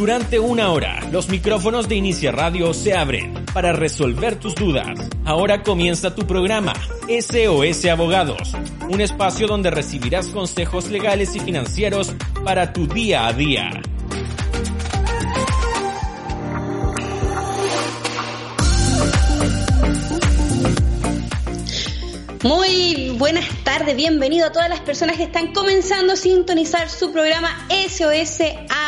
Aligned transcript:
Durante 0.00 0.38
una 0.38 0.72
hora, 0.72 1.06
los 1.12 1.28
micrófonos 1.28 1.86
de 1.86 1.96
Inicia 1.96 2.32
Radio 2.32 2.72
se 2.72 2.94
abren 2.94 3.44
para 3.52 3.74
resolver 3.74 4.36
tus 4.36 4.54
dudas. 4.54 4.98
Ahora 5.26 5.62
comienza 5.62 6.14
tu 6.14 6.26
programa, 6.26 6.72
SOS 7.06 7.84
Abogados, 7.84 8.54
un 8.88 9.02
espacio 9.02 9.46
donde 9.46 9.70
recibirás 9.70 10.28
consejos 10.28 10.88
legales 10.88 11.36
y 11.36 11.40
financieros 11.40 12.14
para 12.42 12.72
tu 12.72 12.86
día 12.86 13.26
a 13.26 13.34
día. 13.34 13.82
Muy 22.42 23.10
buenas 23.18 23.44
tardes, 23.64 23.94
bienvenido 23.94 24.46
a 24.46 24.50
todas 24.52 24.70
las 24.70 24.80
personas 24.80 25.18
que 25.18 25.24
están 25.24 25.52
comenzando 25.52 26.14
a 26.14 26.16
sintonizar 26.16 26.88
su 26.88 27.12
programa 27.12 27.50
SOS 27.68 28.40
Abogados. 28.70 28.79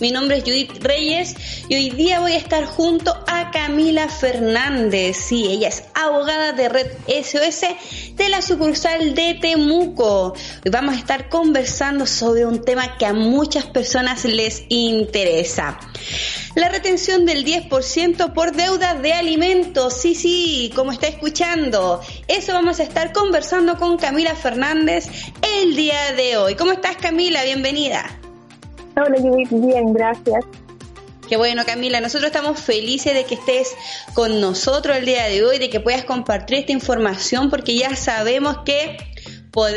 Mi 0.00 0.10
nombre 0.10 0.38
es 0.38 0.44
Judith 0.44 0.82
Reyes 0.82 1.34
y 1.68 1.74
hoy 1.74 1.90
día 1.90 2.20
voy 2.20 2.32
a 2.32 2.36
estar 2.36 2.66
junto 2.66 3.16
a 3.26 3.50
Camila 3.50 4.08
Fernández. 4.08 5.16
Sí, 5.16 5.46
ella 5.48 5.68
es 5.68 5.84
abogada 5.94 6.52
de 6.52 6.68
Red 6.68 6.90
SOS 7.06 8.14
de 8.14 8.28
la 8.28 8.42
sucursal 8.42 9.14
de 9.14 9.38
Temuco. 9.40 10.34
Hoy 10.34 10.70
vamos 10.70 10.96
a 10.96 10.98
estar 10.98 11.30
conversando 11.30 12.04
sobre 12.04 12.44
un 12.44 12.62
tema 12.62 12.98
que 12.98 13.06
a 13.06 13.14
muchas 13.14 13.64
personas 13.64 14.26
les 14.26 14.64
interesa. 14.68 15.78
La 16.54 16.68
retención 16.68 17.24
del 17.24 17.46
10% 17.46 18.34
por 18.34 18.52
deuda 18.52 18.96
de 18.96 19.14
alimentos. 19.14 19.94
Sí, 19.94 20.14
sí, 20.14 20.70
como 20.74 20.92
está 20.92 21.06
escuchando. 21.06 22.02
Eso 22.26 22.52
vamos 22.52 22.80
a 22.80 22.82
estar 22.82 23.12
conversando 23.14 23.78
con 23.78 23.96
Camila 23.96 24.34
Fernández 24.34 25.08
el 25.62 25.74
día 25.74 26.12
de 26.12 26.36
hoy. 26.36 26.54
¿Cómo 26.54 26.72
estás, 26.72 26.96
Camila? 26.96 27.44
Bienvenida. 27.44 28.27
Hola, 29.00 29.18
Judith. 29.20 29.50
Bien, 29.50 29.92
gracias. 29.92 30.44
Qué 31.28 31.36
bueno, 31.36 31.62
Camila. 31.64 32.00
Nosotros 32.00 32.28
estamos 32.32 32.58
felices 32.58 33.14
de 33.14 33.24
que 33.24 33.34
estés 33.34 33.76
con 34.14 34.40
nosotros 34.40 34.96
el 34.96 35.04
día 35.04 35.24
de 35.24 35.44
hoy, 35.44 35.58
de 35.58 35.68
que 35.68 35.78
puedas 35.78 36.04
compartir 36.04 36.58
esta 36.58 36.72
información, 36.72 37.50
porque 37.50 37.76
ya 37.76 37.94
sabemos 37.96 38.58
que 38.64 38.96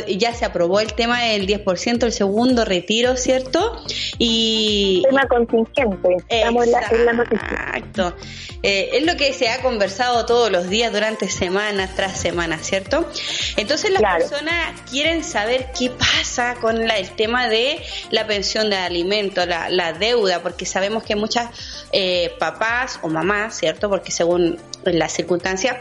ya 0.08 0.33
se 0.33 0.45
aprobó 0.45 0.80
el 0.80 0.94
tema 0.94 1.23
del 1.23 1.47
10%, 1.47 2.03
el 2.03 2.11
segundo 2.11 2.66
retiro, 2.66 3.16
¿cierto? 3.17 3.83
Y 4.17 5.03
tema 5.09 5.27
contingente, 5.27 6.17
estamos 6.27 6.66
en 6.66 6.72
la, 7.05 7.23
Exacto. 7.23 8.16
Eh, 8.64 8.89
es 8.94 9.05
lo 9.05 9.16
que 9.16 9.33
se 9.33 9.49
ha 9.49 9.61
conversado 9.61 10.25
todos 10.25 10.52
los 10.52 10.69
días 10.69 10.94
durante 10.94 11.27
semanas 11.30 11.95
tras 11.95 12.19
semanas, 12.19 12.61
¿cierto? 12.61 13.09
Entonces 13.58 13.92
las 13.92 14.02
personas 14.02 14.81
quieren 14.89 15.23
saber 15.23 15.72
qué 15.77 15.89
pasa 15.89 16.55
con 16.61 16.89
el 16.89 17.09
tema 17.11 17.47
de 17.47 17.81
la 18.11 18.27
pensión 18.27 18.69
de 18.69 18.77
alimento, 18.77 19.45
la, 19.45 19.94
deuda, 19.94 20.42
porque 20.42 20.66
sabemos 20.66 21.03
que 21.03 21.16
muchas 21.16 21.49
eh, 21.92 22.33
papás 22.39 22.99
o 23.02 23.09
mamás, 23.09 23.58
¿cierto? 23.58 23.89
Porque 23.89 24.11
según 24.11 24.59
las 24.83 25.14
circunstancias 25.14 25.77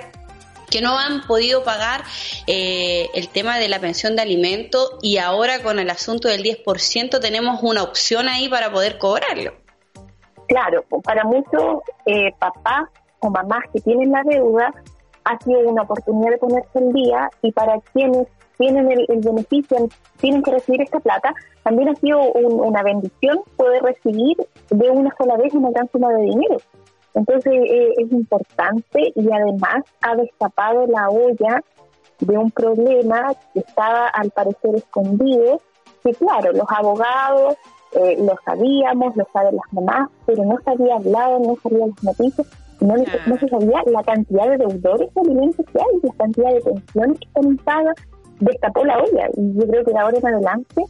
que 0.70 0.80
no 0.80 0.98
han 0.98 1.26
podido 1.26 1.64
pagar 1.64 2.02
eh, 2.46 3.08
el 3.14 3.28
tema 3.28 3.58
de 3.58 3.68
la 3.68 3.80
pensión 3.80 4.16
de 4.16 4.22
alimento 4.22 4.98
y 5.02 5.18
ahora 5.18 5.62
con 5.62 5.78
el 5.78 5.90
asunto 5.90 6.28
del 6.28 6.42
10% 6.42 7.20
tenemos 7.20 7.62
una 7.62 7.82
opción 7.82 8.28
ahí 8.28 8.48
para 8.48 8.70
poder 8.70 8.98
cobrarlo. 8.98 9.52
Claro, 10.48 10.84
para 11.04 11.24
muchos 11.24 11.82
eh, 12.06 12.32
papás 12.38 12.88
o 13.20 13.30
mamás 13.30 13.64
que 13.72 13.80
tienen 13.80 14.10
la 14.10 14.22
deuda 14.24 14.72
ha 15.24 15.38
sido 15.44 15.60
una 15.60 15.82
oportunidad 15.82 16.30
de 16.30 16.38
ponerse 16.38 16.78
el 16.78 16.92
día 16.92 17.30
y 17.42 17.52
para 17.52 17.78
quienes 17.92 18.26
tienen 18.58 18.90
el, 18.90 19.06
beneficio, 19.20 19.88
tienen 20.20 20.42
que 20.42 20.50
recibir 20.50 20.82
esta 20.82 21.00
plata, 21.00 21.32
también 21.62 21.88
ha 21.88 21.94
sido 21.94 22.20
una 22.20 22.82
bendición 22.82 23.40
poder 23.56 23.82
recibir 23.82 24.36
de 24.68 24.90
una 24.90 25.14
sola 25.16 25.36
vez 25.36 25.54
una 25.54 25.70
gran 25.70 25.88
suma 25.90 26.10
de 26.10 26.22
dinero. 26.22 26.56
Entonces 27.14 27.52
eh, 27.54 27.94
es 27.98 28.12
importante 28.12 29.12
y 29.14 29.32
además 29.32 29.84
ha 30.02 30.14
destapado 30.16 30.86
la 30.86 31.08
olla 31.08 31.62
de 32.20 32.38
un 32.38 32.50
problema 32.50 33.34
que 33.52 33.60
estaba 33.60 34.08
al 34.08 34.30
parecer 34.30 34.76
escondido, 34.76 35.60
que 36.04 36.12
claro, 36.14 36.52
los 36.52 36.66
abogados 36.68 37.56
eh, 37.92 38.16
lo 38.20 38.36
sabíamos, 38.44 39.16
lo 39.16 39.26
saben 39.32 39.56
las 39.56 39.72
mamás, 39.72 40.08
pero 40.26 40.44
no 40.44 40.56
se 40.64 40.70
había 40.70 40.96
hablado, 40.96 41.40
no 41.40 41.56
sabían 41.62 41.90
las 41.90 42.04
noticias, 42.04 42.46
no, 42.80 42.94
no 43.26 43.38
se 43.38 43.48
sabía 43.48 43.82
la 43.86 44.02
cantidad 44.04 44.48
de 44.48 44.58
deudores 44.58 45.12
de 45.12 45.20
alimentos 45.20 45.66
que 45.66 45.78
hay, 45.78 46.00
la 46.02 46.14
cantidad 46.14 46.52
de 46.52 46.60
pensiones 46.60 47.18
que 47.18 47.26
están 47.26 47.56
pagas, 47.58 47.96
destapó 48.38 48.84
la 48.84 48.98
olla. 48.98 49.28
Y 49.36 49.54
yo 49.58 49.66
creo 49.66 49.84
que 49.84 49.92
de 49.92 49.98
ahora 49.98 50.18
en 50.18 50.26
adelante 50.26 50.84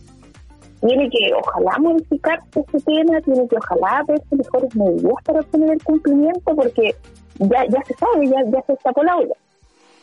tiene 0.81 1.09
que 1.11 1.33
ojalá 1.35 1.79
modificar 1.79 2.41
este 2.55 2.81
tema, 2.81 3.21
tiene 3.21 3.49
que 3.49 3.57
ojalá 3.57 4.03
verse 4.07 4.37
mejores 4.37 4.75
medidas 4.75 5.15
para 5.25 5.41
obtener 5.41 5.73
el 5.73 5.83
cumplimiento, 5.83 6.55
porque 6.57 6.95
ya, 7.39 7.65
ya 7.67 7.85
se 7.85 7.95
sabe, 7.95 8.27
ya, 8.29 8.43
ya 8.51 8.63
se 8.67 8.73
está 8.73 8.91
la 9.03 9.17
olla. 9.17 9.35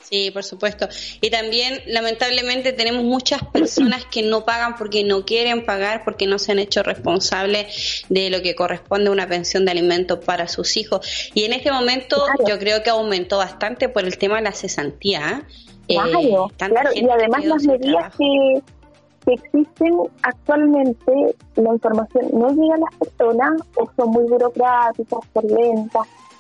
Sí, 0.10 0.32
por 0.32 0.44
supuesto. 0.44 0.88
Y 1.20 1.30
también, 1.30 1.82
lamentablemente, 1.88 2.72
tenemos 2.72 3.04
muchas 3.04 3.44
personas 3.52 4.06
que 4.06 4.24
no 4.24 4.46
pagan 4.46 4.76
porque 4.78 5.04
no 5.04 5.26
quieren 5.26 5.66
pagar, 5.66 6.04
porque 6.06 6.28
no 6.28 6.40
se 6.40 6.54
han 6.54 6.60
hecho 6.60 6.82
responsables 6.82 8.06
de 8.08 8.30
lo 8.30 8.42
que 8.42 8.56
corresponde 8.56 9.10
a 9.10 9.12
una 9.12 9.28
pensión 9.28 9.66
de 9.66 9.72
alimentos 9.72 10.24
para 10.24 10.48
sus 10.48 10.78
hijos. 10.78 11.30
Y 11.34 11.44
en 11.44 11.52
este 11.52 11.72
momento 11.72 12.24
yo 12.48 12.58
creo 12.58 12.84
que 12.84 12.90
aumentó 12.90 13.38
bastante 13.38 13.90
por 13.90 14.06
el 14.06 14.18
tema 14.18 14.38
de 14.38 14.44
la 14.44 14.54
cesantía. 14.54 15.44
¿eh? 15.90 15.96
Claro, 15.96 16.52
claro. 16.58 16.90
y 16.94 17.10
además 17.10 17.46
las 17.46 17.64
medidas 17.64 18.16
que 18.18 18.62
que 19.28 19.34
existen 19.34 19.94
actualmente, 20.24 21.36
la 21.58 21.74
información 21.74 22.28
no 22.32 22.50
llega 22.50 22.76
a 22.76 22.78
las 22.78 22.96
personas 22.98 23.62
o 23.76 23.90
son 23.98 24.12
muy 24.12 24.24
burocráticas, 24.24 25.20
por 25.34 25.44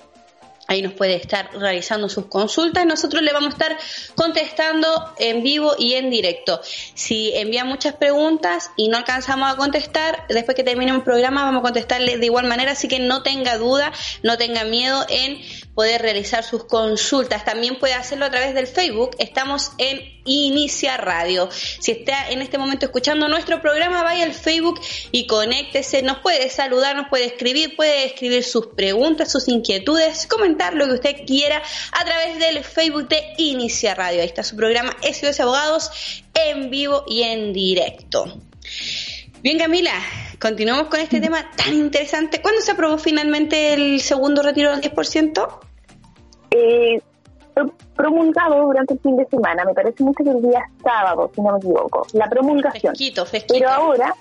Ahí 0.67 0.81
nos 0.81 0.93
puede 0.93 1.15
estar 1.15 1.51
realizando 1.53 2.09
sus 2.09 2.25
consultas. 2.25 2.85
Nosotros 2.85 3.21
le 3.21 3.31
vamos 3.31 3.53
a 3.53 3.57
estar 3.57 3.77
contestando 4.15 5.13
en 5.19 5.43
vivo 5.43 5.75
y 5.77 5.93
en 5.93 6.09
directo. 6.09 6.59
Si 6.63 7.35
envían 7.35 7.67
muchas 7.67 7.93
preguntas 7.95 8.71
y 8.75 8.87
no 8.87 8.97
alcanzamos 8.97 9.53
a 9.53 9.57
contestar, 9.57 10.25
después 10.27 10.55
que 10.55 10.63
termine 10.63 10.91
el 10.91 11.03
programa 11.03 11.43
vamos 11.43 11.59
a 11.59 11.63
contestarle 11.63 12.17
de 12.17 12.25
igual 12.25 12.47
manera. 12.47 12.71
Así 12.71 12.87
que 12.87 12.99
no 12.99 13.21
tenga 13.21 13.57
duda, 13.57 13.91
no 14.23 14.37
tenga 14.37 14.63
miedo 14.63 15.05
en 15.07 15.39
poder 15.75 16.01
realizar 16.01 16.43
sus 16.43 16.63
consultas. 16.63 17.45
También 17.45 17.77
puede 17.77 17.93
hacerlo 17.93 18.25
a 18.25 18.31
través 18.31 18.55
del 18.55 18.65
Facebook. 18.65 19.11
Estamos 19.19 19.73
en 19.77 19.99
Inicia 20.23 20.97
Radio. 20.97 21.49
Si 21.51 21.91
está 21.91 22.29
en 22.29 22.41
este 22.41 22.57
momento 22.57 22.85
escuchando 22.85 23.27
nuestro 23.27 23.61
programa, 23.61 24.01
vaya 24.01 24.23
al 24.23 24.33
Facebook 24.33 24.79
y 25.11 25.27
conéctese. 25.27 26.01
Nos 26.01 26.19
puede 26.19 26.49
saludar, 26.49 26.95
nos 26.95 27.09
puede 27.09 27.25
escribir, 27.25 27.75
puede 27.75 28.05
escribir 28.05 28.43
sus 28.43 28.67
preguntas, 28.67 29.31
sus 29.31 29.47
inquietudes, 29.49 30.25
comentar 30.25 30.73
lo 30.73 30.85
que 30.85 30.93
usted 30.93 31.15
quiera 31.27 31.61
a 31.91 32.05
través 32.05 32.39
del 32.39 32.63
Facebook 32.63 33.09
de 33.09 33.33
Inicia 33.37 33.93
Radio. 33.93 34.21
Ahí 34.21 34.27
está 34.27 34.43
su 34.43 34.55
programa 34.55 34.95
SOS 35.03 35.39
Abogados 35.41 35.91
en 36.33 36.69
vivo 36.69 37.03
y 37.07 37.23
en 37.23 37.53
directo. 37.53 38.41
Bien, 39.41 39.59
Camila, 39.59 39.93
continuamos 40.39 40.87
con 40.87 40.99
este 40.99 41.19
tema 41.19 41.45
tan 41.55 41.73
interesante. 41.73 42.41
¿Cuándo 42.41 42.61
se 42.61 42.71
aprobó 42.71 42.97
finalmente 42.97 43.73
el 43.73 44.01
segundo 44.01 44.41
retiro 44.41 44.71
del 44.71 44.81
10%? 44.81 45.59
Eh, 46.51 47.01
promulgado 47.95 48.65
durante 48.65 48.93
el 48.93 48.99
fin 48.99 49.15
de 49.17 49.25
semana, 49.27 49.63
me 49.65 49.73
parece 49.73 50.03
mucho 50.03 50.23
que 50.23 50.29
el 50.29 50.41
día 50.41 50.61
sábado, 50.83 51.31
si 51.33 51.41
no 51.41 51.53
me 51.53 51.57
equivoco, 51.57 52.05
la 52.13 52.27
promulgación. 52.29 52.95
Fresquito, 52.95 53.25
fresquito. 53.25 53.53
Pero 53.59 53.69
ahora, 53.69 54.13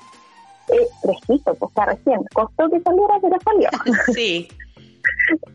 eh, 0.68 0.86
fresquito, 1.02 1.54
pues 1.54 1.70
está 1.70 1.86
recién, 1.86 2.20
costó 2.32 2.68
que 2.70 2.80
saliera, 2.80 3.14
pero 3.20 3.36
salió. 3.44 3.68
sí. 4.14 4.48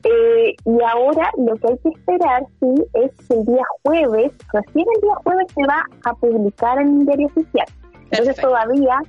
Eh, 0.04 0.56
y 0.66 0.84
ahora 0.84 1.30
lo 1.38 1.56
que 1.58 1.68
hay 1.68 1.78
que 1.80 1.90
esperar, 1.90 2.44
sí, 2.60 2.84
es 2.94 3.12
que 3.28 3.34
el 3.36 3.46
día 3.46 3.64
jueves, 3.84 4.32
recién 4.54 4.86
el 4.96 5.02
día 5.02 5.16
jueves 5.24 5.48
se 5.54 5.62
va 5.68 5.86
a 6.06 6.14
publicar 6.14 6.80
en 6.80 7.00
el 7.00 7.06
diario 7.06 7.28
oficial. 7.28 7.68
Entonces 8.10 8.36
todavía 8.38 9.00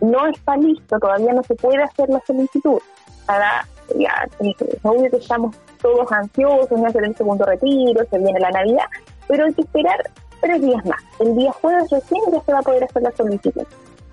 no 0.00 0.26
está 0.26 0.56
listo, 0.56 0.98
todavía 0.98 1.32
no 1.32 1.42
se 1.42 1.54
puede 1.54 1.82
hacer 1.82 2.08
la 2.08 2.20
solicitud. 2.26 2.78
Para, 3.26 3.66
ya, 3.96 4.26
es 4.40 4.56
obvio 4.82 5.10
que 5.10 5.16
estamos 5.16 5.56
todos 5.80 6.10
ansiosos, 6.12 6.72
en 6.72 6.86
hacer 6.86 7.04
el 7.04 7.16
segundo 7.16 7.44
retiro, 7.44 8.04
se 8.10 8.18
viene 8.18 8.40
la 8.40 8.50
Navidad, 8.50 8.86
pero 9.26 9.44
hay 9.44 9.54
que 9.54 9.62
esperar 9.62 10.10
tres 10.40 10.60
días 10.62 10.84
más. 10.86 11.02
El 11.18 11.36
día 11.36 11.52
jueves 11.52 11.90
recién 11.90 12.22
ya 12.32 12.40
se 12.40 12.52
va 12.52 12.58
a 12.58 12.62
poder 12.62 12.84
hacer 12.84 13.02
la 13.02 13.12
solicitud. 13.12 13.66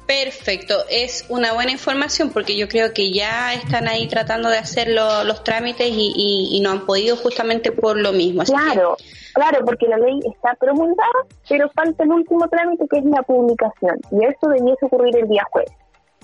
Perfecto, 0.07 0.75
es 0.89 1.25
una 1.29 1.53
buena 1.53 1.71
información 1.71 2.29
porque 2.29 2.55
yo 2.55 2.67
creo 2.67 2.93
que 2.93 3.11
ya 3.11 3.53
están 3.53 3.87
ahí 3.87 4.07
tratando 4.07 4.49
de 4.49 4.57
hacer 4.57 4.89
los 4.89 5.43
trámites 5.43 5.87
y, 5.89 6.59
no 6.61 6.71
han 6.71 6.85
podido 6.85 7.15
justamente 7.17 7.71
por 7.71 7.97
lo 7.97 8.11
mismo. 8.13 8.43
claro, 8.43 8.97
claro, 9.33 9.65
porque 9.65 9.87
la 9.87 9.97
ley 9.97 10.19
está 10.31 10.53
promulgada, 10.55 11.25
pero 11.49 11.69
falta 11.71 12.03
el 12.03 12.11
último 12.11 12.47
trámite 12.47 12.85
que 12.87 12.99
es 12.99 13.05
la 13.05 13.23
publicación 13.23 13.99
y 14.11 14.25
eso 14.25 14.47
debiese 14.47 14.85
ocurrir 14.85 15.15
el 15.17 15.27
día 15.27 15.45
jueves. 15.51 15.73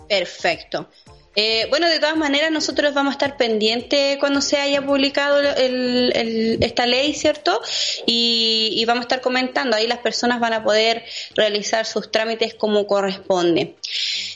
Perfecto. 0.07 0.87
Eh, 1.35 1.67
bueno, 1.69 1.87
de 1.87 1.99
todas 1.99 2.17
maneras, 2.17 2.51
nosotros 2.51 2.93
vamos 2.93 3.11
a 3.11 3.13
estar 3.13 3.37
pendientes 3.37 4.17
cuando 4.17 4.41
se 4.41 4.57
haya 4.57 4.85
publicado 4.85 5.39
esta 5.39 6.85
ley, 6.85 7.13
¿cierto? 7.13 7.61
Y, 8.05 8.83
vamos 8.85 9.03
a 9.03 9.05
estar 9.05 9.21
comentando, 9.21 9.77
ahí 9.77 9.87
las 9.87 9.99
personas 9.99 10.39
van 10.41 10.53
a 10.53 10.63
poder 10.63 11.05
realizar 11.35 11.85
sus 11.85 12.11
trámites 12.11 12.53
como 12.53 12.85
corresponde. 12.85 13.75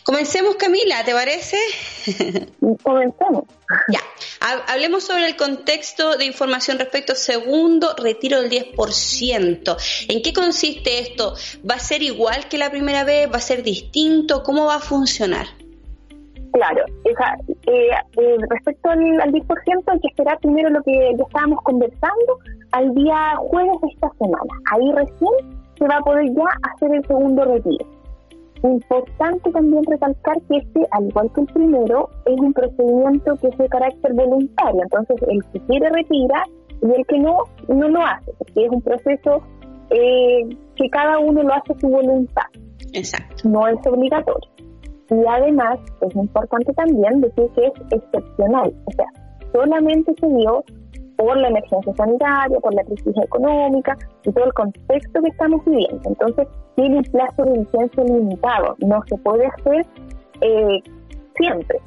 Comencemos, 0.04 0.56
Camila, 0.56 1.04
¿te 1.04 1.12
parece? 1.12 1.58
Comencemos. 2.84 3.44
Ya, 3.92 4.00
hablemos 4.68 5.04
sobre 5.04 5.26
el 5.26 5.36
contexto 5.36 6.16
de 6.18 6.26
información 6.26 6.78
respecto 6.78 7.14
al 7.14 7.18
segundo 7.18 7.94
retiro 7.98 8.42
del 8.42 8.50
10%. 8.50 9.78
¿En 10.08 10.22
qué 10.22 10.32
consiste 10.32 11.00
esto? 11.00 11.36
¿Va 11.70 11.76
a 11.76 11.80
ser 11.80 12.04
igual 12.04 12.48
que 12.48 12.58
la 12.58 12.70
primera 12.70 13.04
vez? 13.04 13.30
¿Va 13.30 13.38
a 13.38 13.42
ser 13.42 13.64
distinto? 13.64 14.44
¿Cómo 14.44 14.66
va 14.66 14.76
a 14.76 14.80
funcionar? 14.80 15.65
Claro, 16.56 16.86
esa, 17.04 17.36
eh, 17.68 17.90
eh, 18.16 18.38
respecto 18.50 18.90
al, 18.90 19.00
10% 19.00 19.84
hay 19.88 20.00
que 20.00 20.08
esperar 20.08 20.40
primero 20.40 20.70
lo 20.70 20.82
que 20.84 21.14
ya 21.18 21.24
estábamos 21.26 21.62
conversando 21.64 22.40
al 22.72 22.96
día 22.96 23.36
jueves 23.40 23.76
de 23.82 23.88
esta 23.90 24.10
semana. 24.18 24.54
Ahí 24.72 24.90
recién 24.94 25.34
se 25.78 25.86
va 25.86 25.98
a 25.98 26.00
poder 26.00 26.34
ya 26.34 26.46
hacer 26.72 26.96
el 26.96 27.06
segundo 27.08 27.44
retiro. 27.44 27.86
Importante 28.64 29.52
también 29.52 29.84
recalcar 29.84 30.38
que 30.48 30.60
este, 30.60 30.88
al 30.92 31.10
igual 31.10 31.30
que 31.36 31.42
el 31.42 31.48
primero, 31.48 32.10
es 32.26 32.40
un 32.40 32.54
procedimiento 32.54 33.36
que 33.36 33.48
es 33.50 33.58
de 33.58 33.68
carácter 33.68 34.14
voluntario. 34.14 34.82
Entonces, 34.82 35.18
el 35.28 35.44
que 35.52 35.60
quiere 35.68 35.90
retira 35.90 36.42
y 36.82 36.90
el 36.90 37.06
que 37.06 37.20
no, 37.20 37.36
no 37.68 37.90
lo 37.90 38.02
hace, 38.02 38.32
porque 38.38 38.66
es 38.66 38.72
un 38.72 38.82
proceso 38.82 39.44
eh, 39.90 40.56
que 40.78 40.90
cada 40.90 41.20
uno 41.20 41.44
lo 41.44 41.54
hace 41.54 41.74
a 41.74 41.80
su 41.82 41.90
voluntad. 41.90 42.48
Exacto. 42.94 43.50
No 43.50 43.68
es 43.68 43.76
obligatorio. 43.86 44.55
Y 45.10 45.24
además 45.28 45.80
es 46.02 46.16
importante 46.16 46.74
también 46.74 47.22
decir 47.22 47.50
que 47.56 47.68
es 47.68 47.74
excepcional, 47.92 48.74
o 48.86 48.92
sea, 48.92 49.06
solamente 49.54 50.14
se 50.20 50.28
dio 50.28 50.64
por 51.18 51.38
la 51.38 51.48
emergencia 51.48 51.94
sanitaria, 51.96 52.60
por 52.60 52.74
la 52.74 52.84
crisis 52.84 53.16
económica 53.24 53.98
y 54.24 54.32
todo 54.32 54.46
el 54.46 54.54
contexto 54.54 55.22
que 55.22 55.30
estamos 55.30 55.64
viviendo. 55.66 56.02
Entonces, 56.06 56.48
tiene 56.76 56.98
un 56.98 57.04
plazo 57.04 57.44
de 57.44 57.60
vigencia 57.60 58.04
limitado, 58.04 58.76
no 58.80 59.02
se 59.08 59.18
puede 59.18 59.46
hacer 59.46 59.86
eh, 60.42 60.82
siempre. 61.36 61.80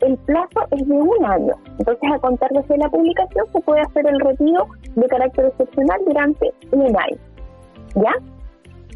El 0.00 0.16
plazo 0.18 0.60
es 0.70 0.86
de 0.86 0.94
un 0.94 1.24
año, 1.24 1.54
entonces 1.78 2.10
a 2.12 2.18
contar 2.20 2.50
desde 2.52 2.78
la 2.78 2.88
publicación 2.88 3.46
se 3.52 3.60
puede 3.62 3.80
hacer 3.80 4.06
el 4.06 4.20
retiro 4.20 4.66
de 4.94 5.06
carácter 5.08 5.46
excepcional 5.46 6.00
durante 6.06 6.52
un 6.70 6.96
año. 6.96 7.18
¿Ya? 7.96 8.12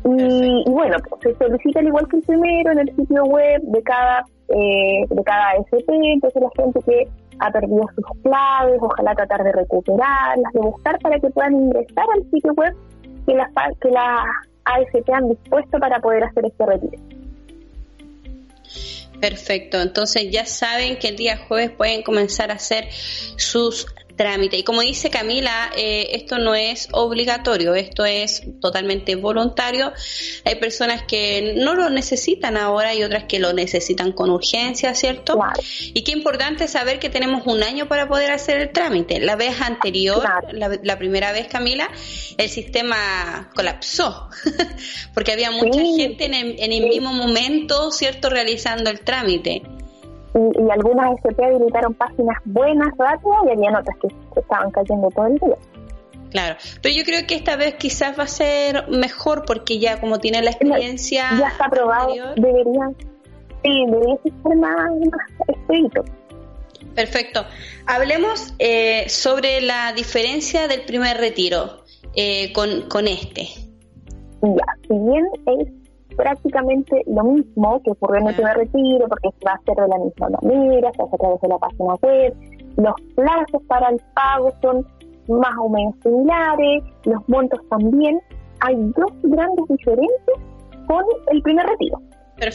Y, 0.04 0.70
bueno, 0.70 0.96
se 1.22 1.34
solicita 1.36 1.80
al 1.80 1.86
igual 1.86 2.08
que 2.08 2.16
el 2.16 2.22
primero 2.22 2.72
en 2.72 2.78
el 2.80 2.96
sitio 2.96 3.24
web 3.24 3.62
de 3.62 3.82
cada 3.82 4.24
eh, 4.48 5.06
de 5.08 5.24
cada 5.24 5.54
SP, 5.62 5.88
entonces 5.88 6.42
la 6.42 6.50
gente 6.62 6.80
que 6.84 7.08
ha 7.38 7.50
perdido 7.50 7.88
sus 7.94 8.22
claves, 8.22 8.78
ojalá 8.80 9.14
tratar 9.14 9.44
de 9.44 9.52
recuperarlas, 9.52 10.52
de 10.52 10.60
buscar 10.60 10.98
para 10.98 11.18
que 11.18 11.30
puedan 11.30 11.54
ingresar 11.54 12.04
al 12.14 12.30
sitio 12.30 12.52
web 12.54 12.74
que 13.26 13.34
las 13.34 13.48
que 13.80 13.90
la 13.90 14.24
ASP 14.64 15.08
han 15.12 15.28
dispuesto 15.30 15.78
para 15.78 16.00
poder 16.00 16.24
hacer 16.24 16.46
este 16.46 16.66
retiro. 16.66 17.02
Perfecto, 19.20 19.80
entonces 19.80 20.30
ya 20.32 20.46
saben 20.46 20.98
que 20.98 21.08
el 21.08 21.16
día 21.16 21.38
jueves 21.46 21.70
pueden 21.70 22.02
comenzar 22.02 22.50
a 22.50 22.54
hacer 22.54 22.88
sus 22.90 23.86
trámite. 24.16 24.56
Y 24.56 24.62
como 24.62 24.82
dice 24.82 25.10
Camila, 25.10 25.70
eh, 25.76 26.10
esto 26.12 26.38
no 26.38 26.54
es 26.54 26.88
obligatorio, 26.92 27.74
esto 27.74 28.04
es 28.04 28.42
totalmente 28.60 29.16
voluntario. 29.16 29.92
Hay 30.44 30.56
personas 30.56 31.02
que 31.02 31.54
no 31.56 31.74
lo 31.74 31.90
necesitan 31.90 32.56
ahora 32.56 32.94
y 32.94 33.02
otras 33.02 33.24
que 33.24 33.38
lo 33.38 33.52
necesitan 33.52 34.12
con 34.12 34.30
urgencia, 34.30 34.94
¿cierto? 34.94 35.38
Y 35.94 36.02
qué 36.02 36.12
importante 36.12 36.68
saber 36.68 36.98
que 36.98 37.10
tenemos 37.10 37.46
un 37.46 37.62
año 37.62 37.88
para 37.88 38.08
poder 38.08 38.30
hacer 38.30 38.58
el 38.58 38.70
trámite. 38.70 39.20
La 39.20 39.36
vez 39.36 39.60
anterior, 39.60 40.22
la, 40.52 40.98
primera 40.98 41.32
vez, 41.32 41.48
Camila, 41.48 41.88
el 42.36 42.48
sistema 42.48 43.50
colapsó, 43.54 44.28
porque 45.14 45.32
había 45.32 45.50
mucha 45.50 45.80
gente 45.80 46.26
en 46.26 46.34
el, 46.34 46.56
en 46.58 46.72
el 46.72 46.88
mismo 46.88 47.12
momento, 47.12 47.90
¿cierto?, 47.90 48.30
realizando 48.30 48.90
el 48.90 49.00
trámite 49.00 49.62
y, 50.34 50.70
algunas 50.70 51.12
SP 51.20 51.44
habilitaron 51.44 51.94
páginas 51.94 52.36
buenas, 52.44 52.88
rápidas, 52.98 53.38
y 53.46 53.50
había 53.50 53.78
otras 53.78 53.96
que, 54.00 54.40
estaban 54.40 54.70
cayendo 54.70 55.08
todo 55.10 55.26
el 55.26 55.38
día. 55.38 55.56
Claro, 56.30 56.56
pero 56.80 56.94
yo 56.94 57.04
creo 57.04 57.26
que 57.26 57.34
esta 57.34 57.56
vez 57.56 57.74
quizás 57.74 58.18
va 58.18 58.24
a 58.24 58.28
ser 58.28 58.88
mejor 58.88 59.44
porque 59.46 59.78
ya 59.78 60.00
como 60.00 60.18
tiene 60.18 60.40
la 60.42 60.50
experiencia... 60.50 61.26
Ya 61.38 61.48
está 61.48 61.66
aprobado, 61.66 62.14
deberían, 62.36 62.96
sí, 63.62 63.84
debería 63.86 64.16
ser 64.22 64.56
más, 64.56 64.90
más 65.10 66.04
Perfecto. 66.94 67.44
Hablemos 67.86 68.54
eh, 68.58 69.08
sobre 69.08 69.60
la 69.60 69.92
diferencia 69.92 70.68
del 70.68 70.82
primer 70.82 71.18
retiro 71.18 71.84
eh, 72.14 72.52
con, 72.52 72.88
con 72.88 73.08
este. 73.08 73.48
Ya, 74.42 74.64
si 74.88 74.94
bien 74.98 75.26
es 75.46 75.81
prácticamente 76.16 77.02
lo 77.06 77.24
mismo 77.24 77.80
que 77.82 77.90
ocurrió 77.90 78.20
en 78.20 78.28
el 78.28 78.34
primer 78.34 78.56
retiro, 78.56 79.06
porque 79.08 79.30
se 79.38 79.44
va 79.44 79.52
a 79.52 79.54
hacer 79.54 79.76
de 79.76 79.88
la 79.88 79.98
misma 79.98 80.28
manera, 80.42 80.92
se 80.92 81.02
hace 81.02 81.14
a 81.14 81.18
través 81.18 81.40
de 81.40 81.48
la 81.48 81.58
página 81.58 81.94
web, 82.02 82.34
los 82.76 82.94
plazos 83.14 83.62
para 83.68 83.90
el 83.90 84.00
pago 84.14 84.52
son 84.62 84.86
más 85.28 85.54
o 85.58 85.68
menos 85.68 85.94
similares, 86.02 86.82
los 87.04 87.28
montos 87.28 87.60
también. 87.68 88.20
Hay 88.60 88.76
dos 88.76 89.12
grandes 89.22 89.66
diferencias 89.68 90.38
con 90.86 91.04
el 91.30 91.42
primer 91.42 91.66
retiro. 91.66 91.98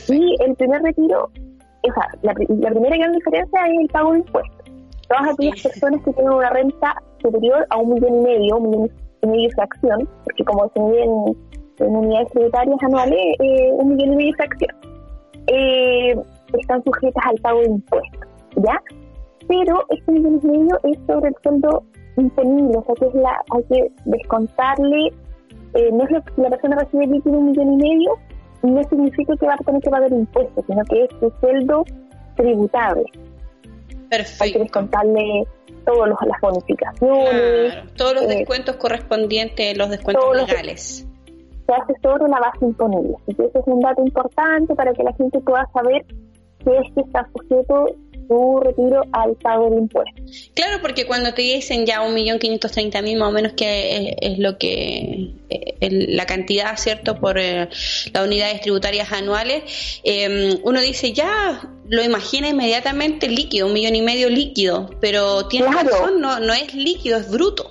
Y 0.09 0.35
el 0.43 0.55
primer 0.55 0.81
retiro, 0.81 1.23
o 1.25 1.93
sea, 1.93 2.07
la, 2.21 2.33
primera 2.33 2.97
gran 2.97 3.11
diferencia 3.13 3.67
es 3.67 3.79
el 3.79 3.87
pago 3.87 4.11
de 4.13 4.19
impuestos. 4.19 4.71
Todas 5.07 5.33
aquellas 5.33 5.63
personas 5.63 6.03
que 6.03 6.13
tienen 6.13 6.33
una 6.33 6.49
renta 6.49 6.95
superior 7.21 7.65
a 7.69 7.77
un 7.77 7.93
millón 7.93 8.17
y 8.17 8.21
medio, 8.21 8.57
un 8.57 8.69
millón 8.69 8.91
y 9.21 9.27
medio 9.27 9.49
de 9.55 9.63
acción, 9.63 10.09
porque 10.25 10.43
como 10.43 10.69
se 10.73 10.79
miden 10.79 11.37
en 11.79 11.95
unidades 11.95 12.29
tributarias 12.31 12.77
anuales 12.83 13.19
eh, 13.39 13.69
un 13.73 13.89
millón 13.89 14.13
y 14.13 14.15
medio 14.17 14.35
de 14.37 14.43
acción. 14.43 14.75
Eh, 15.47 16.15
están 16.59 16.83
sujetas 16.83 17.23
al 17.25 17.35
pago 17.37 17.59
de 17.61 17.67
impuestos, 17.67 18.27
¿ya? 18.55 18.81
Pero 19.47 19.85
este 19.89 20.11
millón 20.11 20.39
y 20.43 20.47
medio 20.47 20.79
es 20.83 20.97
sobre 21.07 21.29
el 21.29 21.35
sueldo 21.41 21.83
imponible, 22.17 22.77
o 22.77 22.83
sea 22.83 22.95
que 22.95 23.05
es 23.05 23.13
la, 23.15 23.41
hay 23.51 23.63
que 23.63 23.91
descontarle, 24.05 25.07
eh, 25.75 25.89
no 25.91 26.03
es 26.03 26.11
lo 26.11 26.23
que 26.23 26.41
la 26.41 26.49
persona 26.49 26.77
recibe 26.77 27.07
líquido 27.07 27.37
un 27.37 27.51
millón 27.51 27.73
y 27.73 27.77
medio, 27.77 28.11
no 28.63 28.83
significa 28.85 29.35
que 29.37 29.45
va 29.45 29.53
a 29.53 29.57
tener 29.57 29.81
que 29.81 29.89
pagar 29.89 30.11
impuestos, 30.11 30.65
sino 30.67 30.83
que 30.85 31.03
es 31.03 31.09
su 31.19 31.31
sueldo 31.39 31.85
tributable. 32.35 33.05
Perfecto. 34.09 34.43
Hay 34.43 34.53
que 34.53 34.59
descontarle 34.59 35.47
todas 35.85 36.09
las 36.09 36.41
bonificaciones. 36.41 37.93
todos 37.95 38.15
los 38.15 38.27
descuentos 38.27 38.75
correspondientes, 38.77 39.77
los 39.77 39.89
descuentos 39.89 40.35
legales 40.35 41.06
se 41.67 41.73
hace 41.73 41.93
sobre 42.01 42.23
una 42.23 42.39
base 42.39 42.65
imponible. 42.65 43.15
Entonces 43.27 43.55
es 43.55 43.67
un 43.67 43.81
dato 43.81 44.01
importante 44.01 44.73
para 44.73 44.93
que 44.93 45.03
la 45.03 45.13
gente 45.13 45.39
pueda 45.41 45.69
saber 45.73 46.05
que 46.63 46.77
es 46.77 46.93
que 46.95 47.01
está 47.01 47.29
sujeto 47.35 47.87
su 48.27 48.59
retiro 48.61 49.03
al 49.13 49.35
pago 49.35 49.69
de 49.69 49.77
impuestos. 49.77 50.51
Claro, 50.53 50.79
porque 50.81 51.05
cuando 51.05 51.33
te 51.33 51.41
dicen 51.41 51.85
ya 51.85 52.01
un 52.01 52.13
millón 52.13 52.39
quinientos 52.39 52.71
treinta 52.71 53.01
mil 53.01 53.17
más 53.17 53.29
o 53.29 53.31
menos 53.31 53.53
que 53.53 54.15
es, 54.19 54.37
lo 54.37 54.57
que 54.57 55.31
eh, 55.49 55.89
la 56.09 56.25
cantidad, 56.25 56.75
¿cierto? 56.77 57.19
Por 57.19 57.37
eh, 57.39 57.69
las 58.13 58.25
unidades 58.25 58.61
tributarias 58.61 59.11
anuales, 59.11 60.01
em, 60.03 60.57
uno 60.63 60.81
dice 60.81 61.13
ya 61.13 61.61
lo 61.89 62.03
imagina 62.03 62.49
inmediatamente 62.49 63.29
líquido, 63.29 63.67
un 63.67 63.73
millón 63.73 63.95
y 63.95 64.01
medio 64.01 64.29
líquido, 64.29 64.89
pero 64.99 65.47
tiene 65.47 65.71
razón, 65.71 66.19
no, 66.19 66.39
no 66.39 66.53
es 66.53 66.73
líquido, 66.73 67.17
es 67.17 67.31
bruto. 67.31 67.69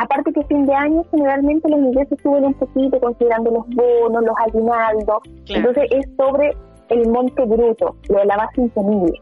Aparte 0.00 0.32
que 0.32 0.42
fin 0.44 0.64
de 0.64 0.72
año 0.72 1.04
generalmente 1.10 1.68
los 1.68 1.78
ingresos 1.78 2.18
suben 2.22 2.46
un 2.46 2.54
poquito 2.54 2.98
considerando 3.00 3.50
los 3.50 3.66
bonos, 3.68 4.24
los 4.24 4.34
aguinaldos. 4.46 5.18
Entonces 5.46 5.84
es 5.90 6.06
sobre 6.16 6.56
el 6.88 7.06
monto 7.10 7.46
bruto, 7.46 7.94
lo 8.08 8.18
de 8.18 8.24
la 8.24 8.36
base 8.38 8.62
imponible. 8.62 9.20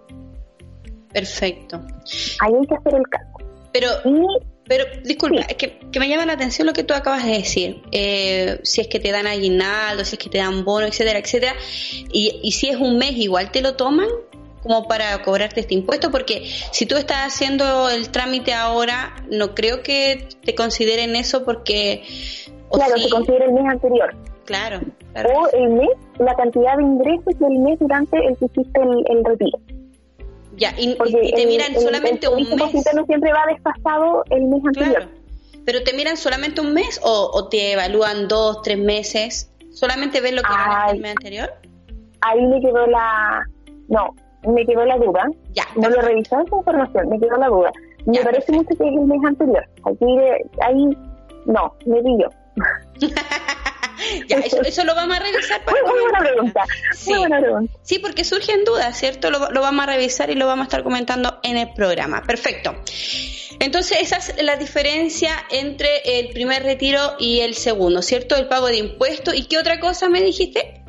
Perfecto. 1.13 1.81
Ahí 2.41 2.55
hay 2.55 2.67
que 2.67 2.75
hacer 2.77 2.95
el 2.95 3.09
cálculo. 3.09 3.49
Pero, 3.73 3.89
pero 4.69 4.85
disculpa, 5.03 5.41
es 5.49 5.57
que, 5.57 5.81
me 5.99 6.09
llama 6.09 6.27
la 6.27 6.35
atención 6.35 6.65
lo 6.65 6.73
que 6.73 6.85
tú 6.85 6.95
acabas 6.95 7.25
de 7.25 7.33
decir. 7.33 7.83
Eh, 7.91 8.61
si 8.63 8.81
es 8.81 8.87
que 8.87 9.01
te 9.01 9.11
dan 9.11 9.27
aguinaldo, 9.27 10.05
si 10.05 10.15
es 10.15 10.23
que 10.23 10.31
te 10.31 10.39
dan 10.39 10.65
bono, 10.65 10.87
etcétera, 10.87 11.19
etcétera. 11.19 11.57
Y, 12.13 12.39
y 12.41 12.53
si 12.53 12.69
es 12.69 12.77
un 12.77 12.99
mes, 12.99 13.17
igual 13.17 13.51
te 13.51 13.63
lo 13.63 13.75
toman 13.75 14.07
como 14.63 14.87
para 14.87 15.23
cobrarte 15.23 15.61
este 15.61 15.75
impuesto, 15.75 16.11
porque 16.11 16.49
si 16.73 16.87
tú 16.87 16.97
estás 16.97 17.27
haciendo 17.27 17.89
el 17.89 18.11
trámite 18.11 18.55
ahora, 18.55 19.15
no 19.31 19.55
creo 19.55 19.83
que 19.83 20.29
te 20.45 20.55
consideren 20.55 21.17
eso 21.17 21.45
porque... 21.45 22.03
Claro, 22.71 22.99
se 22.99 23.09
considera 23.09 23.47
el 23.47 23.53
mes 23.53 23.65
anterior. 23.67 24.15
Claro, 24.45 24.81
O 25.15 25.49
el 25.53 25.69
mes, 25.71 25.91
la 26.19 26.35
cantidad 26.35 26.77
de 26.77 26.83
ingresos 26.83 27.39
del 27.39 27.59
mes 27.59 27.79
durante 27.79 28.17
el 28.17 28.37
que 28.39 28.47
hiciste 28.47 28.81
el, 28.81 29.25
retiro. 29.25 29.59
Ya, 30.57 30.75
y, 30.77 30.97
te 31.35 31.47
miran 31.47 31.75
solamente 31.79 32.29
un 32.29 32.49
mes. 32.49 32.95
no 32.95 33.05
siempre 33.05 33.33
va 33.33 33.45
desfasado 33.47 34.25
el 34.31 34.47
mes 34.47 34.63
anterior. 34.65 35.07
Pero 35.67 35.83
te 35.83 35.93
miran 35.93 36.17
solamente 36.17 36.63
un 36.63 36.73
mes 36.73 36.99
o, 37.03 37.49
te 37.51 37.73
evalúan 37.73 38.27
dos, 38.27 38.63
tres 38.63 38.79
meses. 38.79 39.51
¿Solamente 39.71 40.23
ves 40.23 40.33
lo 40.33 40.43
que 40.43 40.49
ganaste 40.49 40.97
el 40.97 41.03
mes 41.03 41.11
anterior? 41.11 41.53
Ahí 42.23 42.45
me 42.47 42.59
quedó 42.61 42.87
la... 42.87 43.47
No, 43.89 44.15
me 44.53 44.67
quedó 44.67 44.85
la 44.85 44.97
duda. 44.97 45.29
Ya, 45.53 45.65
no 45.77 45.89
lo 45.89 46.01
revisé 46.01 46.35
esa 46.35 46.57
información, 46.57 47.09
me 47.09 47.19
quedó 47.19 47.37
la 47.37 47.49
duda. 47.49 47.73
Me 48.07 48.21
parece 48.21 48.53
mucho 48.53 48.69
que 48.69 48.89
es 48.89 48.95
el 48.95 49.07
mes 49.07 49.21
anterior. 49.27 49.65
Aquí, 49.85 50.07
ahí, 50.63 50.97
no, 51.47 51.75
me 51.87 52.03
yo. 52.19 52.29
ya, 54.29 54.39
eso, 54.39 54.63
eso, 54.63 54.85
lo 54.85 54.95
vamos 54.95 55.17
a 55.17 55.21
revisar. 55.21 55.63
Para 55.65 55.83
muy, 55.83 56.01
buena 56.01 56.19
pregunta. 56.21 56.65
Sí. 56.95 57.11
Muy 57.11 57.19
buena 57.21 57.41
pregunta. 57.41 57.73
Sí, 57.83 57.99
porque 57.99 58.25
surgen 58.25 58.65
dudas, 58.65 58.97
¿cierto? 58.97 59.31
Lo, 59.31 59.51
lo, 59.51 59.61
vamos 59.61 59.85
a 59.85 59.87
revisar 59.87 60.31
y 60.31 60.35
lo 60.35 60.47
vamos 60.47 60.65
a 60.65 60.67
estar 60.69 60.83
comentando 60.83 61.39
en 61.43 61.57
el 61.57 61.73
programa. 61.75 62.23
Perfecto. 62.23 62.75
Entonces, 63.61 63.99
esa 64.01 64.17
es 64.17 64.43
la 64.43 64.57
diferencia 64.57 65.33
entre 65.51 65.89
el 66.05 66.31
primer 66.31 66.63
retiro 66.63 67.15
y 67.19 67.41
el 67.41 67.55
segundo, 67.55 68.03
¿cierto? 68.03 68.37
El 68.37 68.49
pago 68.49 68.69
de 68.69 68.79
impuestos. 68.79 69.35
¿Y 69.35 69.47
qué 69.47 69.59
otra 69.59 69.81
cosa 69.81 70.09
me 70.09 70.23
dijiste? 70.23 70.83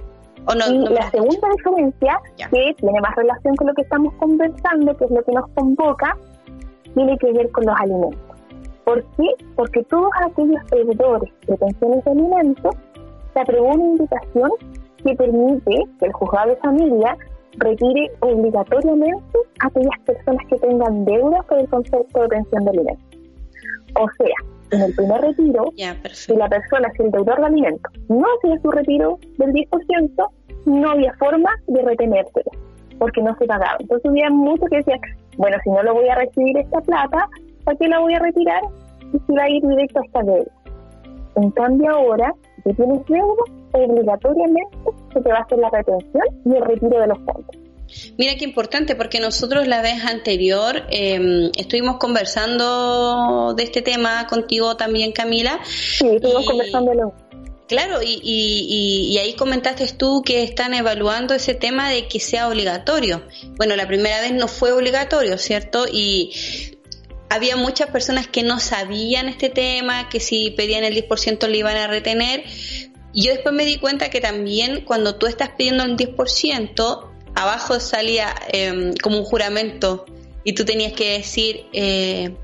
Y 0.56 0.94
la 0.94 1.12
segunda 1.12 1.48
diferencia, 1.58 2.20
que 2.38 2.74
tiene 2.78 3.02
más 3.02 3.16
relación 3.16 3.56
con 3.56 3.68
lo 3.68 3.74
que 3.74 3.84
estamos 3.84 4.14
conversando, 4.16 4.98
que 4.98 5.06
es 5.06 5.12
lo 5.12 5.24
que 5.24 5.32
nos 5.32 5.48
convoca, 5.52 6.18
tiene 6.96 7.18
que 7.18 7.32
ver 7.34 7.52
con 7.52 7.66
los 7.66 7.76
alimentos. 7.80 8.40
¿Por 8.84 9.04
qué? 9.18 9.28
Porque 9.56 9.84
todos 9.84 10.10
aquellos 10.26 10.62
deudores 10.72 11.32
de 11.46 11.56
pensiones 11.58 12.04
de 12.04 12.12
alimentos 12.12 12.76
se 13.34 13.40
aprobó 13.40 13.68
una 13.76 13.84
invitación 13.84 14.50
que 15.04 15.16
permite 15.16 15.84
que 16.00 16.06
el 16.06 16.14
juzgado 16.14 16.50
de 16.50 16.56
familia 16.58 17.16
retire 17.58 18.12
obligatoriamente 18.22 19.40
a 19.60 19.68
aquellas 19.68 20.00
personas 20.06 20.46
que 20.50 20.58
tengan 20.58 21.06
deudas 21.06 21.46
por 21.46 21.60
el 21.60 21.70
concepto 21.70 22.22
de 22.22 22.28
pensión 22.28 22.66
de 22.66 22.70
alimentos. 22.72 23.20
O 24.00 24.08
sea, 24.18 24.36
en 24.72 24.82
el 24.82 24.96
primer 24.96 25.22
retiro, 25.22 25.72
si 26.12 26.36
la 26.36 26.48
persona, 26.48 26.90
si 26.96 27.04
el 27.04 27.12
deudor 27.12 27.40
de 27.40 27.46
alimentos 27.46 27.92
no 28.08 28.26
hacía 28.38 28.60
su 28.62 28.72
retiro 28.72 29.18
del 29.38 29.52
10%, 29.52 30.30
no 30.66 30.92
había 30.92 31.14
forma 31.14 31.50
de 31.68 31.82
retenérselo, 31.82 32.52
porque 32.98 33.22
no 33.22 33.36
se 33.38 33.46
pagaba. 33.46 33.78
Entonces 33.80 34.10
había 34.10 34.30
muchos 34.30 34.70
que 34.70 34.78
decían, 34.78 35.00
bueno, 35.38 35.58
si 35.64 35.70
no 35.70 35.84
lo 35.84 35.94
voy 35.94 36.08
a 36.10 36.16
recibir 36.16 36.58
esta 36.58 36.82
plata, 36.82 37.30
¿para 37.64 37.78
qué 37.78 37.88
la 37.88 38.00
voy 38.00 38.14
a 38.14 38.20
retirar? 38.20 38.62
Y 39.14 39.20
si 39.20 39.34
va 39.34 39.44
a 39.44 39.50
ir 39.50 39.66
directo 39.66 40.00
a 40.00 40.06
esta 40.06 40.24
deuda. 40.24 40.52
En 41.36 41.52
cambio 41.52 41.92
ahora, 41.92 42.34
si 42.64 42.74
tienes 42.74 43.06
deuda, 43.08 43.44
obligatoriamente 43.72 44.78
se 45.14 45.22
te 45.22 45.30
va 45.30 45.38
a 45.38 45.42
hacer 45.42 45.60
la 45.60 45.70
retención 45.70 46.24
y 46.46 46.56
el 46.56 46.66
retiro 46.66 47.00
de 47.00 47.08
los 47.08 47.18
fondos. 47.20 47.69
Mira 48.18 48.36
qué 48.36 48.46
importante, 48.46 48.96
porque 48.96 49.20
nosotros 49.20 49.68
la 49.68 49.82
vez 49.82 50.04
anterior 50.04 50.86
eh, 50.90 51.52
estuvimos 51.58 51.98
conversando 51.98 53.54
de 53.56 53.64
este 53.64 53.82
tema 53.82 54.28
contigo 54.28 54.76
también, 54.78 55.12
Camila. 55.12 55.60
Sí, 55.66 56.08
estuvimos 56.08 56.46
conversándolo. 56.46 57.14
Claro, 57.68 58.02
y, 58.02 58.20
y, 58.24 59.14
y, 59.14 59.18
ahí 59.20 59.34
comentaste 59.34 59.86
tú 59.94 60.24
que 60.26 60.42
están 60.42 60.74
evaluando 60.74 61.36
ese 61.36 61.54
tema 61.54 61.92
de 61.92 62.08
que 62.08 62.20
sea 62.20 62.48
obligatorio. 62.48 63.22
Bueno, 63.58 63.76
la 63.76 63.88
primera 63.88 64.22
vez 64.22 64.34
no 64.34 64.48
fue 64.48 64.72
obligatorio, 64.72 65.38
¿cierto? 65.38 65.86
Y 65.88 66.32
había 67.30 67.56
muchas 67.56 67.92
personas 67.92 68.28
que 68.28 68.42
no 68.42 68.60
sabían 68.60 69.30
este 69.30 69.50
tema, 69.50 70.10
que 70.10 70.20
si 70.20 70.50
pedían 70.50 70.84
el 70.84 70.96
10% 70.96 71.48
le 71.48 71.58
iban 71.60 71.78
a 71.78 71.86
retener. 71.86 72.44
Y 73.14 73.26
yo 73.26 73.34
después 73.34 73.54
me 73.54 73.66
di 73.66 73.78
cuenta 73.78 74.10
que 74.10 74.20
también 74.20 74.84
cuando 74.84 75.16
tú 75.16 75.28
estás 75.28 75.50
pidiendo 75.56 75.84
el 75.84 75.96
10%, 75.96 77.09
abajo 77.42 77.80
salía 77.80 78.36
em, 78.52 78.94
como 79.02 79.18
un 79.18 79.24
juramento 79.24 80.06
y 80.44 80.54
tú 80.54 80.66
tenías 80.66 80.94
que 80.94 81.18
decir, 81.18 81.66
eh, 81.74 82.36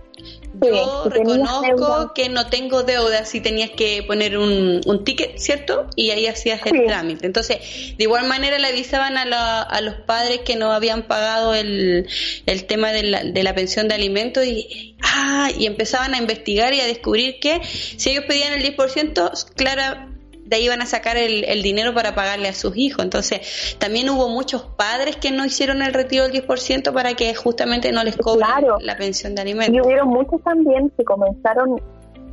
yo 0.61 1.09
reconozco 1.09 2.13
que 2.13 2.29
no 2.29 2.47
tengo 2.47 2.83
deudas 2.83 3.33
y 3.35 3.41
tenías 3.41 3.71
que 3.71 4.03
poner 4.03 4.37
un, 4.37 4.81
un 4.85 5.03
ticket, 5.03 5.37
¿cierto? 5.37 5.87
Y 5.95 6.11
ahí 6.11 6.27
hacías 6.27 6.61
el 6.65 6.85
trámite. 6.85 7.25
Entonces, 7.25 7.57
de 7.97 8.03
igual 8.03 8.27
manera 8.27 8.57
le 8.57 8.67
avisaban 8.67 9.17
a, 9.17 9.61
a 9.61 9.81
los 9.81 9.95
padres 9.95 10.39
que 10.45 10.55
no 10.55 10.71
habían 10.71 11.03
pagado 11.03 11.53
el, 11.53 12.07
el 12.45 12.65
tema 12.65 12.91
de 12.91 13.03
la, 13.03 13.23
de 13.23 13.43
la 13.43 13.53
pensión 13.53 13.87
de 13.87 13.95
alimentos 13.95 14.45
y, 14.45 14.95
ah, 15.03 15.49
y 15.57 15.65
empezaban 15.65 16.13
a 16.13 16.17
investigar 16.17 16.73
y 16.73 16.79
a 16.79 16.85
descubrir 16.85 17.39
que 17.39 17.61
si 17.63 18.11
ellos 18.11 18.25
pedían 18.25 18.53
el 18.53 18.63
10%, 18.75 19.53
claro, 19.55 20.14
de 20.45 20.55
ahí 20.55 20.67
van 20.67 20.81
a 20.81 20.85
sacar 20.85 21.17
el, 21.17 21.43
el, 21.43 21.63
dinero 21.63 21.93
para 21.93 22.13
pagarle 22.13 22.47
a 22.47 22.53
sus 22.53 22.77
hijos. 22.77 23.03
Entonces, 23.03 23.75
también 23.79 24.09
hubo 24.09 24.29
muchos 24.29 24.63
padres 24.63 25.17
que 25.17 25.31
no 25.31 25.43
hicieron 25.43 25.81
el 25.81 25.93
retiro 25.93 26.27
del 26.27 26.45
10% 26.45 26.93
para 26.93 27.15
que 27.15 27.33
justamente 27.33 27.91
no 27.91 28.03
les 28.03 28.15
cobren 28.15 28.47
la 28.79 28.95
pensión 28.95 29.35
de 29.35 29.41
alimentos. 29.41 29.75
Y 29.75 29.81
hubieron 29.81 30.09
muchos 30.09 30.41
también 30.43 30.91
que 30.97 31.03
comenzaron 31.03 31.81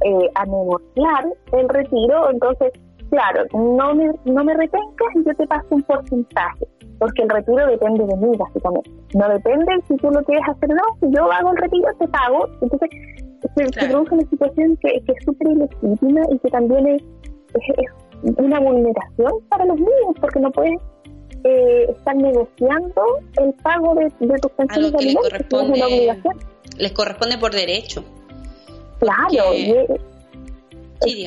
eh, 0.04 0.30
a 0.34 0.44
negociar 0.44 1.24
el 1.52 1.68
retiro, 1.68 2.30
entonces, 2.30 2.72
claro, 3.08 3.44
no 3.52 3.94
me, 3.94 4.10
no 4.24 4.44
me 4.44 4.54
retengas 4.54 5.14
y 5.14 5.24
yo 5.24 5.34
te 5.34 5.46
paso 5.46 5.66
un 5.70 5.82
porcentaje, 5.82 6.66
porque 6.98 7.22
el 7.22 7.30
retiro 7.30 7.66
depende 7.66 8.04
de 8.04 8.16
mí, 8.16 8.36
básicamente. 8.36 8.90
No 9.14 9.28
depende 9.28 9.72
si 9.88 9.96
tú 9.96 10.10
lo 10.10 10.22
quieres 10.24 10.44
hacer 10.48 10.70
o 10.70 10.74
no, 10.74 10.82
si 11.00 11.16
yo 11.16 11.30
hago 11.30 11.52
el 11.52 11.56
retiro, 11.56 11.88
te 11.98 12.08
pago. 12.08 12.48
Entonces, 12.60 12.90
se, 13.54 13.86
produce 13.86 14.14
una 14.14 14.28
situación 14.28 14.76
que, 14.78 15.00
que 15.04 15.12
es 15.12 15.24
súper 15.24 15.48
ilegítima 15.52 16.20
y 16.30 16.38
que 16.38 16.48
también 16.50 16.86
es, 16.88 17.02
es, 17.54 17.86
una 18.36 18.60
vulneración 18.60 19.32
para 19.48 19.64
los 19.64 19.76
niños, 19.76 20.14
porque 20.20 20.38
no 20.38 20.50
puedes 20.52 20.78
eh, 21.44 21.86
estar 21.90 22.14
negociando 22.14 23.02
el 23.40 23.52
pago 23.54 23.94
de, 23.96 24.04
de 24.20 24.38
tus 24.38 24.52
pensiones 24.52 24.92
de 24.92 24.98
alimentos, 24.98 25.32
es 25.32 25.52
una 25.52 25.86
obligación. 25.86 26.38
Les 26.78 26.92
corresponde 26.92 27.38
por 27.38 27.52
derecho. 27.52 28.04
Claro, 29.00 29.52
sí, 29.52 31.26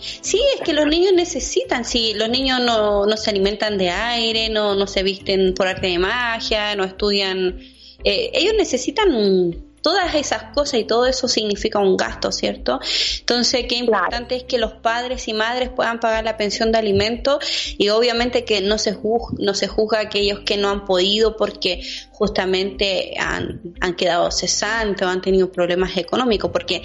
sí, 0.00 0.40
es 0.56 0.60
que 0.62 0.72
los 0.72 0.86
niños 0.86 1.12
necesitan, 1.14 1.84
si 1.84 2.14
los 2.14 2.28
niños 2.28 2.60
no, 2.60 3.06
no 3.06 3.16
se 3.16 3.30
alimentan 3.30 3.78
de 3.78 3.90
aire, 3.90 4.48
no, 4.48 4.74
no 4.74 4.86
se 4.88 5.04
visten 5.04 5.54
por 5.54 5.68
arte 5.68 5.86
de 5.86 5.98
magia, 5.98 6.74
no 6.74 6.84
estudian, 6.84 7.60
eh, 8.02 8.30
ellos 8.34 8.54
necesitan 8.56 9.14
un 9.14 9.69
todas 9.82 10.14
esas 10.14 10.44
cosas 10.54 10.80
y 10.80 10.84
todo 10.84 11.06
eso 11.06 11.28
significa 11.28 11.78
un 11.78 11.96
gasto, 11.96 12.32
¿cierto? 12.32 12.80
Entonces, 13.20 13.66
qué 13.68 13.76
importante 13.76 14.36
es 14.36 14.44
que 14.44 14.58
los 14.58 14.72
padres 14.74 15.26
y 15.28 15.32
madres 15.32 15.70
puedan 15.70 16.00
pagar 16.00 16.24
la 16.24 16.36
pensión 16.36 16.72
de 16.72 16.78
alimentos 16.78 17.74
y 17.78 17.88
obviamente 17.88 18.44
que 18.44 18.60
no 18.60 18.78
se 18.78 18.92
juzga, 18.92 19.36
no 19.38 19.54
se 19.54 19.68
juzga 19.68 19.98
a 19.98 20.02
aquellos 20.02 20.40
que 20.40 20.56
no 20.56 20.68
han 20.68 20.84
podido 20.84 21.36
porque 21.36 21.82
justamente 22.12 23.14
han, 23.18 23.74
han 23.80 23.94
quedado 23.94 24.30
cesantes 24.30 25.06
o 25.06 25.10
han 25.10 25.22
tenido 25.22 25.50
problemas 25.50 25.96
económicos, 25.96 26.50
porque 26.50 26.82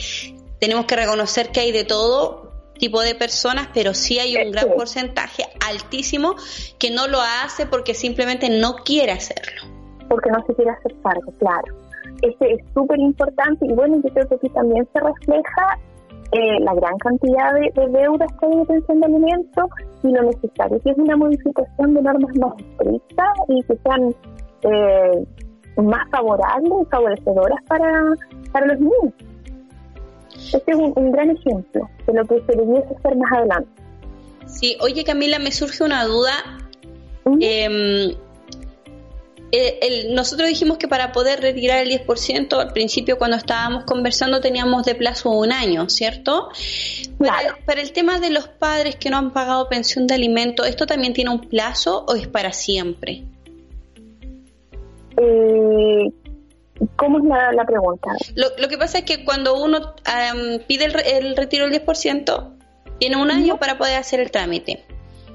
tenemos 0.59 0.85
que 0.85 0.95
reconocer 0.95 1.51
que 1.51 1.59
hay 1.61 1.71
de 1.71 1.83
todo 1.83 2.45
tipo 2.77 3.01
de 3.01 3.15
personas, 3.15 3.69
pero 3.73 3.93
sí 3.93 4.19
hay 4.19 4.35
un 4.35 4.51
gran 4.51 4.69
porcentaje 4.75 5.45
altísimo 5.65 6.35
que 6.77 6.91
no 6.91 7.07
lo 7.07 7.21
hace 7.21 7.65
porque 7.65 7.93
simplemente 7.93 8.49
no 8.49 8.75
quiere 8.77 9.13
hacerlo. 9.13 9.63
Porque 10.09 10.29
no 10.29 10.43
se 10.45 10.53
quiere 10.53 10.71
hacer 10.71 10.93
cargo, 11.01 11.33
claro. 11.39 11.84
Este 12.21 12.53
es 12.53 12.61
súper 12.73 12.99
importante 12.99 13.65
y 13.65 13.73
bueno, 13.73 13.97
yo 14.03 14.13
creo 14.13 14.27
que 14.27 14.35
aquí 14.35 14.49
también 14.49 14.87
se 14.93 14.99
refleja 14.99 15.79
eh, 16.31 16.59
la 16.61 16.73
gran 16.73 16.97
cantidad 16.97 17.53
de, 17.53 17.87
deudas 17.91 18.27
que 18.39 18.45
hay 18.45 18.57
de 18.57 18.65
pensión 18.65 18.99
de 18.99 19.05
alimentos 19.05 19.65
y 20.03 20.07
lo 20.09 20.23
necesario 20.23 20.79
que 20.81 20.89
es 20.89 20.97
una 20.97 21.15
modificación 21.15 21.93
de 21.93 22.01
normas 22.01 22.31
más 22.39 22.53
estrictas 22.57 23.29
y 23.47 23.63
que 23.63 23.77
sean 23.83 24.15
eh, 24.63 25.25
más 25.81 26.09
favorables 26.09 26.73
y 26.81 26.85
favorecedoras 26.85 27.59
para, 27.67 28.15
para 28.51 28.67
los 28.67 28.79
niños. 28.79 29.13
Este 30.53 30.71
es 30.71 30.77
un, 30.77 31.11
gran 31.11 31.29
ejemplo 31.29 31.89
de 32.05 32.13
lo 32.13 32.25
que 32.25 32.41
se 32.41 32.57
debiese 32.57 32.87
hacer 32.97 33.17
más 33.17 33.31
adelante. 33.31 33.69
Sí, 34.45 34.77
oye 34.81 35.03
Camila, 35.03 35.39
me 35.39 35.51
surge 35.51 35.83
una 35.83 36.05
duda 36.05 36.31
eh, 37.39 38.15
nosotros 40.09 40.49
dijimos 40.49 40.77
que 40.77 40.87
para 40.87 41.11
poder 41.11 41.41
retirar 41.41 41.79
el 41.79 41.89
10%, 41.89 42.59
al 42.59 42.73
principio 42.73 43.17
cuando 43.17 43.37
estábamos 43.37 43.83
conversando 43.85 44.41
teníamos 44.41 44.85
de 44.85 44.95
plazo 44.95 45.31
un 45.31 45.51
año, 45.51 45.89
¿cierto? 45.89 46.49
Para, 47.17 47.57
para, 47.65 47.81
el 47.81 47.91
tema 47.91 48.19
de 48.19 48.29
los 48.29 48.47
padres 48.47 48.95
que 48.95 49.09
no 49.09 49.17
han 49.17 49.31
pagado 49.31 49.69
pensión 49.69 50.07
de 50.07 50.15
alimento, 50.15 50.63
¿esto 50.63 50.85
también 50.85 51.13
tiene 51.13 51.29
un 51.29 51.41
plazo 51.41 52.05
o 52.07 52.15
es 52.15 52.27
para 52.27 52.51
siempre? 52.51 53.23
Eh, 55.17 56.11
¿Cómo 56.97 57.19
es 57.19 57.55
la, 57.55 57.65
pregunta? 57.65 58.09
Lo, 58.35 58.67
que 58.67 58.77
pasa 58.77 58.99
es 58.99 59.05
que 59.05 59.23
cuando 59.23 59.61
uno 59.61 59.95
pide 60.67 60.85
el, 60.85 61.35
retiro 61.35 61.69
del 61.69 61.85
10%, 61.85 62.51
tiene 62.99 63.15
un 63.15 63.31
año 63.31 63.57
para 63.57 63.77
poder 63.77 63.97
hacer 63.97 64.19
el 64.19 64.31
trámite. 64.31 64.83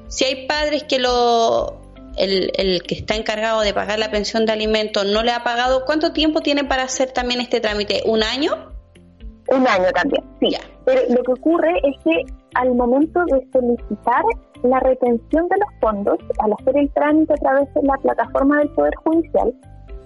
Si 0.09 0.25
hay 0.25 0.47
padres 0.47 0.85
que 0.85 0.99
lo 0.99 1.80
el, 2.17 2.51
el, 2.57 2.83
que 2.83 2.95
está 2.95 3.15
encargado 3.15 3.61
de 3.61 3.73
pagar 3.73 3.99
la 3.99 4.11
pensión 4.11 4.47
de 4.47 4.53
alimentos 4.53 5.05
no 5.07 5.23
le 5.23 5.33
ha 5.33 5.43
pagado, 5.43 5.85
¿cuánto 5.85 6.13
tiempo 6.13 6.41
tiene 6.41 6.65
para 6.65 6.83
hacer 6.83 7.13
también 7.13 7.41
este 7.41 7.61
trámite? 7.61 8.03
¿Un 8.07 8.23
año? 8.23 8.53
Un 9.49 9.67
año 9.67 9.91
también, 9.95 10.23
sí. 10.41 10.57
Pero 10.85 11.01
lo 11.09 11.23
que 11.23 11.33
ocurre 11.33 11.73
es 11.83 11.97
que 12.05 12.33
al 12.55 12.75
momento 12.75 13.21
de 13.27 13.47
solicitar 13.53 14.23
la 14.63 14.81
retención 14.81 15.49
de 15.49 15.57
los 15.59 15.81
fondos, 15.81 16.19
al 16.39 16.53
hacer 16.53 16.77
el 16.77 16.91
trámite 16.93 17.33
a 17.33 17.37
través 17.37 17.75
de 17.75 17.83
la 17.83 17.97
plataforma 17.99 18.59
del 18.59 18.69
Poder 18.71 18.95
Judicial, 19.05 19.55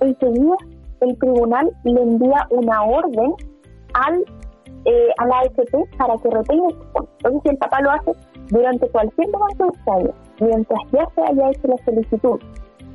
enseguida 0.00 0.56
el 1.00 1.18
tribunal 1.18 1.70
le 1.84 2.00
envía 2.00 2.46
una 2.50 2.82
orden 2.82 3.34
al 3.94 4.25
eh, 4.87 5.08
a 5.16 5.26
la 5.26 5.38
AFP 5.40 5.96
para 5.96 6.14
que 6.18 6.30
retenga 6.30 6.68
sus 6.68 6.87
fondos. 6.92 7.11
Entonces, 7.18 7.40
si 7.42 7.49
el 7.50 7.56
papá 7.56 7.80
lo 7.80 7.90
hace 7.90 8.12
durante 8.48 8.88
cualquier 8.88 9.28
momento 9.30 9.64
de 9.64 9.78
este 9.78 9.90
año, 9.90 10.14
mientras 10.40 10.80
ya 10.92 11.08
se 11.14 11.20
haya 11.22 11.50
hecho 11.50 11.68
la 11.68 11.84
solicitud 11.84 12.40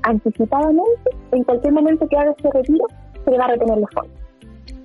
anticipadamente, 0.03 1.09
en 1.31 1.43
cualquier 1.43 1.73
momento 1.73 2.07
que 2.07 2.17
haga 2.17 2.33
ese 2.37 2.49
retiro, 2.51 2.85
se 3.25 3.31
le 3.31 3.37
va 3.37 3.45
a 3.45 3.47
retener 3.49 3.77
los 3.77 3.89
fondos. 3.93 4.19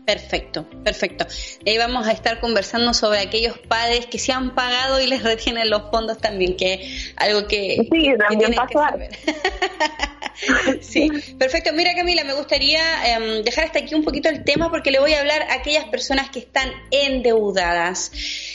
Perfecto, 0.07 0.67
perfecto. 0.85 1.25
Ahí 1.67 1.79
vamos 1.79 2.07
a 2.07 2.13
estar 2.13 2.39
conversando 2.39 2.93
sobre 2.93 3.21
aquellos 3.21 3.57
padres 3.59 4.07
que 4.07 4.19
se 4.19 4.33
han 4.33 4.55
pagado 4.55 5.01
y 5.01 5.07
les 5.07 5.23
retienen 5.23 5.71
los 5.71 5.91
fondos 5.91 6.19
también, 6.19 6.57
que 6.57 6.87
algo 7.17 7.47
que, 7.49 7.89
sí, 7.91 8.13
también 8.19 8.53
que 8.53 8.57
sí, 10.81 11.11
perfecto. 11.39 11.73
Mira 11.73 11.95
Camila, 11.95 12.25
me 12.25 12.35
gustaría 12.35 13.15
em, 13.15 13.43
dejar 13.43 13.67
hasta 13.67 13.81
aquí 13.81 13.95
un 13.95 14.05
poquito 14.05 14.29
el 14.29 14.45
tema 14.45 14.71
porque 14.71 14.91
le 14.91 14.99
voy 14.99 15.15
a 15.15 15.21
hablar 15.21 15.43
a 15.43 15.55
aquellas 15.55 15.85
personas 15.87 16.31
que 16.31 16.41
están 16.41 16.71
endeudadas. 16.91 18.11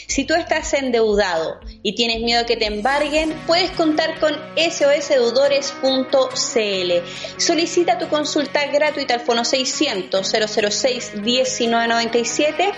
Si 0.06 0.24
tú 0.24 0.34
estás 0.34 0.72
endeudado 0.74 1.60
y 1.82 1.94
tienes 1.94 2.20
miedo 2.20 2.44
que 2.44 2.56
te 2.56 2.66
embarguen, 2.66 3.32
puedes 3.46 3.70
contar 3.70 4.18
con 4.18 4.36
sosdeudores.cl. 4.56 7.38
Solicita 7.38 7.98
tu 7.98 8.08
consulta 8.08 8.66
gratuita 8.66 9.14
al 9.14 9.20
fono 9.20 9.44
600 9.44 10.28
006 10.28 11.12
1997 11.16 12.72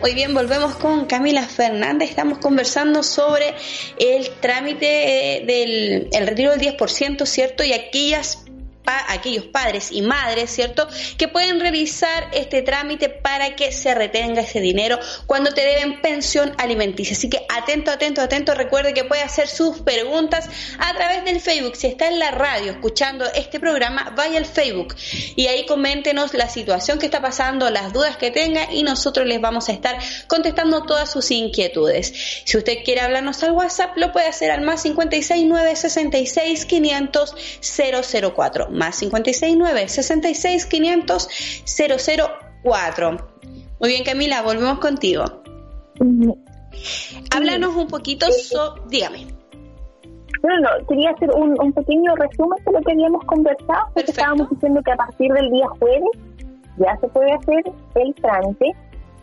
Hoy 0.05 0.15
bien, 0.15 0.35
volvemos 0.35 0.75
con 0.75 1.07
Camila 1.07 1.45
Fernández. 1.47 2.11
Estamos 2.11 2.39
conversando 2.39 3.05
sobre 3.05 3.55
el 4.01 4.31
trámite 4.41 5.37
eh, 5.37 5.47
del 5.47 6.09
el 6.11 6.27
retiro 6.27 6.51
del 6.51 6.61
10%, 6.77 7.25
¿cierto? 7.25 7.63
Y 7.63 7.73
aquellas 7.73 8.45
aquellos 8.87 9.45
padres 9.45 9.93
y 9.93 10.03
madres, 10.03 10.51
¿cierto? 10.51 10.89
Que 11.17 11.29
pueden 11.29 11.61
revisar 11.61 12.29
este 12.33 12.63
trámite 12.63 13.09
para 13.09 13.55
que 13.55 13.73
se 13.73 13.95
retenga 13.95 14.43
ese 14.43 14.61
dinero 14.61 14.99
cuando 15.27 15.53
te 15.53 15.63
deben 15.63 16.01
pensión 16.01 16.55
alimenticia. 16.59 17.17
Así 17.17 17.29
que 17.29 17.45
atento, 17.49 17.91
atento, 17.91 18.21
atento. 18.21 18.55
Recuerde 18.55 18.95
que 18.95 19.05
puede 19.05 19.23
hacer 19.23 19.49
sus 19.49 19.81
preguntas 19.81 20.49
a 20.79 20.95
través 20.95 21.25
del 21.25 21.41
Facebook. 21.41 21.77
Si 21.77 21.87
está 21.87 22.09
en 22.09 22.19
la 22.19 22.31
radio 22.31 22.73
escuchando 22.73 23.25
este 23.35 23.61
programa, 23.61 24.13
vaya 24.17 24.39
al 24.39 24.47
Facebook 24.47 24.95
y 25.37 25.47
ahí 25.47 25.67
coméntenos 25.67 26.35
la 26.35 26.49
situación 26.49 26.99
que 26.99 27.07
está 27.07 27.21
pasando, 27.21 27.71
las 27.71 27.93
dudas 27.93 28.17
que 28.17 28.31
tenga 28.31 28.73
y 28.73 28.83
nosotros 28.83 29.27
les 29.27 29.41
vamos 29.41 29.69
a 29.69 29.73
estar 29.73 29.99
contestando 30.27 30.83
todas 30.85 31.11
sus 31.11 31.31
inquietudes. 31.31 32.13
Si 32.45 32.57
usted 32.57 32.79
quiere 32.85 33.01
hablarnos 33.01 33.43
al 33.43 33.53
WhatsApp, 33.53 33.97
lo 33.97 34.13
puede 34.13 34.27
hacer 34.27 34.51
al 34.51 34.63
más 34.63 34.83
56 34.83 35.45
966 35.45 36.65
500 36.67 37.35
004 38.33 38.72
más 38.73 38.99
569 38.99 39.89
66 39.89 40.67
500 40.67 41.29
004. 42.65 43.17
Muy 43.81 43.89
bien, 43.89 44.05
Camila, 44.05 44.43
volvemos 44.43 44.79
contigo. 44.79 45.25
Háblanos 47.35 47.77
un 47.77 47.89
poquito, 47.89 48.31
sobre... 48.31 48.83
dígame. 48.89 49.27
No, 50.43 50.59
no, 50.59 50.87
quería 50.89 51.11
hacer 51.11 51.31
un, 51.31 51.73
pequeño 51.73 52.17
resumen 52.17 52.59
de 52.65 52.73
lo 52.73 52.81
que 52.81 52.93
habíamos 52.93 53.25
conversado, 53.25 53.87
porque 53.95 54.11
estábamos 54.11 54.51
diciendo 54.51 54.81
que 54.85 54.91
a 54.91 54.97
partir 54.97 55.33
del 55.33 55.51
día 55.51 55.67
jueves 55.79 56.11
ya 56.79 56.97
se 57.01 57.09
puede 57.09 57.33
hacer 57.33 57.63
el 57.95 58.15
trámite 58.17 58.73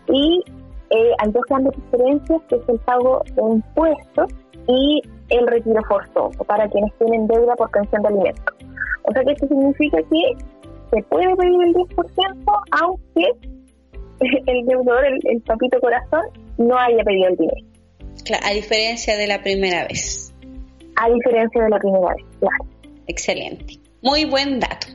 y 0.08 0.44
eh, 0.92 1.12
hay 1.20 1.32
dos 1.32 1.44
grandes 1.50 1.74
diferencias, 1.76 2.42
que 2.48 2.56
es 2.56 2.70
el 2.70 2.80
pago 2.80 3.22
de 3.36 3.42
impuestos 3.42 4.32
y 4.68 5.02
el 5.30 5.48
retiro 5.48 5.82
forzoso 5.88 6.44
para 6.46 6.68
quienes 6.70 6.94
tienen 6.98 7.28
deuda 7.28 7.56
por 7.56 7.70
pensión 7.72 8.02
de 8.02 8.08
alimentos. 8.08 8.56
O 9.10 9.12
sea 9.12 9.24
que 9.24 9.32
esto 9.32 9.48
significa 9.48 9.98
que 10.04 10.46
se 10.92 11.04
puede 11.04 11.36
pedir 11.36 11.62
el 11.64 11.74
10% 11.74 12.62
aunque 12.80 13.26
el 14.46 14.66
deudor, 14.66 15.04
el, 15.06 15.42
papito 15.42 15.80
corazón, 15.80 16.22
no 16.58 16.78
haya 16.78 17.04
pedido 17.04 17.30
el 17.30 17.38
dinero. 17.38 17.68
Claro, 18.24 18.46
a 18.46 18.54
diferencia 18.54 19.18
de 19.18 19.28
la 19.28 19.42
primera 19.42 19.88
vez. 19.88 20.34
A 20.96 21.10
diferencia 21.10 21.64
de 21.64 21.70
la 21.70 21.80
primera 21.80 22.14
vez, 22.14 22.26
claro. 22.40 22.66
Excelente. 23.08 23.80
Muy 24.02 24.26
buen 24.26 24.60
dato. 24.60 24.88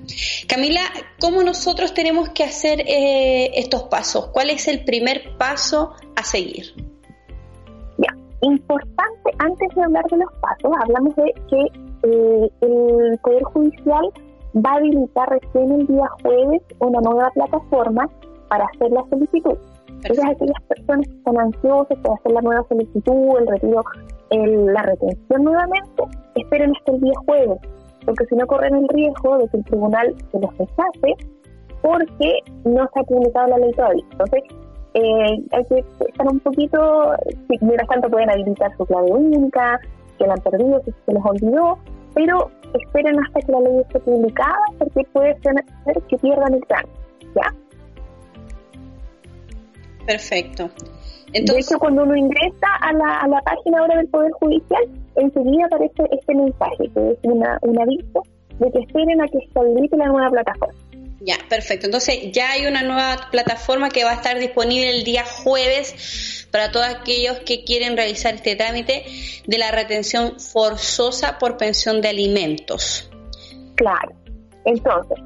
Camila, 0.49 0.81
¿cómo 1.21 1.43
nosotros 1.43 1.93
tenemos 1.93 2.29
que 2.31 2.45
hacer 2.45 2.81
eh, 2.87 3.51
estos 3.55 3.85
pasos? 3.85 4.29
¿Cuál 4.29 4.51
es 4.51 4.69
el 4.69 4.85
primer 4.85 5.37
paso 5.37 5.95
a 6.15 6.23
seguir? 6.23 6.67
Ya, 7.99 8.15
importante, 8.43 9.31
antes 9.39 9.69
de 9.75 9.83
hablar 9.83 10.05
de 10.11 10.19
los 10.19 10.33
pasos, 10.41 10.73
hablamos 10.81 11.17
de 11.17 11.35
que 11.51 11.81
eh, 12.05 12.51
el 12.61 13.19
Poder 13.23 13.43
Judicial 13.45 14.11
va 14.57 14.73
a 14.73 14.77
habilitar 14.77 15.29
recién 15.31 15.73
el 15.73 15.87
día 15.87 16.07
jueves 16.23 16.63
una 16.79 17.01
nueva 17.01 17.31
plataforma 17.31 18.09
para 18.49 18.67
hacer 18.67 18.91
la 18.93 19.05
solicitud. 19.11 19.59
Entonces, 19.89 20.25
aquellas 20.25 20.63
personas 20.69 21.07
que 21.09 21.17
están 21.17 21.39
ansiosas 21.39 21.99
por 21.99 22.19
hacer 22.19 22.33
la 22.33 22.41
nueva 22.43 22.65
solicitud, 22.69 23.39
el 23.39 23.47
retiro, 23.47 23.83
la 24.31 24.83
retención 24.83 25.45
nuevamente, 25.45 26.03
esperen 26.35 26.73
hasta 26.77 26.93
el 26.93 27.01
día 27.01 27.15
jueves, 27.25 27.59
porque 28.05 28.27
si 28.27 28.37
no 28.37 28.47
corren 28.47 28.75
el 28.75 28.89
riesgo 28.89 29.39
de 29.39 29.49
que 29.49 29.57
el 29.57 29.65
tribunal 29.65 30.15
se 30.31 30.39
los 30.41 30.59
rechace 30.59 31.17
porque 31.81 32.39
no 32.65 32.89
se 32.93 33.01
ha 33.01 33.03
publicado 33.05 33.49
la 33.49 33.59
ley 33.59 33.73
todavía. 33.73 34.05
Entonces, 34.13 34.43
eh, 34.95 35.45
hay 35.53 35.65
que 35.65 35.85
estar 36.09 36.27
un 36.27 36.41
poquito, 36.41 37.13
si 37.49 37.59
mientras 37.61 37.89
tanto 37.89 38.09
pueden 38.09 38.31
habilitar 38.31 38.75
su 38.77 38.87
clave 38.87 39.11
única, 39.11 39.81
que 40.19 40.27
la 40.27 40.35
han 40.35 40.41
perdido, 40.41 40.81
que 40.83 40.93
se 40.93 41.13
les 41.13 41.25
olvidó, 41.25 41.79
pero 42.15 42.51
esperen 42.75 43.19
hasta 43.21 43.41
que 43.41 43.53
la 43.53 43.61
ley 43.61 43.81
esté 43.81 44.01
publicada 44.01 44.65
porque 44.79 45.03
puede 45.13 45.39
ser 45.41 45.55
que 46.09 46.19
pierdan 46.19 46.55
el 46.55 46.67
trámite, 46.67 47.01
¿ya? 47.35 47.55
Perfecto. 50.07 50.71
Entonces, 51.33 51.67
de 51.67 51.75
hecho, 51.75 51.79
cuando 51.79 52.05
uno 52.05 52.17
ingresa 52.17 52.69
a 52.81 52.93
la, 52.93 53.19
a 53.21 53.29
la 53.29 53.41
página 53.41 53.81
ahora 53.81 53.97
del 53.97 54.09
Poder 54.09 54.31
Judicial, 54.33 54.85
enseguida 55.17 55.67
aparece 55.67 56.03
este 56.13 56.35
mensaje, 56.35 56.91
que 56.95 57.11
es 57.11 57.19
una, 57.23 57.59
un 57.63 57.81
aviso 57.81 58.23
de 58.59 58.71
que 58.71 58.79
esperen 58.81 59.21
a 59.21 59.27
que 59.27 59.39
se 59.53 59.59
habilite 59.59 59.97
la 59.97 60.07
nueva 60.07 60.31
plataforma. 60.31 60.75
Ya, 61.21 61.37
perfecto. 61.49 61.87
Entonces 61.87 62.31
ya 62.33 62.53
hay 62.53 62.67
una 62.67 62.83
nueva 62.83 63.17
plataforma 63.31 63.89
que 63.89 64.05
va 64.05 64.11
a 64.11 64.15
estar 64.15 64.39
disponible 64.39 64.91
el 64.91 65.05
día 65.05 65.25
jueves 65.25 66.44
para 66.55 66.71
todos 66.71 66.87
aquellos 66.87 67.41
que 67.41 67.65
quieren 67.65 67.97
realizar 67.97 68.35
este 68.35 68.55
trámite 68.55 69.03
de 69.45 69.59
la 69.59 69.73
retención 69.73 70.39
forzosa 70.39 71.37
por 71.41 71.57
pensión 71.57 72.01
de 72.01 72.11
alimentos. 72.11 73.11
Claro. 73.75 74.13
Entonces, 74.65 75.19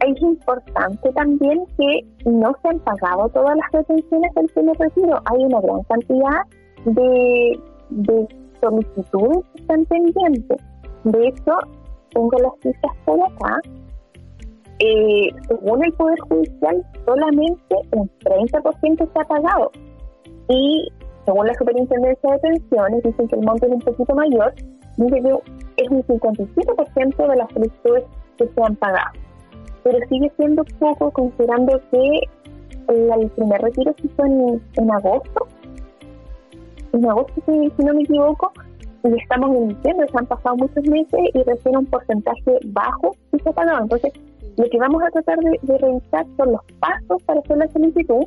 es 0.00 0.22
importante 0.22 1.12
también 1.12 1.66
que 1.76 2.06
no 2.24 2.56
se 2.62 2.68
han 2.68 2.78
pagado 2.78 3.28
todas 3.28 3.54
las 3.54 3.70
retenciones 3.70 4.32
del 4.34 4.46
primer 4.46 4.78
retiro. 4.78 5.20
Hay 5.26 5.44
una 5.44 5.60
gran 5.60 5.82
cantidad 5.82 6.40
de, 6.86 7.60
de 7.90 8.28
solicitudes 8.62 9.44
que 9.54 9.60
están 9.60 9.84
pendientes. 9.84 10.56
De 11.04 11.28
hecho, 11.28 11.52
tengo 12.14 12.38
las 12.38 12.52
cifras 12.62 12.96
por 13.04 13.20
acá 13.20 13.60
eh, 14.78 15.28
según 15.46 15.84
el 15.84 15.92
Poder 15.92 16.18
Judicial, 16.20 16.82
solamente 17.04 17.74
un 17.92 18.10
30% 18.20 19.12
se 19.12 19.20
ha 19.20 19.24
pagado. 19.24 19.70
Y 20.50 20.92
según 21.24 21.46
la 21.46 21.54
Superintendencia 21.54 22.32
de 22.32 22.38
Pensiones, 22.40 23.02
dicen 23.04 23.28
que 23.28 23.36
el 23.36 23.42
monto 23.42 23.66
es 23.66 23.72
un 23.72 23.80
poquito 23.80 24.14
mayor, 24.16 24.52
dice 24.96 25.22
que 25.22 25.82
es 25.82 25.88
un 25.88 26.02
57% 26.02 27.28
de 27.28 27.36
las 27.36 27.52
solicitudes 27.52 28.04
que 28.36 28.48
se 28.48 28.62
han 28.62 28.74
pagado. 28.76 29.12
Pero 29.84 29.98
sigue 30.08 30.30
siendo 30.36 30.64
poco 30.80 31.10
considerando 31.12 31.80
que 31.92 32.20
el, 32.88 33.30
primer 33.30 33.62
retiro 33.62 33.94
se 34.00 34.06
hizo 34.08 34.24
en, 34.24 34.90
agosto. 34.90 35.46
En 36.92 37.08
agosto, 37.08 37.40
si, 37.46 37.84
no 37.84 37.94
me 37.94 38.02
equivoco, 38.02 38.52
y 39.04 39.20
estamos 39.20 39.56
en 39.56 39.68
diciembre, 39.68 40.08
se 40.10 40.18
han 40.18 40.26
pasado 40.26 40.56
muchos 40.56 40.84
meses 40.84 41.20
y 41.32 41.42
recién 41.44 41.76
un 41.76 41.86
porcentaje 41.86 42.58
bajo 42.66 43.14
y 43.32 43.38
se 43.38 43.48
ha 43.48 43.52
pagado. 43.52 43.84
Entonces, 43.84 44.12
lo 44.56 44.68
que 44.68 44.78
vamos 44.78 45.00
a 45.04 45.10
tratar 45.10 45.38
de, 45.38 45.78
revisar 45.78 46.26
son 46.36 46.52
los 46.52 46.60
pasos 46.80 47.22
para 47.22 47.38
hacer 47.38 47.56
la 47.56 47.68
solicitud 47.68 48.24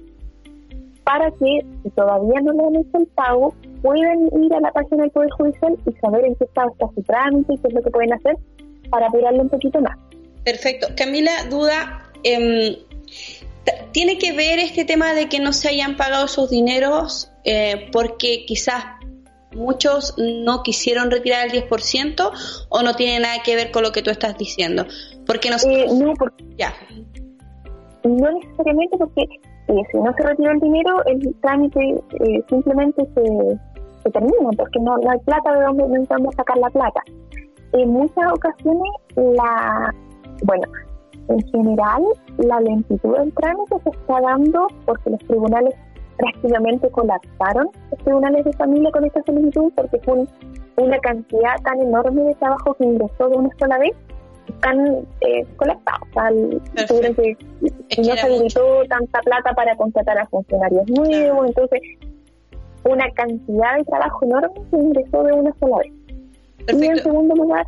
para 1.03 1.29
que, 1.31 1.65
si 1.83 1.89
todavía 1.91 2.41
no 2.41 2.53
le 2.53 2.63
han 2.63 2.75
hecho 2.75 2.97
el 2.97 3.07
pago, 3.07 3.53
puedan 3.81 4.19
ir 4.41 4.53
a 4.53 4.59
la 4.61 4.71
página 4.71 5.03
del 5.03 5.11
Poder 5.11 5.29
Judicial 5.31 5.77
y 5.85 5.91
saber 5.99 6.25
en 6.25 6.35
qué 6.35 6.45
estado 6.45 6.71
está 6.71 6.87
su 6.95 7.03
trámite 7.03 7.53
y 7.53 7.57
qué 7.57 7.67
es 7.67 7.73
lo 7.73 7.81
que 7.81 7.91
pueden 7.91 8.13
hacer 8.13 8.37
para 8.89 9.07
apurarlo 9.07 9.41
un 9.41 9.49
poquito 9.49 9.81
más. 9.81 9.97
Perfecto. 10.43 10.87
Camila, 10.95 11.31
duda, 11.49 12.09
eh, 12.23 12.77
¿tiene 13.91 14.17
que 14.17 14.33
ver 14.33 14.59
este 14.59 14.85
tema 14.85 15.13
de 15.13 15.29
que 15.29 15.39
no 15.39 15.53
se 15.53 15.69
hayan 15.69 15.97
pagado 15.97 16.27
sus 16.27 16.49
dineros 16.49 17.31
eh, 17.43 17.89
porque 17.91 18.45
quizás 18.45 18.85
muchos 19.55 20.15
no 20.17 20.63
quisieron 20.63 21.11
retirar 21.11 21.47
el 21.47 21.67
10% 21.67 22.31
o 22.69 22.81
no 22.81 22.95
tiene 22.95 23.19
nada 23.19 23.43
que 23.43 23.55
ver 23.55 23.71
con 23.71 23.83
lo 23.83 23.91
que 23.91 24.01
tú 24.01 24.09
estás 24.09 24.37
diciendo? 24.37 24.85
Porque 25.25 25.49
no, 25.49 25.57
eh, 25.57 25.87
no, 25.93 26.13
porque, 26.15 26.43
ya. 26.57 26.73
no 28.03 28.31
necesariamente 28.31 28.97
porque 28.97 29.27
eh, 29.67 29.82
si 29.91 29.97
no 29.97 30.13
se 30.13 30.23
retira 30.23 30.52
el 30.52 30.60
dinero, 30.60 31.04
el 31.06 31.36
trámite 31.41 31.80
eh, 31.80 32.43
simplemente 32.49 33.06
se, 33.13 34.12
termina, 34.12 34.49
porque 34.58 34.80
no, 34.80 34.95
hay 34.95 35.19
plata 35.19 35.54
de 35.54 35.63
donde, 35.63 35.88
no 35.99 36.32
sacar 36.36 36.58
la 36.58 36.69
plata. 36.69 37.02
En 37.71 37.89
muchas 37.89 38.32
ocasiones, 38.34 38.91
la 39.15 39.93
bueno, 40.43 40.63
en 41.30 41.39
general, 41.47 42.04
la 42.38 42.60
lentitud 42.60 43.17
del 43.17 43.34
trámite 43.34 43.80
se 43.84 43.89
está 43.89 44.21
dando 44.21 44.67
porque 44.86 45.10
los 45.12 45.19
tribunales 45.21 45.73
prácticamente 46.17 46.89
colapsaron 46.91 47.69
los 47.91 47.99
tribunales 48.04 48.45
de 48.45 48.54
familia 48.54 48.91
con 48.91 49.06
esta 49.06 49.23
solicitud 49.23 49.71
porque 49.76 49.99
fue 50.04 50.26
una 50.78 50.97
cantidad 50.99 51.56
tan 51.63 51.82
enorme 51.82 52.23
de 52.23 52.36
trabajo 52.36 52.73
que 52.76 52.86
ingresó 52.86 53.30
de 53.30 53.38
una 53.38 53.49
sola 53.58 53.78
vez 53.80 53.93
están 54.63 55.08
eh, 55.21 55.45
que, 57.89 58.02
no 58.02 58.15
se 58.15 58.21
habilitó 58.21 58.84
tanta 58.88 59.19
plata 59.21 59.54
para 59.54 59.76
contratar 59.76 60.17
a 60.17 60.28
funcionarios 60.28 60.88
nuevos, 60.88 61.47
entonces 61.47 61.82
una 62.84 63.10
cantidad 63.12 63.78
de 63.78 63.84
trabajo 63.86 64.26
enorme 64.26 64.62
que 64.69 64.78
ingresó 64.78 65.23
de 65.23 65.34
una 65.34 65.54
sola 65.60 65.78
vez. 65.78 65.93
Y 66.67 66.86
en 66.86 66.97
segundo 66.97 67.36
lugar... 67.36 67.67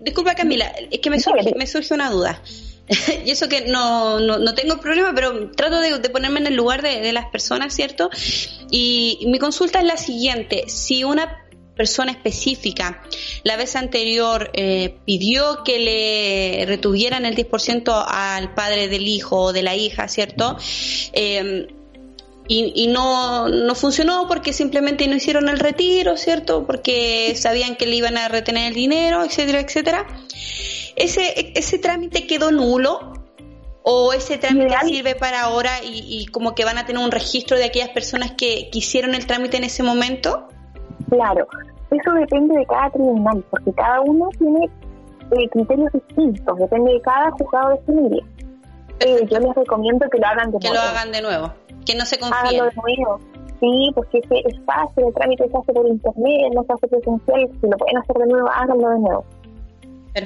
Disculpa 0.00 0.34
Camila, 0.34 0.66
es 0.90 0.98
que 1.00 1.10
me 1.10 1.20
surge, 1.20 1.54
me 1.56 1.66
surge 1.66 1.94
una 1.94 2.10
duda. 2.10 2.40
y 3.26 3.30
eso 3.30 3.48
que 3.48 3.66
no, 3.66 4.18
no, 4.18 4.54
tengo 4.54 4.80
problema, 4.80 5.12
pero 5.14 5.50
trato 5.50 5.78
de, 5.80 6.08
ponerme 6.08 6.40
en 6.40 6.46
el 6.46 6.54
lugar 6.54 6.80
de, 6.80 7.12
las 7.12 7.26
personas, 7.26 7.74
¿cierto? 7.74 8.08
Y, 8.70 9.26
mi 9.30 9.38
consulta 9.38 9.80
es 9.80 9.84
la 9.84 9.98
siguiente, 9.98 10.64
si 10.68 11.04
una 11.04 11.44
persona 11.78 12.12
específica 12.12 13.02
la 13.44 13.56
vez 13.56 13.76
anterior 13.76 14.50
eh, 14.52 14.98
pidió 15.06 15.62
que 15.64 15.78
le 15.78 16.66
retuvieran 16.66 17.24
el 17.24 17.34
10% 17.34 18.04
al 18.06 18.52
padre 18.52 18.88
del 18.88 19.08
hijo 19.08 19.40
o 19.44 19.52
de 19.52 19.62
la 19.62 19.74
hija, 19.74 20.08
¿cierto? 20.08 20.58
Eh, 21.12 21.68
y, 22.50 22.72
y 22.74 22.86
no, 22.86 23.48
no, 23.48 23.74
funcionó 23.74 24.26
porque 24.26 24.52
simplemente 24.54 25.06
no 25.06 25.16
hicieron 25.16 25.48
el 25.48 25.58
retiro, 25.58 26.16
¿cierto? 26.16 26.66
Porque 26.66 27.34
sabían 27.36 27.76
que 27.76 27.86
le 27.86 27.96
iban 27.96 28.16
a 28.16 28.28
retener 28.28 28.68
el 28.68 28.74
dinero, 28.74 29.22
etcétera, 29.22 29.60
etcétera. 29.60 30.06
¿Ese, 30.96 31.52
ese 31.54 31.78
trámite 31.78 32.26
quedó 32.26 32.50
nulo? 32.50 33.12
¿O 33.82 34.12
ese 34.12 34.36
trámite 34.36 34.74
sirve 34.86 35.14
para 35.14 35.42
ahora 35.42 35.80
y, 35.82 36.26
como 36.26 36.54
que 36.54 36.64
van 36.64 36.76
a 36.76 36.84
tener 36.84 37.02
un 37.02 37.10
registro 37.10 37.56
de 37.56 37.64
aquellas 37.64 37.88
personas 37.90 38.32
que, 38.32 38.68
hicieron 38.72 39.14
el 39.14 39.26
trámite 39.26 39.56
en 39.56 39.64
ese 39.64 39.82
momento? 39.82 40.48
Claro, 41.10 41.46
eso 41.90 42.12
depende 42.12 42.58
de 42.58 42.66
cada 42.66 42.90
tribunal, 42.90 43.44
porque 43.50 43.72
cada 43.72 44.00
uno 44.02 44.28
tiene 44.38 44.64
eh, 45.30 45.48
criterios 45.50 45.92
distintos, 45.92 46.58
depende 46.58 46.92
de 46.92 47.00
cada 47.02 47.30
juzgado 47.32 47.70
de 47.70 47.78
familia. 47.78 48.24
Eh, 49.00 49.26
yo 49.30 49.38
les 49.38 49.54
recomiendo 49.54 50.08
que 50.10 50.18
lo 50.18 50.26
hagan 50.26 50.50
de 50.50 50.58
nuevo. 50.58 50.60
Que 50.60 50.74
lo 50.74 50.80
hagan 50.80 51.12
de 51.12 51.22
nuevo, 51.22 51.52
que 51.86 51.94
no 51.94 52.04
se 52.04 52.18
confíen. 52.18 52.60
Háganlo 52.60 52.64
de 52.64 52.96
nuevo. 52.96 53.20
Sí, 53.60 53.90
porque 53.94 54.18
es, 54.18 54.24
es 54.30 54.60
fácil, 54.64 55.04
el 55.04 55.14
trámite 55.14 55.48
se 55.48 55.56
hace 55.56 55.72
por 55.72 55.86
internet, 55.86 56.52
no 56.54 56.62
se 56.62 56.72
hace 56.72 56.86
presencial, 56.86 57.48
si 57.60 57.68
lo 57.68 57.76
pueden 57.76 57.98
hacer 57.98 58.16
de 58.16 58.26
nuevo, 58.26 58.48
háganlo 58.50 58.88
de 58.90 58.98
nuevo. 59.00 59.24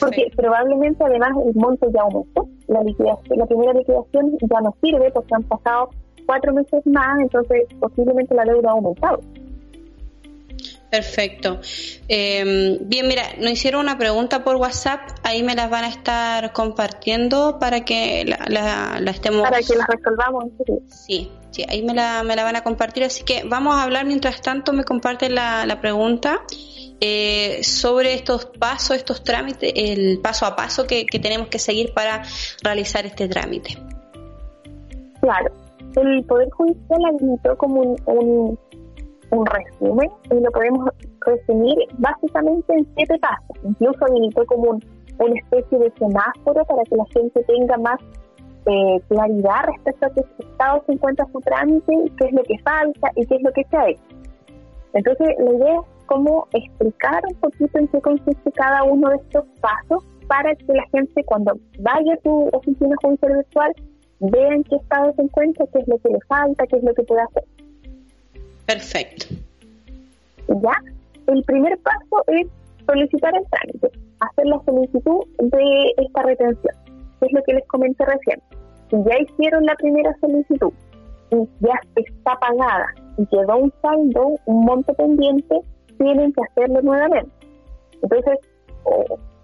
Porque 0.00 0.30
probablemente 0.36 1.04
además 1.04 1.30
el 1.44 1.54
monto 1.54 1.90
ya 1.92 2.02
aumentó. 2.02 2.48
La, 2.68 2.82
liquidación, 2.82 3.38
la 3.38 3.46
primera 3.46 3.72
liquidación 3.74 4.38
ya 4.40 4.60
no 4.60 4.74
sirve 4.82 5.10
porque 5.10 5.34
han 5.34 5.42
pasado 5.42 5.90
cuatro 6.26 6.52
meses 6.54 6.86
más, 6.86 7.20
entonces 7.20 7.66
posiblemente 7.80 8.34
la 8.34 8.44
deuda 8.44 8.70
ha 8.70 8.72
aumentado. 8.72 9.20
Perfecto. 10.92 11.58
Em, 12.06 12.76
bien, 12.82 13.08
mira, 13.08 13.22
nos 13.38 13.52
hicieron 13.52 13.80
una 13.80 13.96
pregunta 13.96 14.44
por 14.44 14.56
WhatsApp, 14.56 15.00
ahí 15.22 15.42
me 15.42 15.54
las 15.54 15.70
van 15.70 15.84
a 15.84 15.88
estar 15.88 16.52
compartiendo 16.52 17.58
para 17.58 17.82
que 17.82 18.26
la, 18.26 19.00
la, 19.00 19.10
estemos... 19.10 19.40
Para 19.40 19.62
que 19.62 19.74
las 19.74 19.86
resolvamos. 19.88 20.52
Sí, 20.88 21.32
sí, 21.50 21.64
ahí 21.66 21.82
me 21.82 21.94
la, 21.94 22.22
me 22.24 22.36
la 22.36 22.44
van 22.44 22.56
a 22.56 22.62
compartir, 22.62 23.04
así 23.04 23.24
que 23.24 23.42
vamos 23.44 23.74
a 23.74 23.84
hablar 23.84 24.04
mientras 24.04 24.42
tanto, 24.42 24.74
me 24.74 24.84
comparten 24.84 25.34
la, 25.34 25.64
la 25.64 25.80
pregunta 25.80 26.44
eh, 27.00 27.64
sobre 27.64 28.12
estos 28.12 28.44
pasos, 28.44 28.94
estos 28.98 29.24
trámites, 29.24 29.72
el 29.74 30.20
paso 30.20 30.44
a 30.44 30.54
paso 30.54 30.86
que, 30.86 31.06
tenemos 31.06 31.48
que 31.48 31.58
seguir 31.58 31.94
para 31.94 32.22
realizar 32.62 33.06
este 33.06 33.28
trámite. 33.28 33.78
Claro, 35.22 35.54
el 35.96 36.22
Poder 36.24 36.50
Judicial 36.50 37.00
habilitó 37.06 37.56
como 37.56 37.80
un, 37.80 37.96
un, 38.04 38.58
resumen 39.46 40.10
y 40.30 40.40
lo 40.40 40.50
podemos 40.50 40.90
resumir 41.26 41.78
básicamente 41.98 42.74
en 42.74 42.86
siete 42.94 43.18
pasos. 43.18 43.56
Incluso 43.64 44.04
habilitó 44.04 44.44
como 44.46 44.70
un, 44.70 44.84
una 45.18 45.34
especie 45.40 45.78
de 45.78 45.92
semáforo 45.98 46.64
para 46.64 46.82
que 46.84 46.96
la 46.96 47.04
gente 47.06 47.42
tenga 47.44 47.76
más 47.78 47.98
eh, 48.66 49.00
claridad 49.08 49.64
respecto 49.66 50.06
a 50.06 50.10
qué 50.10 50.20
estado 50.38 50.82
se 50.86 50.92
encuentra 50.92 51.26
su 51.32 51.40
trámite, 51.40 51.92
qué 52.18 52.26
es 52.26 52.32
lo 52.32 52.42
que 52.44 52.58
falta 52.62 53.10
y 53.16 53.26
qué 53.26 53.36
es 53.36 53.42
lo 53.42 53.52
que 53.52 53.64
se 53.64 53.76
ha 53.76 53.88
hecho. 53.88 54.02
Entonces, 54.94 55.28
la 55.38 55.52
idea 55.52 55.74
es 55.76 56.06
cómo 56.06 56.46
explicar 56.52 57.22
un 57.28 57.34
poquito 57.36 57.78
en 57.78 57.88
qué 57.88 58.00
consiste 58.00 58.52
cada 58.52 58.84
uno 58.84 59.08
de 59.08 59.16
estos 59.16 59.44
pasos 59.60 60.04
para 60.28 60.54
que 60.54 60.72
la 60.72 60.84
gente 60.92 61.24
cuando 61.24 61.58
vaya 61.80 62.14
a 62.14 62.16
tu 62.18 62.48
oficina 62.52 62.94
judicial 63.02 63.32
virtual 63.34 63.74
vea 64.20 64.54
en 64.54 64.64
qué 64.64 64.76
estado 64.76 65.12
se 65.14 65.22
encuentra, 65.22 65.66
qué 65.72 65.78
es 65.80 65.88
lo 65.88 65.98
que 65.98 66.10
le 66.10 66.18
falta, 66.28 66.66
qué 66.66 66.76
es 66.76 66.84
lo 66.84 66.94
que 66.94 67.02
puede 67.02 67.22
hacer. 67.22 67.44
Perfecto. 68.66 69.26
¿Ya? 70.48 70.74
El 71.26 71.42
primer 71.44 71.78
paso 71.78 72.24
es 72.28 72.46
solicitar 72.86 73.34
el 73.36 73.44
trámite, 73.50 73.98
hacer 74.20 74.46
la 74.46 74.60
solicitud 74.64 75.24
de 75.38 75.94
esta 75.96 76.22
retención, 76.22 76.74
que 77.20 77.26
es 77.26 77.32
lo 77.32 77.42
que 77.44 77.54
les 77.54 77.66
comenté 77.68 78.04
recién. 78.04 78.40
Si 78.90 78.96
ya 79.04 79.18
hicieron 79.20 79.64
la 79.64 79.74
primera 79.76 80.14
solicitud 80.20 80.72
y 81.30 81.36
ya 81.60 81.80
está 81.96 82.38
pagada 82.38 82.94
y 83.18 83.26
quedó 83.26 83.56
un 83.56 83.72
saldo, 83.80 84.34
un 84.46 84.64
monto 84.64 84.92
pendiente, 84.94 85.60
tienen 85.98 86.32
que 86.32 86.42
hacerlo 86.50 86.82
nuevamente. 86.82 87.32
Entonces, 88.02 88.38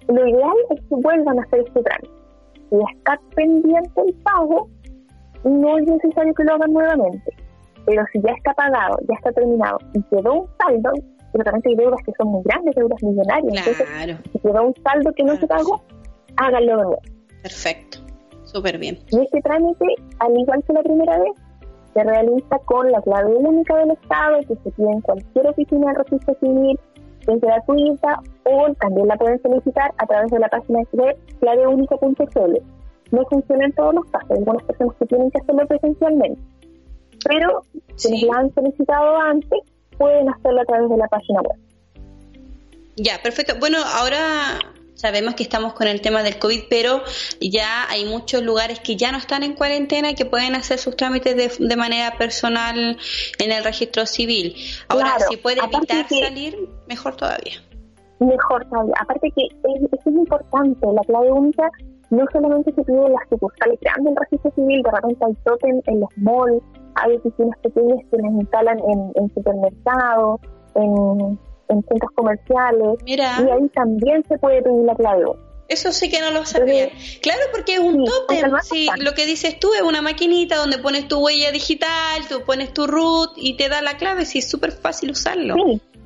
lo 0.09 0.27
ideal 0.27 0.57
es 0.71 0.81
que 0.81 0.95
vuelvan 0.97 1.39
a 1.39 1.43
hacer 1.43 1.61
este 1.61 1.83
trámite. 1.83 2.15
Si 2.71 2.77
está 2.95 3.21
pendiente 3.35 4.01
el 4.07 4.15
pago, 4.23 4.69
no 5.45 5.79
es 5.79 5.87
necesario 5.87 6.35
que 6.35 6.45
lo 6.45 6.55
hagan 6.55 6.73
nuevamente. 6.73 7.38
Pero 7.89 8.05
si 8.13 8.21
ya 8.21 8.33
está 8.33 8.53
pagado, 8.53 8.99
ya 9.09 9.15
está 9.17 9.33
terminado 9.33 9.79
y 9.95 10.03
quedó 10.03 10.43
un 10.43 10.49
saldo, 10.59 10.93
pero 11.33 11.45
también 11.45 11.63
hay 11.65 11.75
deudas 11.75 12.01
que 12.05 12.13
son 12.19 12.29
muy 12.29 12.43
grandes, 12.45 12.75
deudas 12.75 13.03
millonarias. 13.03 13.67
Entonces, 13.67 14.19
si 14.31 14.39
quedó 14.41 14.63
un 14.63 14.75
saldo 14.85 15.11
que 15.17 15.25
no 15.25 15.35
se 15.37 15.47
pagó, 15.47 15.81
háganlo 16.37 16.77
de 16.77 16.83
nuevo. 16.83 16.99
Perfecto, 17.43 18.01
súper 18.45 18.77
bien. 18.77 18.99
Y 19.11 19.21
este 19.23 19.41
trámite, 19.41 19.87
al 20.19 20.39
igual 20.39 20.63
que 20.67 20.73
la 20.75 20.83
primera 20.83 21.19
vez, 21.19 21.33
se 21.95 22.05
realiza 22.05 22.59
con 22.67 22.93
la 22.93 23.01
clave 23.01 23.35
única 23.35 23.75
del 23.77 23.93
Estado, 23.93 24.39
que 24.41 24.57
se 24.57 24.71
pide 24.73 24.91
en 24.91 25.01
cualquier 25.01 25.47
oficina 25.47 25.93
de 25.93 25.99
registro 26.03 26.37
civil, 26.41 26.79
que 27.25 27.33
es 27.33 27.41
gratuita, 27.41 28.21
o 28.45 28.75
también 28.75 29.09
la 29.09 29.17
pueden 29.17 29.41
solicitar 29.41 29.95
a 29.97 30.07
través 30.07 30.31
de 30.31 30.41
la 30.41 30.49
página 30.49 30.81
web 30.93 31.17
claveúnica.cl. 31.41 32.59
No 33.13 33.25
funciona 33.31 33.65
en 33.65 33.73
todos 33.73 33.95
los 33.95 34.05
casos, 34.11 34.31
hay 34.31 34.39
algunas 34.41 34.63
personas 34.65 34.95
que 34.99 35.07
tienen 35.07 35.31
que 35.31 35.39
hacerlo 35.39 35.67
presencialmente, 35.67 36.39
pero 37.25 37.63
quienes 38.01 38.23
la 38.23 38.39
han 38.39 38.55
solicitado 38.55 39.17
antes 39.21 39.61
pueden 39.97 40.29
hacerlo 40.29 40.61
a 40.61 40.65
través 40.65 40.91
de 40.91 40.97
la 40.97 41.09
página 41.09 41.41
web. 41.43 41.59
Ya, 42.97 43.21
perfecto. 43.23 43.55
Bueno, 43.59 43.79
ahora 43.85 44.59
Sabemos 44.99 45.37
que 45.37 45.45
estamos 45.45 45.75
con 45.75 45.87
el 45.87 46.01
tema 46.01 46.25
del 46.25 46.41
COVID, 46.41 46.63
pero 46.69 47.03
ya 47.41 47.89
hay 47.89 48.05
muchos 48.05 48.43
lugares 48.43 48.81
que 48.81 48.97
ya 48.97 49.13
no 49.13 49.19
están 49.19 49.45
en 49.45 49.55
cuarentena 49.55 50.11
y 50.11 50.17
que 50.17 50.25
pueden 50.27 50.57
hacer 50.57 50.77
sus 50.79 50.97
trámites 50.97 51.57
de, 51.57 51.77
manera 51.77 52.19
personal 52.19 52.99
en 53.39 53.53
el 53.53 53.63
registro 53.63 54.07
civil. 54.07 54.57
Ahora, 54.89 55.15
si 55.31 55.37
puede 55.37 55.61
evitar 55.61 56.09
salir, 56.09 56.69
mejor 56.89 57.15
todavía. 57.15 57.63
Mejor 58.19 58.69
todavía. 58.69 58.95
Aparte 59.01 59.31
que 59.37 59.45
es, 59.45 60.01
es 60.01 60.07
importante, 60.07 60.85
la 60.93 61.03
clave 61.03 61.31
única 61.31 61.71
no 62.11 62.25
solamente 62.33 62.73
se 62.73 62.83
pide 62.83 63.07
en 63.07 63.13
las 63.13 63.29
sucursales 63.29 63.79
grandes 63.81 64.15
del 64.15 64.17
registro 64.17 64.51
civil, 64.53 64.83
de 64.83 64.91
repente 64.91 65.25
hay 65.25 65.35
totem 65.45 65.81
en 65.87 66.01
los 66.01 66.11
malls, 66.17 66.63
hay 66.95 67.17
oficinas 67.17 67.59
pequeñas 67.63 67.99
que 68.11 68.17
las 68.17 68.33
instalan 68.33 68.79
en, 68.79 69.13
en 69.15 69.35
supermercados, 69.35 70.41
en 70.75 71.39
en 71.69 71.85
centros 71.85 72.11
comerciales. 72.15 72.99
Y 73.05 73.21
ahí 73.21 73.69
también 73.75 74.25
se 74.29 74.39
puede 74.39 74.63
pedir 74.63 74.85
la 74.85 74.95
clave. 74.95 75.25
Eso 75.69 75.93
sí 75.93 76.09
que 76.09 76.21
no 76.21 76.31
lo 76.31 76.47
sabía. 76.47 76.89
claro, 77.21 77.41
porque 77.53 77.75
es 77.75 77.81
un 77.81 78.05
tótem. 78.05 78.51
Sí, 78.63 78.89
lo 78.99 79.13
que 79.13 79.27
dices 79.27 79.61
tú 79.61 79.75
es 79.75 79.83
una 79.83 80.01
maquinita 80.01 80.57
donde 80.57 80.79
pones 80.79 81.09
tu 81.09 81.19
huella 81.19 81.53
digital, 81.53 82.27
tú 82.29 82.43
pones 82.47 82.73
tu 82.73 82.87
root 82.87 83.33
y 83.37 83.55
te 83.57 83.69
da 83.69 83.83
la 83.83 83.99
clave. 83.99 84.25
Sí, 84.25 84.39
es 84.39 84.49
súper 84.49 84.73
fácil 84.73 85.11
usarlo. 85.11 85.55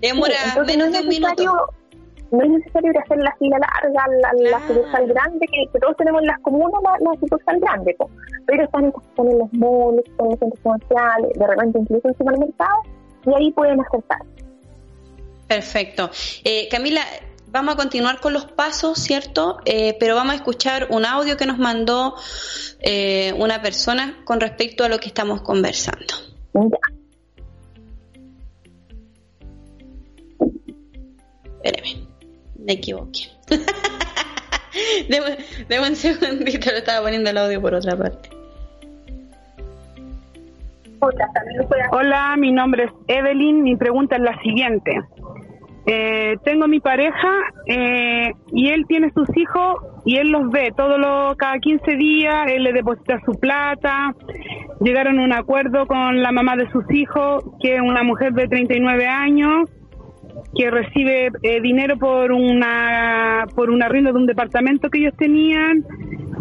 Demora 0.00 0.34
menos 0.66 0.92
de 0.92 1.00
un 1.00 1.08
minuto. 1.08 1.68
No 2.32 2.42
es 2.42 2.50
necesario 2.50 2.92
hacer 2.98 3.18
la 3.18 3.34
fila 3.36 3.58
larga, 3.58 4.06
la, 4.40 4.66
sucursal 4.66 5.06
grande, 5.06 5.46
que, 5.46 5.78
todos 5.78 5.96
tenemos 5.98 6.22
en 6.22 6.28
las 6.28 6.40
comunas, 6.40 6.82
la, 6.82 6.96
la 7.10 7.20
sucursal 7.20 7.60
grande. 7.60 7.96
Pero 8.46 8.64
están, 8.64 8.86
están 8.86 9.28
en 9.28 9.38
los 9.38 9.52
malls, 9.52 10.02
están 10.06 10.26
en 10.26 10.30
los 10.30 10.38
centros 10.38 10.60
comerciales, 10.62 11.32
de 11.38 11.46
repente 11.46 11.78
incluso 11.78 12.08
en 12.08 12.16
supermercados, 12.16 12.86
y 13.26 13.34
ahí 13.34 13.52
pueden 13.52 13.80
acertar. 13.80 14.20
Perfecto. 15.46 16.10
Eh, 16.44 16.68
Camila, 16.70 17.02
vamos 17.48 17.74
a 17.74 17.76
continuar 17.76 18.20
con 18.20 18.32
los 18.32 18.46
pasos, 18.46 18.98
¿cierto? 18.98 19.58
Eh, 19.66 19.94
pero 20.00 20.14
vamos 20.14 20.32
a 20.32 20.36
escuchar 20.36 20.88
un 20.90 21.04
audio 21.04 21.36
que 21.36 21.44
nos 21.44 21.58
mandó 21.58 22.14
eh, 22.80 23.34
una 23.36 23.60
persona 23.60 24.22
con 24.24 24.40
respecto 24.40 24.84
a 24.84 24.88
lo 24.88 24.98
que 24.98 25.08
estamos 25.08 25.42
conversando. 25.42 26.14
Espéreme, 31.62 32.11
me 32.64 32.74
equivoqué. 32.74 33.28
deme, 35.08 35.88
un 35.88 35.96
segundito, 35.96 36.70
lo 36.70 36.78
estaba 36.78 37.02
poniendo 37.02 37.30
el 37.30 37.38
audio 37.38 37.60
por 37.60 37.74
otra 37.74 37.96
parte. 37.96 38.30
Hola, 41.90 42.36
mi 42.38 42.52
nombre 42.52 42.84
es 42.84 42.90
Evelyn. 43.08 43.62
Mi 43.62 43.76
pregunta 43.76 44.16
es 44.16 44.22
la 44.22 44.40
siguiente. 44.40 45.00
Eh, 45.84 46.36
tengo 46.44 46.68
mi 46.68 46.78
pareja 46.78 47.28
eh, 47.66 48.32
y 48.52 48.68
él 48.68 48.86
tiene 48.86 49.10
sus 49.12 49.28
hijos 49.36 49.78
y 50.04 50.16
él 50.18 50.28
los 50.28 50.48
ve 50.50 50.72
todos 50.76 50.96
los 50.96 51.34
cada 51.34 51.58
15 51.58 51.96
días, 51.96 52.46
él 52.46 52.62
le 52.62 52.72
deposita 52.72 53.20
su 53.24 53.32
plata. 53.32 54.14
Llegaron 54.80 55.18
a 55.18 55.24
un 55.24 55.32
acuerdo 55.32 55.86
con 55.86 56.22
la 56.22 56.30
mamá 56.30 56.56
de 56.56 56.70
sus 56.70 56.84
hijos, 56.92 57.44
que 57.60 57.74
es 57.76 57.80
una 57.80 58.04
mujer 58.04 58.32
de 58.32 58.46
39 58.46 59.06
años, 59.06 59.68
que 60.54 60.70
recibe 60.70 61.30
eh, 61.42 61.60
dinero 61.60 61.96
por 61.98 62.32
una 62.32 63.46
por 63.54 63.70
un 63.70 63.82
arriendo 63.82 64.12
de 64.12 64.18
un 64.18 64.26
departamento 64.26 64.90
que 64.90 64.98
ellos 64.98 65.14
tenían 65.16 65.84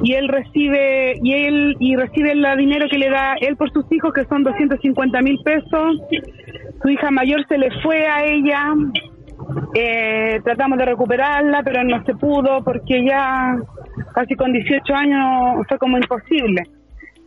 y 0.04 0.14
él 0.14 0.28
recibe 0.28 1.16
y 1.24 1.34
él 1.34 1.76
y 1.80 1.96
recibe 1.96 2.32
el 2.32 2.46
dinero 2.58 2.88
que 2.90 2.98
le 2.98 3.10
da 3.10 3.36
él 3.40 3.56
por 3.56 3.72
sus 3.72 3.86
hijos 3.92 4.14
que 4.14 4.26
son 4.26 4.44
250 4.44 5.22
mil 5.22 5.40
pesos 5.44 5.98
su 6.82 6.90
hija 6.90 7.12
mayor 7.12 7.46
se 7.48 7.58
le 7.58 7.70
fue 7.82 8.06
a 8.06 8.26
ella 8.26 8.74
eh, 9.74 10.40
tratamos 10.44 10.78
de 10.78 10.86
recuperarla, 10.86 11.62
pero 11.64 11.84
no 11.84 12.04
se 12.06 12.14
pudo 12.16 12.64
porque 12.64 13.06
ya 13.06 13.56
casi 14.14 14.36
con 14.36 14.52
18 14.52 14.94
años 14.94 15.66
fue 15.68 15.78
como 15.78 15.98
imposible. 15.98 16.64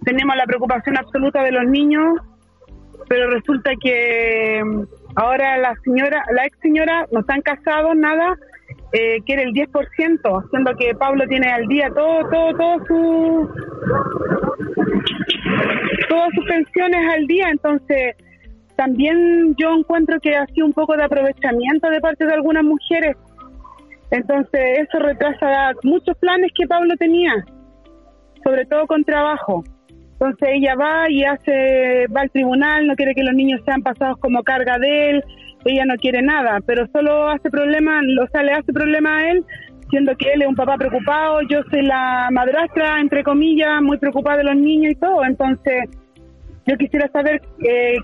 Tenemos 0.05 0.37
la 0.37 0.45
preocupación 0.45 0.97
absoluta 0.99 1.43
de 1.43 1.53
los 1.53 1.67
niños, 1.67 2.21
pero 3.09 3.31
resulta 3.31 3.71
que 3.81 4.63
ahora 5.17 5.59
la 5.59 5.75
señora, 5.85 6.25
la 6.35 6.45
ex 6.47 6.59
señora, 6.61 7.07
no 7.13 7.21
están 7.21 7.43
casados, 7.43 7.97
nada, 7.97 8.37
eh, 8.93 9.19
quiere 9.27 9.45
el 9.45 9.53
10%, 9.53 10.51
siendo 10.51 10.75
que 10.77 10.95
Pablo 10.95 11.25
tiene 11.29 11.51
al 11.51 11.67
día 11.67 11.89
todo, 11.95 12.29
todo, 12.31 12.57
todo 12.57 12.87
su, 12.87 13.51
todas 16.09 16.29
sus 16.35 16.45
pensiones 16.47 17.15
al 17.15 17.27
día, 17.27 17.49
entonces 17.51 18.17
también 18.77 19.55
yo 19.57 19.75
encuentro 19.77 20.19
que 20.21 20.37
ha 20.37 20.47
sido 20.47 20.67
un 20.67 20.73
poco 20.73 20.97
de 20.97 21.05
aprovechamiento 21.05 21.89
de 21.91 22.01
parte 22.01 22.27
de 22.27 22.35
algunas 22.35 22.65
mujeres. 22.65 23.17
Entonces 24.11 24.79
eso 24.79 24.99
retrasa 24.99 25.73
muchos 25.83 26.17
planes 26.19 26.51
que 26.55 26.67
Pablo 26.67 26.95
tenía, 26.97 27.33
sobre 28.43 28.65
todo 28.67 28.87
con 28.87 29.05
trabajo. 29.05 29.65
Entonces 30.15 30.49
ella 30.53 30.75
va 30.77 31.11
y 31.11 31.25
hace, 31.25 32.07
va 32.15 32.23
al 32.23 32.31
tribunal, 32.31 32.87
no 32.87 32.95
quiere 32.95 33.15
que 33.15 33.25
los 33.25 33.35
niños 33.35 33.61
sean 33.65 33.83
pasados 33.83 34.17
como 34.19 34.43
carga 34.43 34.79
de 34.79 35.11
él, 35.11 35.25
ella 35.65 35.85
no 35.87 35.97
quiere 35.97 36.23
nada, 36.23 36.61
pero 36.65 36.87
solo 36.93 37.29
hace 37.29 37.51
problema, 37.51 38.01
o 38.23 38.27
sea, 38.29 38.43
le 38.43 38.53
hace 38.53 38.73
problema 38.73 39.19
a 39.19 39.31
él, 39.31 39.45
siendo 39.91 40.17
que 40.17 40.33
él 40.33 40.43
es 40.43 40.49
un 40.49 40.55
papá 40.55 40.77
preocupado, 40.77 41.41
yo 41.49 41.61
soy 41.71 41.83
la 41.83 42.29
madrastra, 42.31 43.01
entre 43.01 43.25
comillas, 43.25 43.83
muy 43.83 43.99
preocupada 43.99 44.39
de 44.39 44.45
los 44.45 44.57
niños 44.57 44.93
y 44.93 44.97
todo, 44.97 45.25
entonces 45.25 45.89
yo 46.67 46.77
quisiera 46.79 47.09
saber 47.09 47.43
eh, 47.67 47.97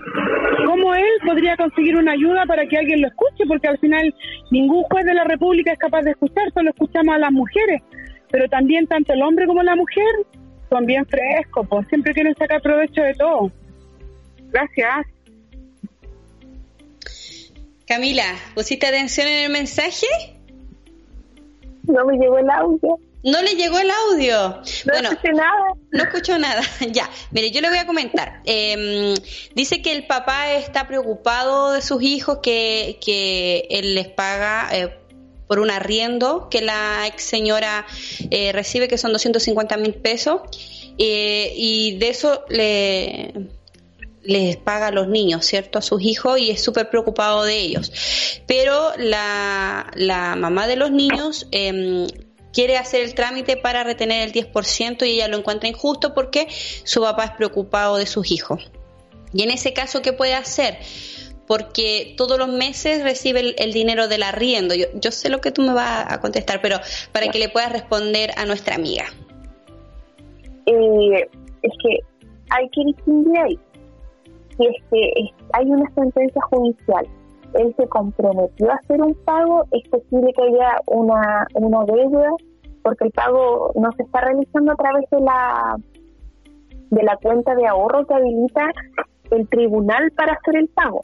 cómo 0.65 0.93
él 0.93 1.05
podría 1.25 1.55
conseguir 1.57 1.95
una 1.95 2.11
ayuda 2.11 2.45
para 2.45 2.65
que 2.67 2.77
alguien 2.77 3.01
lo 3.01 3.07
escuche, 3.07 3.45
porque 3.47 3.67
al 3.67 3.79
final 3.79 4.13
ningún 4.51 4.83
juez 4.83 5.05
de 5.05 5.13
la 5.13 5.23
República 5.23 5.71
es 5.71 5.79
capaz 5.79 6.01
de 6.01 6.11
escuchar, 6.11 6.51
solo 6.53 6.69
escuchamos 6.69 7.15
a 7.15 7.19
las 7.19 7.31
mujeres, 7.31 7.81
pero 8.29 8.47
también 8.49 8.85
tanto 8.87 9.13
el 9.13 9.21
hombre 9.21 9.47
como 9.47 9.63
la 9.63 9.75
mujer 9.75 10.05
son 10.71 10.85
bien 10.85 11.05
frescos, 11.05 11.67
pues 11.67 11.85
siempre 11.89 12.13
quieren 12.13 12.33
sacar 12.35 12.61
provecho 12.61 13.01
de 13.01 13.13
todo. 13.15 13.51
Gracias. 14.51 15.05
Camila, 17.85 18.23
¿pusiste 18.55 18.87
atención 18.87 19.27
en 19.27 19.43
el 19.43 19.51
mensaje? 19.51 20.07
No 21.83 22.05
me 22.05 22.17
llegó 22.17 22.37
el 22.37 22.49
audio. 22.49 22.99
No 23.23 23.41
le 23.41 23.55
llegó 23.55 23.79
el 23.79 23.91
audio. 23.91 24.61
No 24.85 24.93
bueno, 24.93 25.09
nada. 25.33 25.73
No 25.91 26.03
escuchó 26.03 26.39
nada. 26.39 26.61
ya, 26.91 27.09
mire, 27.31 27.51
yo 27.51 27.59
le 27.59 27.67
voy 27.67 27.77
a 27.77 27.85
comentar. 27.85 28.41
Em, 28.45 29.13
dice 29.53 29.81
que 29.81 29.91
el 29.91 30.07
papá 30.07 30.53
está 30.53 30.87
preocupado 30.87 31.73
de 31.73 31.81
sus 31.81 32.01
hijos, 32.01 32.39
que, 32.41 32.97
que 33.05 33.67
él 33.69 33.93
les 33.93 34.07
paga 34.07 34.69
eh, 34.71 35.00
por 35.51 35.59
un 35.59 35.69
arriendo 35.69 36.47
que 36.49 36.61
la 36.61 37.05
ex 37.07 37.23
señora 37.23 37.85
eh, 38.29 38.53
recibe, 38.53 38.87
que 38.87 38.97
son 38.97 39.11
250 39.11 39.75
mil 39.75 39.95
pesos, 39.95 40.39
eh, 40.97 41.51
y 41.57 41.97
de 41.97 42.07
eso 42.07 42.45
le 42.47 43.33
les 44.23 44.55
paga 44.55 44.87
a 44.87 44.91
los 44.91 45.09
niños, 45.09 45.45
¿cierto? 45.45 45.77
A 45.77 45.81
sus 45.81 46.01
hijos 46.03 46.39
y 46.39 46.51
es 46.51 46.63
súper 46.63 46.89
preocupado 46.89 47.43
de 47.43 47.57
ellos. 47.57 47.91
Pero 48.47 48.93
la, 48.95 49.91
la 49.95 50.37
mamá 50.37 50.67
de 50.67 50.77
los 50.77 50.89
niños 50.89 51.47
eh, 51.51 52.07
quiere 52.53 52.77
hacer 52.77 53.01
el 53.01 53.13
trámite 53.13 53.57
para 53.57 53.83
retener 53.83 54.29
el 54.29 54.31
10% 54.31 55.05
y 55.05 55.15
ella 55.15 55.27
lo 55.27 55.35
encuentra 55.35 55.67
injusto 55.67 56.13
porque 56.13 56.47
su 56.85 57.01
papá 57.01 57.25
es 57.25 57.31
preocupado 57.31 57.97
de 57.97 58.05
sus 58.05 58.31
hijos. 58.31 58.71
Y 59.33 59.43
en 59.43 59.51
ese 59.51 59.73
caso, 59.73 60.01
¿qué 60.01 60.13
puede 60.13 60.33
hacer? 60.33 60.77
Porque 61.51 62.13
todos 62.15 62.39
los 62.39 62.47
meses 62.47 63.03
recibe 63.03 63.53
el, 63.57 63.73
dinero 63.73 64.07
del 64.07 64.23
arriendo. 64.23 64.73
Yo, 64.73 64.85
yo, 64.93 65.11
sé 65.11 65.27
lo 65.27 65.41
que 65.41 65.51
tú 65.51 65.63
me 65.63 65.73
vas 65.73 66.05
a 66.07 66.21
contestar, 66.21 66.61
pero 66.61 66.77
para 67.11 67.27
que 67.27 67.39
le 67.39 67.49
puedas 67.49 67.73
responder 67.73 68.29
a 68.37 68.45
nuestra 68.45 68.75
amiga. 68.75 69.03
Eh, 70.65 71.27
es 71.61 71.73
que 71.83 71.99
hay 72.51 72.69
que 72.69 72.85
distinguir 72.85 73.37
ahí. 73.37 73.59
Si 74.55 74.65
es 74.65 74.83
que 74.89 75.11
hay 75.51 75.65
una 75.65 75.93
sentencia 75.93 76.41
judicial 76.49 77.05
él 77.53 77.75
se 77.77 77.85
comprometió 77.87 78.71
a 78.71 78.75
hacer 78.75 79.01
un 79.01 79.13
pago, 79.25 79.65
es 79.71 79.87
posible 79.89 80.31
que 80.33 80.43
haya 80.43 80.77
una, 80.85 81.45
una 81.55 81.83
deuda, 81.85 82.29
porque 82.81 83.05
el 83.05 83.11
pago 83.11 83.73
no 83.75 83.91
se 83.97 84.03
está 84.03 84.21
realizando 84.21 84.71
a 84.71 84.75
través 84.75 85.09
de 85.09 85.19
la 85.19 85.75
de 86.91 87.03
la 87.03 87.15
cuenta 87.17 87.55
de 87.55 87.67
ahorro 87.67 88.05
que 88.05 88.13
habilita 88.13 88.69
el 89.31 89.47
tribunal 89.47 90.11
para 90.11 90.33
hacer 90.33 90.57
el 90.57 90.67
pago. 90.69 91.01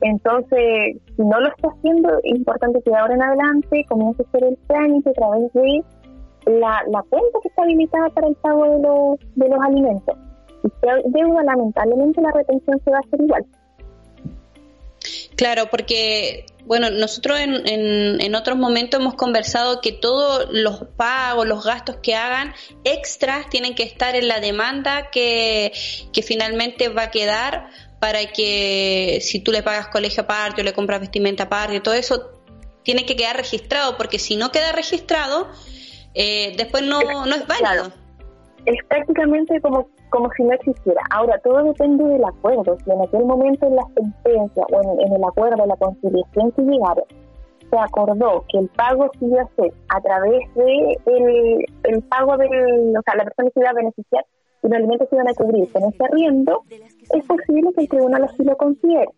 Entonces, 0.00 0.96
si 1.16 1.22
no 1.22 1.40
lo 1.40 1.48
está 1.48 1.68
haciendo, 1.68 2.08
es 2.22 2.36
importante 2.36 2.80
que 2.82 2.94
ahora 2.94 3.14
en 3.14 3.22
adelante 3.22 3.84
comience 3.88 4.22
a 4.22 4.28
hacer 4.28 4.44
el 4.44 4.58
trámite 4.68 5.10
a 5.10 5.12
través 5.12 5.52
de 5.52 5.82
la, 6.46 7.02
cuenta 7.08 7.38
que 7.42 7.48
está 7.48 7.62
habilitada 7.62 8.08
para 8.10 8.28
el 8.28 8.34
pago 8.36 8.64
de 8.64 8.82
los, 8.82 9.18
de 9.34 9.48
los 9.48 9.60
alimentos. 9.64 10.16
Se 10.62 10.88
deuda, 11.10 11.42
lamentablemente 11.44 12.20
la 12.20 12.32
retención 12.32 12.80
se 12.84 12.90
va 12.90 12.98
a 12.98 13.00
hacer 13.00 13.20
igual. 13.20 13.46
Claro, 15.36 15.66
porque 15.70 16.46
bueno, 16.66 16.90
nosotros 16.90 17.38
en, 17.38 18.20
en, 18.20 18.34
otros 18.34 18.58
momentos 18.58 19.00
hemos 19.00 19.14
conversado 19.14 19.80
que 19.80 19.92
todos 19.92 20.48
los 20.50 20.84
pagos, 20.96 21.46
los 21.46 21.64
gastos 21.64 21.96
que 22.02 22.14
hagan 22.14 22.52
extras 22.84 23.48
tienen 23.48 23.74
que 23.74 23.84
estar 23.84 24.16
en 24.16 24.28
la 24.28 24.40
demanda 24.40 25.10
que 25.10 25.72
finalmente 26.24 26.88
va 26.88 27.04
a 27.04 27.10
quedar 27.10 27.68
para 28.00 28.26
que 28.32 29.18
si 29.20 29.40
tú 29.40 29.50
le 29.52 29.62
pagas 29.62 29.88
colegio 29.88 30.22
aparte 30.22 30.60
o 30.60 30.64
le 30.64 30.72
compras 30.72 31.00
vestimenta 31.00 31.44
aparte, 31.44 31.80
todo 31.80 31.94
eso 31.94 32.30
tiene 32.82 33.04
que 33.04 33.16
quedar 33.16 33.36
registrado, 33.36 33.96
porque 33.96 34.18
si 34.18 34.36
no 34.36 34.50
queda 34.50 34.72
registrado, 34.72 35.48
eh, 36.14 36.54
después 36.56 36.82
no, 36.82 37.00
no 37.00 37.34
es 37.34 37.46
válido. 37.46 37.92
Es 38.64 38.76
prácticamente 38.88 39.60
como, 39.60 39.88
como 40.10 40.30
si 40.36 40.42
no 40.44 40.52
existiera. 40.52 41.00
Ahora, 41.10 41.38
todo 41.44 41.62
depende 41.64 42.04
del 42.04 42.24
acuerdo. 42.24 42.76
Si 42.84 42.90
en 42.90 43.02
aquel 43.02 43.24
momento 43.24 43.66
en 43.66 43.76
la 43.76 43.84
sentencia 43.94 44.64
o 44.72 44.82
en, 44.82 45.12
el 45.12 45.24
acuerdo, 45.24 45.66
la 45.66 45.76
conciliación 45.76 46.52
que 46.52 46.62
llegaron, 46.62 47.04
se 47.70 47.78
acordó 47.78 48.44
que 48.50 48.58
el 48.58 48.68
pago 48.68 49.10
se 49.18 49.26
iba 49.26 49.42
a 49.42 49.44
hacer 49.44 49.72
a 49.88 50.00
través 50.00 50.54
de 50.54 50.98
el, 51.06 51.66
el 51.84 52.02
pago 52.04 52.36
del, 52.36 52.96
o 52.96 53.02
sea, 53.04 53.16
la 53.16 53.24
persona 53.24 53.50
que 53.50 53.60
iba 53.60 53.70
a 53.70 53.74
beneficiar 53.74 54.24
y 54.62 54.68
los 54.68 54.76
alimentos 54.76 55.08
se 55.08 55.16
iban 55.16 55.28
a 55.28 55.34
cubrir 55.34 55.70
con 55.72 55.84
ese 55.84 56.04
arriendo, 56.04 56.64
es 57.10 57.24
posible 57.24 57.70
que 57.74 57.82
el 57.82 57.88
tribunal 57.88 58.24
así 58.24 58.42
lo 58.44 58.56
considere, 58.56 59.08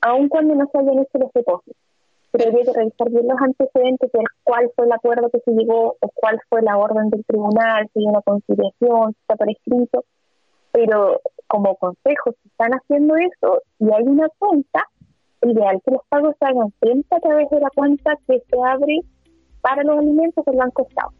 aun 0.00 0.28
cuando 0.28 0.54
no 0.54 0.68
se 0.70 0.78
hayan 0.78 0.98
hecho 0.98 1.18
los 1.18 1.32
depósitos. 1.32 1.76
Pero 2.30 2.48
habría 2.48 2.64
que 2.64 2.72
revisar 2.72 3.10
bien 3.10 3.28
los 3.28 3.40
antecedentes 3.40 4.10
de 4.10 4.20
cuál 4.42 4.70
fue 4.74 4.86
el 4.86 4.92
acuerdo 4.92 5.28
que 5.30 5.40
se 5.40 5.52
llegó 5.52 5.96
o 6.00 6.10
cuál 6.14 6.40
fue 6.48 6.62
la 6.62 6.78
orden 6.78 7.10
del 7.10 7.24
tribunal, 7.26 7.88
si 7.92 8.00
hay 8.00 8.06
una 8.06 8.22
conciliación, 8.22 9.12
si 9.12 9.20
está 9.20 9.36
por 9.36 9.50
escrito. 9.50 10.04
Pero 10.72 11.20
como 11.46 11.76
consejo, 11.76 12.32
si 12.42 12.48
están 12.48 12.70
haciendo 12.72 13.16
eso 13.16 13.62
y 13.78 13.92
hay 13.92 14.04
una 14.04 14.28
cuenta, 14.38 14.88
ideal 15.42 15.82
que 15.84 15.90
los 15.90 16.02
pagos 16.08 16.34
se 16.38 16.46
hagan 16.46 16.72
siempre 16.80 17.18
a 17.18 17.20
través 17.20 17.50
de 17.50 17.60
la 17.60 17.68
cuenta 17.74 18.12
que 18.26 18.38
se 18.48 18.56
abre 18.64 19.00
para 19.60 19.82
los 19.82 19.98
alimentos 19.98 20.44
del 20.44 20.56
Banco 20.56 20.86
Estado. 20.88 21.12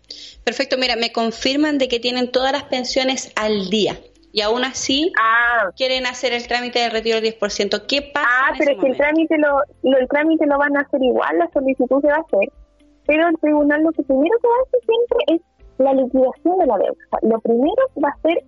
Perfecto, 0.44 0.76
mira, 0.78 0.96
me 0.96 1.12
confirman 1.12 1.78
de 1.78 1.88
que 1.88 2.00
tienen 2.00 2.30
todas 2.30 2.52
las 2.52 2.64
pensiones 2.64 3.32
al 3.36 3.68
día 3.68 3.96
y 4.32 4.40
aún 4.40 4.64
así 4.64 5.12
ah. 5.20 5.70
quieren 5.76 6.06
hacer 6.06 6.32
el 6.32 6.46
trámite 6.48 6.78
de 6.78 6.88
retiro 6.88 7.20
del 7.20 7.38
10%. 7.38 7.86
¿Qué 7.86 8.10
pasa? 8.14 8.28
Ah, 8.28 8.52
pero 8.58 8.72
es 8.72 8.80
que 8.80 8.88
el 8.88 8.96
trámite, 8.96 9.36
lo, 9.38 9.60
el 9.98 10.08
trámite 10.08 10.46
lo 10.46 10.58
van 10.58 10.76
a 10.76 10.80
hacer 10.80 11.02
igual, 11.02 11.38
la 11.38 11.50
solicitud 11.52 12.00
se 12.00 12.08
va 12.08 12.16
a 12.16 12.20
hacer, 12.20 12.52
pero 13.06 13.28
el 13.28 13.38
tribunal 13.38 13.82
lo 13.82 13.92
que 13.92 14.02
primero 14.02 14.36
que 14.40 14.48
va 14.48 14.54
a 14.54 14.62
hacer 14.62 14.80
siempre 14.86 15.18
es 15.36 15.40
la 15.78 15.92
liquidación 15.92 16.58
de 16.58 16.66
la 16.66 16.78
deuda. 16.78 17.18
Lo 17.22 17.40
primero 17.40 17.82
va 18.02 18.08
a 18.08 18.20
ser 18.22 18.42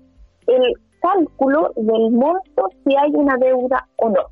el 0.47 0.75
cálculo 1.01 1.73
del 1.77 2.11
monto 2.13 2.69
si 2.85 2.97
hay 2.97 3.11
una 3.13 3.37
deuda 3.37 3.87
o 3.97 4.09
no. 4.09 4.23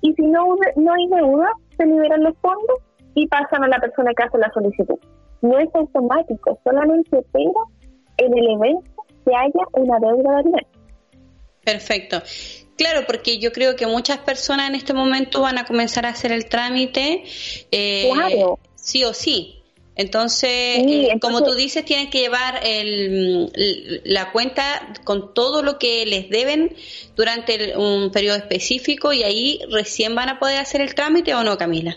Y 0.00 0.14
si 0.14 0.22
no, 0.22 0.56
no 0.76 0.92
hay 0.92 1.08
deuda, 1.08 1.50
se 1.76 1.86
liberan 1.86 2.22
los 2.22 2.36
fondos 2.38 2.78
y 3.14 3.26
pasan 3.26 3.64
a 3.64 3.68
la 3.68 3.80
persona 3.80 4.12
que 4.16 4.22
hace 4.22 4.38
la 4.38 4.50
solicitud. 4.52 4.98
No 5.42 5.58
es 5.58 5.68
automático, 5.74 6.58
solamente 6.64 7.18
espera 7.18 7.60
en 8.18 8.38
el 8.38 8.48
evento 8.50 8.97
que 9.28 9.36
haya 9.36 9.66
una 9.72 9.98
deuda 9.98 10.30
de 10.30 10.38
alimentos. 10.38 10.80
Perfecto. 11.64 12.22
Claro, 12.76 13.04
porque 13.06 13.38
yo 13.38 13.52
creo 13.52 13.76
que 13.76 13.86
muchas 13.86 14.18
personas 14.18 14.68
en 14.68 14.76
este 14.76 14.94
momento 14.94 15.42
van 15.42 15.58
a 15.58 15.64
comenzar 15.64 16.06
a 16.06 16.10
hacer 16.10 16.32
el 16.32 16.48
trámite 16.48 17.24
eh, 17.72 18.08
sí 18.76 19.04
o 19.04 19.12
sí. 19.12 19.56
Entonces, 19.96 20.78
eh, 20.86 21.18
como 21.20 21.42
tú 21.42 21.54
dices, 21.56 21.84
tienen 21.84 22.08
que 22.08 22.20
llevar 22.20 22.60
el, 22.62 23.50
la 24.04 24.30
cuenta 24.30 24.62
con 25.02 25.34
todo 25.34 25.64
lo 25.64 25.76
que 25.80 26.06
les 26.06 26.30
deben 26.30 26.72
durante 27.16 27.76
un 27.76 28.12
periodo 28.12 28.36
específico 28.36 29.12
y 29.12 29.24
ahí 29.24 29.58
recién 29.72 30.14
van 30.14 30.28
a 30.28 30.38
poder 30.38 30.60
hacer 30.60 30.80
el 30.82 30.94
trámite 30.94 31.34
o 31.34 31.42
no, 31.42 31.58
Camila. 31.58 31.96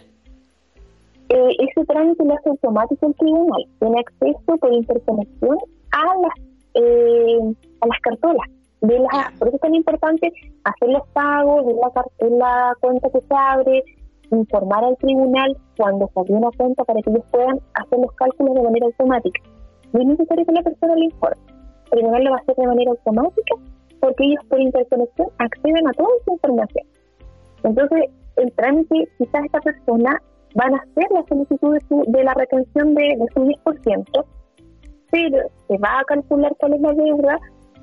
Eh, 1.29 1.55
ese 1.59 1.85
trámite 1.85 2.25
lo 2.25 2.33
hace 2.33 2.49
automático 2.49 3.07
el 3.07 3.15
tribunal. 3.15 3.63
Tiene 3.79 3.99
acceso 3.99 4.57
por 4.57 4.73
interconexión 4.73 5.57
a 5.91 6.03
las, 6.21 6.50
eh, 6.73 7.39
a 7.81 7.87
las 7.87 7.99
cartolas. 8.01 8.47
De 8.81 8.97
las, 8.97 9.31
por 9.37 9.47
eso 9.47 9.57
es 9.57 9.61
tan 9.61 9.75
importante 9.75 10.31
hacer 10.63 10.89
los 10.89 11.07
pagos, 11.09 11.65
en 12.19 12.39
la, 12.39 12.45
la 12.45 12.75
cuenta 12.79 13.09
que 13.09 13.19
se 13.19 13.35
abre, 13.35 13.83
informar 14.31 14.83
al 14.83 14.97
tribunal 14.97 15.55
cuando 15.77 16.09
se 16.13 16.19
abre 16.19 16.33
una 16.33 16.49
cuenta 16.57 16.83
para 16.83 17.01
que 17.01 17.09
ellos 17.11 17.25
puedan 17.31 17.59
hacer 17.75 17.99
los 17.99 18.11
cálculos 18.13 18.55
de 18.55 18.63
manera 18.63 18.85
automática. 18.85 19.41
No 19.93 20.01
es 20.01 20.07
necesario 20.07 20.45
que 20.45 20.51
la 20.51 20.63
persona 20.63 20.95
le 20.95 21.05
informe. 21.05 21.41
El 21.85 21.91
tribunal 21.91 22.23
lo 22.23 22.31
va 22.31 22.37
a 22.37 22.39
hacer 22.39 22.55
de 22.55 22.67
manera 22.67 22.91
automática 22.91 23.55
porque 23.99 24.25
ellos 24.25 24.43
por 24.49 24.59
interconexión 24.59 25.27
acceden 25.37 25.87
a 25.87 25.91
toda 25.93 26.09
esa 26.21 26.31
información. 26.33 26.87
Entonces, 27.63 28.05
el 28.37 28.51
trámite, 28.53 29.07
quizás 29.17 29.45
esta 29.45 29.59
persona 29.59 30.21
van 30.55 30.73
a 30.73 30.77
hacer 30.77 31.05
la 31.11 31.23
solicitud 31.27 31.77
de, 32.07 32.23
la 32.23 32.33
retención 32.33 32.95
de, 32.95 33.17
su 33.33 33.41
10%, 33.41 34.25
pero 35.11 35.37
se 35.67 35.77
va 35.77 35.99
a 35.99 36.03
calcular 36.05 36.53
cuál 36.59 36.73
es 36.73 36.81
la 36.81 36.93
deuda, 36.93 37.39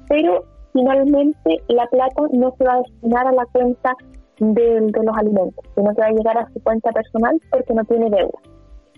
pero 0.08 0.44
finalmente 0.72 1.62
la 1.68 1.86
plata 1.86 2.22
no 2.32 2.54
se 2.56 2.64
va 2.64 2.74
a 2.74 2.78
destinar 2.78 3.26
a 3.26 3.32
la 3.32 3.46
cuenta 3.46 3.94
de, 4.38 4.80
los 4.80 5.16
alimentos, 5.16 5.64
sino 5.74 5.94
que 5.94 6.00
va 6.00 6.06
a 6.06 6.12
llegar 6.12 6.38
a 6.38 6.48
su 6.52 6.62
cuenta 6.62 6.90
personal 6.92 7.40
porque 7.50 7.74
no 7.74 7.84
tiene 7.84 8.10
deuda. 8.10 8.38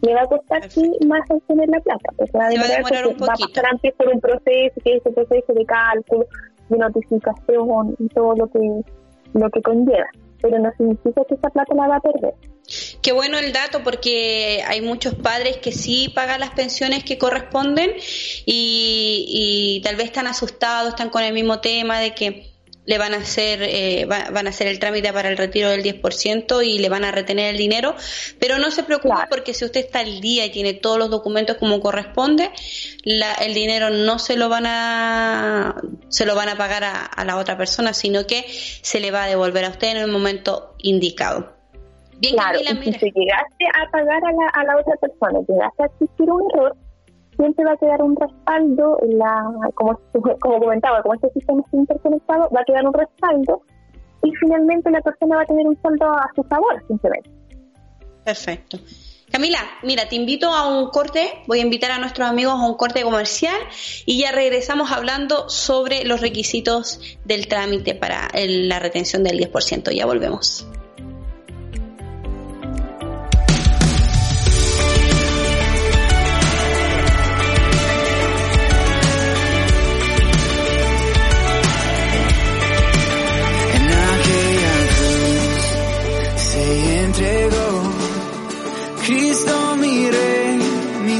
Le 0.02 0.14
va 0.14 0.22
a 0.22 0.26
costar 0.26 0.70
sí 0.70 0.90
más 1.06 1.20
obtener 1.28 1.68
la 1.68 1.80
plata, 1.80 2.10
porque 2.16 2.38
va 2.38 2.46
a, 2.46 2.48
demorar 2.48 3.06
un 3.06 3.14
va 3.20 3.34
a 3.34 3.46
pasar 3.46 3.66
antes 3.70 3.94
por 3.94 4.08
un 4.08 4.20
proceso, 4.20 4.80
que 4.82 4.96
es 4.96 5.06
el 5.06 5.12
proceso 5.12 5.52
de 5.52 5.66
cálculo, 5.66 6.26
de 6.70 6.78
notificación 6.78 7.96
y 7.98 8.08
todo 8.08 8.34
lo 8.34 8.46
que, 8.48 8.82
lo 9.34 9.50
que 9.50 9.60
conlleva, 9.60 10.06
pero 10.40 10.58
no 10.58 10.70
significa 10.78 11.22
que 11.24 11.34
esa 11.34 11.50
plata 11.50 11.74
la 11.74 11.88
va 11.88 11.96
a 11.96 12.00
perder. 12.00 12.34
Qué 13.02 13.12
bueno 13.12 13.38
el 13.38 13.52
dato 13.52 13.82
porque 13.82 14.62
hay 14.66 14.80
muchos 14.80 15.14
padres 15.14 15.56
que 15.58 15.72
sí 15.72 16.10
pagan 16.14 16.40
las 16.40 16.50
pensiones 16.50 17.04
que 17.04 17.18
corresponden 17.18 17.94
y, 18.46 19.80
tal 19.82 19.96
vez 19.96 20.06
están 20.06 20.26
asustados, 20.26 20.90
están 20.90 21.10
con 21.10 21.22
el 21.22 21.32
mismo 21.32 21.60
tema 21.60 22.00
de 22.00 22.14
que 22.14 22.50
le 22.86 22.98
van 22.98 23.14
a 23.14 23.18
hacer 23.18 23.62
eh, 23.62 24.06
van 24.06 24.46
a 24.46 24.50
hacer 24.50 24.66
el 24.66 24.78
trámite 24.78 25.12
para 25.12 25.28
el 25.28 25.36
retiro 25.36 25.68
del 25.68 25.82
10% 25.82 26.66
y 26.66 26.78
le 26.78 26.88
van 26.88 27.04
a 27.04 27.12
retener 27.12 27.50
el 27.50 27.56
dinero, 27.56 27.94
pero 28.38 28.58
no 28.58 28.70
se 28.70 28.82
preocupe 28.82 29.14
porque 29.28 29.54
si 29.54 29.64
usted 29.64 29.80
está 29.80 30.00
al 30.00 30.20
día 30.20 30.46
y 30.46 30.50
tiene 30.50 30.72
todos 30.74 30.98
los 30.98 31.10
documentos 31.10 31.56
como 31.58 31.80
corresponde, 31.80 32.50
el 33.04 33.54
dinero 33.54 33.90
no 33.90 34.18
se 34.18 34.36
lo 34.36 34.48
van 34.48 34.64
a 34.66 35.76
se 36.08 36.24
lo 36.24 36.34
van 36.34 36.48
a 36.48 36.56
pagar 36.56 36.84
a, 36.84 37.04
a 37.04 37.24
la 37.24 37.36
otra 37.36 37.56
persona, 37.56 37.94
sino 37.94 38.26
que 38.26 38.44
se 38.82 38.98
le 38.98 39.10
va 39.10 39.24
a 39.24 39.28
devolver 39.28 39.64
a 39.66 39.70
usted 39.70 39.88
en 39.88 39.96
el 39.98 40.08
momento 40.08 40.74
indicado 40.78 41.59
claro, 42.20 42.58
y 42.60 42.92
si 42.92 43.10
llegaste 43.12 43.64
a 43.74 43.90
pagar 43.90 44.22
a 44.24 44.32
la, 44.32 44.48
a 44.52 44.64
la 44.64 44.76
otra 44.80 44.94
persona, 44.96 45.40
llegaste 45.48 45.82
a 45.82 45.86
existir 45.86 46.30
un 46.30 46.42
error, 46.52 46.76
siempre 47.36 47.64
va 47.64 47.72
a 47.72 47.76
quedar 47.76 48.02
un 48.02 48.16
respaldo, 48.16 48.98
en 49.02 49.18
la, 49.18 49.44
como, 49.74 49.98
como 50.40 50.60
comentaba, 50.60 51.02
como 51.02 51.14
este 51.14 51.30
sistema 51.30 51.62
está 51.64 51.76
interconectado, 51.76 52.50
va 52.54 52.60
a 52.60 52.64
quedar 52.64 52.86
un 52.86 52.94
respaldo 52.94 53.62
y 54.22 54.30
finalmente 54.36 54.90
la 54.90 55.00
persona 55.00 55.36
va 55.36 55.42
a 55.42 55.46
tener 55.46 55.66
un 55.66 55.80
saldo 55.80 56.06
a 56.06 56.30
su 56.34 56.42
favor, 56.44 56.82
simplemente. 56.86 57.30
Perfecto. 58.24 58.78
Camila, 59.30 59.60
mira, 59.84 60.08
te 60.08 60.16
invito 60.16 60.52
a 60.52 60.66
un 60.66 60.90
corte, 60.90 61.42
voy 61.46 61.60
a 61.60 61.62
invitar 61.62 61.92
a 61.92 61.98
nuestros 61.98 62.28
amigos 62.28 62.54
a 62.54 62.66
un 62.66 62.74
corte 62.74 63.02
comercial 63.02 63.56
y 64.04 64.18
ya 64.18 64.32
regresamos 64.32 64.90
hablando 64.90 65.48
sobre 65.48 66.04
los 66.04 66.20
requisitos 66.20 67.00
del 67.24 67.46
trámite 67.46 67.94
para 67.94 68.28
la 68.34 68.80
retención 68.80 69.22
del 69.22 69.38
10%. 69.38 69.94
Ya 69.94 70.04
volvemos. 70.04 70.66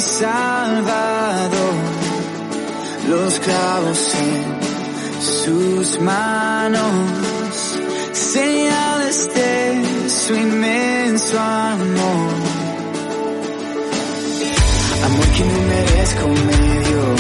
Salvador, 0.01 1.75
los 3.09 3.39
clavos 3.41 4.15
en 4.15 5.23
sus 5.23 6.01
manos, 6.01 7.79
señales 8.13 9.35
de 9.35 10.09
su 10.09 10.35
inmenso 10.35 11.39
amor. 11.39 12.33
Amor 15.05 15.27
que 15.37 15.45
no 15.45 15.61
merezco 15.69 16.29
medio, 16.29 17.15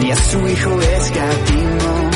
ni 0.00 0.10
a 0.10 0.16
su 0.16 0.48
hijo 0.48 0.80
escatimo, 0.80 2.10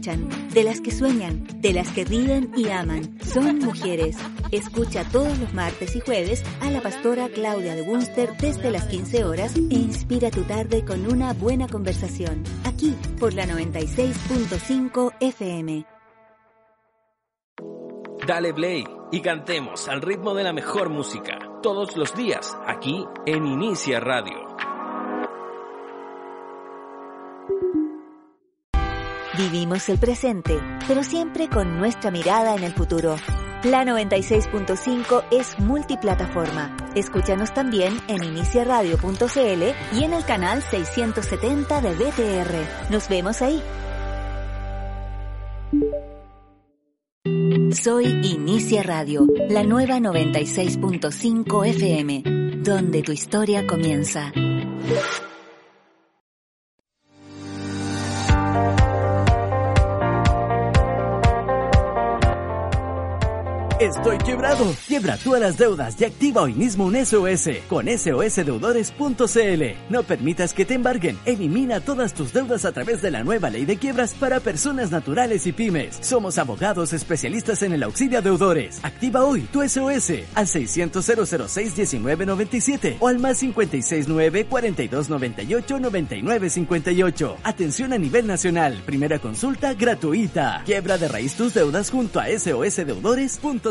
de 0.00 0.64
las 0.64 0.80
que 0.80 0.92
sueñan, 0.92 1.44
de 1.60 1.72
las 1.72 1.90
que 1.90 2.04
ríen 2.04 2.52
y 2.56 2.68
aman. 2.68 3.18
Son 3.20 3.58
mujeres. 3.58 4.16
Escucha 4.52 5.04
todos 5.10 5.36
los 5.38 5.52
martes 5.52 5.96
y 5.96 6.00
jueves 6.00 6.44
a 6.60 6.70
la 6.70 6.80
pastora 6.80 7.28
Claudia 7.28 7.74
de 7.74 7.82
Bunster 7.82 8.30
desde 8.38 8.70
las 8.70 8.84
15 8.84 9.24
horas 9.24 9.56
e 9.56 9.74
inspira 9.74 10.30
tu 10.30 10.42
tarde 10.42 10.84
con 10.84 11.06
una 11.12 11.32
buena 11.32 11.66
conversación. 11.66 12.44
Aquí 12.64 12.94
por 13.18 13.34
la 13.34 13.46
96.5 13.46 15.14
FM. 15.20 15.84
Dale 18.26 18.54
play 18.54 18.84
y 19.10 19.20
cantemos 19.20 19.88
al 19.88 20.02
ritmo 20.02 20.34
de 20.34 20.44
la 20.44 20.52
mejor 20.52 20.90
música 20.90 21.38
todos 21.62 21.96
los 21.96 22.14
días 22.14 22.56
aquí 22.66 23.04
en 23.26 23.46
Inicia 23.46 24.00
Radio. 24.00 24.47
Vivimos 29.38 29.88
el 29.88 29.98
presente, 29.98 30.58
pero 30.88 31.04
siempre 31.04 31.48
con 31.48 31.78
nuestra 31.78 32.10
mirada 32.10 32.56
en 32.56 32.64
el 32.64 32.72
futuro. 32.72 33.14
La 33.62 33.84
96.5 33.84 35.26
es 35.30 35.56
multiplataforma. 35.60 36.76
Escúchanos 36.96 37.54
también 37.54 38.00
en 38.08 38.24
iniciaradio.cl 38.24 39.96
y 39.96 40.02
en 40.02 40.12
el 40.12 40.24
canal 40.24 40.60
670 40.60 41.80
de 41.80 41.94
BTR. 41.94 42.90
Nos 42.90 43.08
vemos 43.08 43.40
ahí. 43.40 43.62
Soy 47.70 48.06
Inicia 48.06 48.82
Radio, 48.82 49.24
la 49.50 49.62
nueva 49.62 49.98
96.5 49.98 51.66
FM, 51.68 52.22
donde 52.64 53.02
tu 53.02 53.12
historia 53.12 53.68
comienza. 53.68 54.32
Estoy 63.80 64.18
quebrado. 64.18 64.74
Quiebra 64.88 65.16
todas 65.16 65.40
las 65.40 65.56
deudas 65.56 66.00
y 66.00 66.04
activa 66.04 66.42
hoy 66.42 66.52
mismo 66.52 66.86
un 66.86 66.96
SOS 66.96 67.48
con 67.68 67.86
sosdeudores.cl. 67.86 69.62
No 69.88 70.02
permitas 70.02 70.52
que 70.52 70.64
te 70.64 70.74
embarguen. 70.74 71.16
Elimina 71.24 71.78
todas 71.80 72.12
tus 72.12 72.32
deudas 72.32 72.64
a 72.64 72.72
través 72.72 73.00
de 73.02 73.12
la 73.12 73.22
nueva 73.22 73.50
ley 73.50 73.64
de 73.66 73.76
quiebras 73.76 74.14
para 74.14 74.40
personas 74.40 74.90
naturales 74.90 75.46
y 75.46 75.52
pymes. 75.52 75.96
Somos 76.00 76.38
abogados 76.38 76.92
especialistas 76.92 77.62
en 77.62 77.72
el 77.72 77.84
auxilio 77.84 78.18
a 78.18 78.20
deudores. 78.20 78.80
Activa 78.82 79.22
hoy 79.22 79.42
tu 79.42 79.62
SOS 79.62 80.24
al 80.34 80.48
600 80.48 81.04
006 81.46 81.76
1997 81.76 82.96
o 82.98 83.06
al 83.06 83.20
más 83.20 83.38
569 83.38 84.46
4298 84.46 85.78
9958. 85.78 87.36
Atención 87.44 87.92
a 87.92 87.98
nivel 87.98 88.26
nacional. 88.26 88.82
Primera 88.84 89.20
consulta 89.20 89.74
gratuita. 89.74 90.62
Quiebra 90.66 90.98
de 90.98 91.06
raíz 91.06 91.34
tus 91.34 91.54
deudas 91.54 91.90
junto 91.90 92.18
a 92.18 92.26
sosdeudores.cl. 92.26 93.67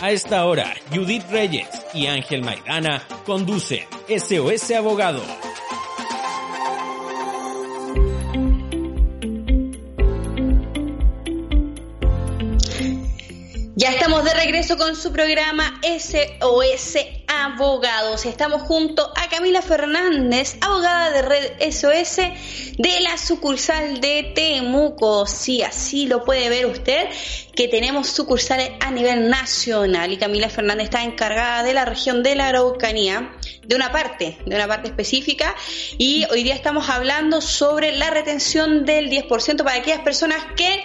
A 0.00 0.10
esta 0.10 0.46
hora, 0.46 0.74
Judith 0.90 1.24
Reyes 1.30 1.68
y 1.92 2.06
Ángel 2.06 2.42
Maidana 2.42 3.06
conducen 3.26 3.84
SOS 4.08 4.70
Abogado. 4.70 5.22
Ya 13.76 13.90
estamos 13.90 14.24
de 14.24 14.32
regreso 14.32 14.78
con 14.78 14.96
su 14.96 15.12
programa 15.12 15.78
SOS 15.82 17.17
Abogados. 17.28 18.26
Estamos 18.26 18.62
junto 18.62 19.12
a 19.14 19.28
Camila 19.28 19.62
Fernández, 19.62 20.56
abogada 20.60 21.10
de 21.10 21.22
Red 21.22 21.72
SOS 21.72 22.16
de 22.78 23.00
la 23.00 23.18
sucursal 23.18 24.00
de 24.00 24.32
Temuco. 24.34 25.26
Sí, 25.26 25.62
así 25.62 26.06
lo 26.06 26.24
puede 26.24 26.48
ver 26.48 26.66
usted, 26.66 27.08
que 27.54 27.68
tenemos 27.68 28.08
sucursales 28.08 28.70
a 28.80 28.90
nivel 28.90 29.28
nacional 29.28 30.12
y 30.12 30.16
Camila 30.16 30.48
Fernández 30.48 30.84
está 30.84 31.02
encargada 31.02 31.62
de 31.62 31.74
la 31.74 31.84
región 31.84 32.22
de 32.22 32.34
la 32.34 32.48
Araucanía, 32.48 33.32
de 33.64 33.76
una 33.76 33.92
parte, 33.92 34.38
de 34.46 34.56
una 34.56 34.66
parte 34.66 34.88
específica 34.88 35.54
y 35.98 36.24
hoy 36.30 36.42
día 36.42 36.54
estamos 36.54 36.88
hablando 36.88 37.40
sobre 37.40 37.92
la 37.92 38.10
retención 38.10 38.86
del 38.86 39.10
10% 39.10 39.64
para 39.64 39.76
aquellas 39.76 40.00
personas 40.00 40.38
que 40.56 40.84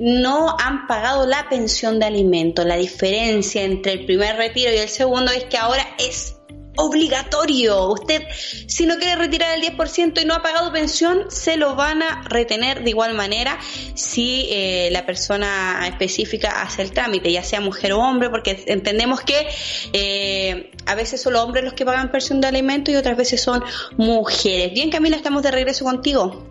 no 0.00 0.56
han 0.58 0.86
pagado 0.86 1.26
la 1.26 1.48
pensión 1.48 1.98
de 1.98 2.06
alimentos. 2.06 2.64
La 2.64 2.76
diferencia 2.76 3.62
entre 3.62 3.92
el 3.92 4.06
primer 4.06 4.36
retiro 4.36 4.72
y 4.72 4.76
el 4.76 4.88
segundo 4.88 5.32
es 5.32 5.44
que 5.44 5.56
ahora 5.56 5.79
es 5.98 6.40
obligatorio. 6.76 7.88
Usted, 7.88 8.22
si 8.66 8.86
no 8.86 8.96
quiere 8.96 9.16
retirar 9.16 9.56
el 9.56 9.62
10% 9.62 10.22
y 10.22 10.24
no 10.24 10.34
ha 10.34 10.42
pagado 10.42 10.72
pensión, 10.72 11.30
se 11.30 11.56
lo 11.56 11.74
van 11.74 12.02
a 12.02 12.22
retener 12.28 12.82
de 12.82 12.90
igual 12.90 13.14
manera 13.14 13.58
si 13.94 14.48
eh, 14.50 14.88
la 14.92 15.04
persona 15.04 15.86
específica 15.86 16.62
hace 16.62 16.82
el 16.82 16.92
trámite, 16.92 17.32
ya 17.32 17.42
sea 17.42 17.60
mujer 17.60 17.92
o 17.92 18.00
hombre, 18.00 18.30
porque 18.30 18.62
entendemos 18.66 19.20
que 19.20 19.48
eh, 19.92 20.70
a 20.86 20.94
veces 20.94 21.20
son 21.20 21.34
los 21.34 21.44
hombres 21.44 21.64
los 21.64 21.74
que 21.74 21.84
pagan 21.84 22.10
pensión 22.10 22.40
de 22.40 22.48
alimentos 22.48 22.94
y 22.94 22.96
otras 22.96 23.16
veces 23.16 23.42
son 23.42 23.62
mujeres. 23.96 24.72
Bien, 24.72 24.90
Camila, 24.90 25.16
estamos 25.16 25.42
de 25.42 25.50
regreso 25.50 25.84
contigo. 25.84 26.44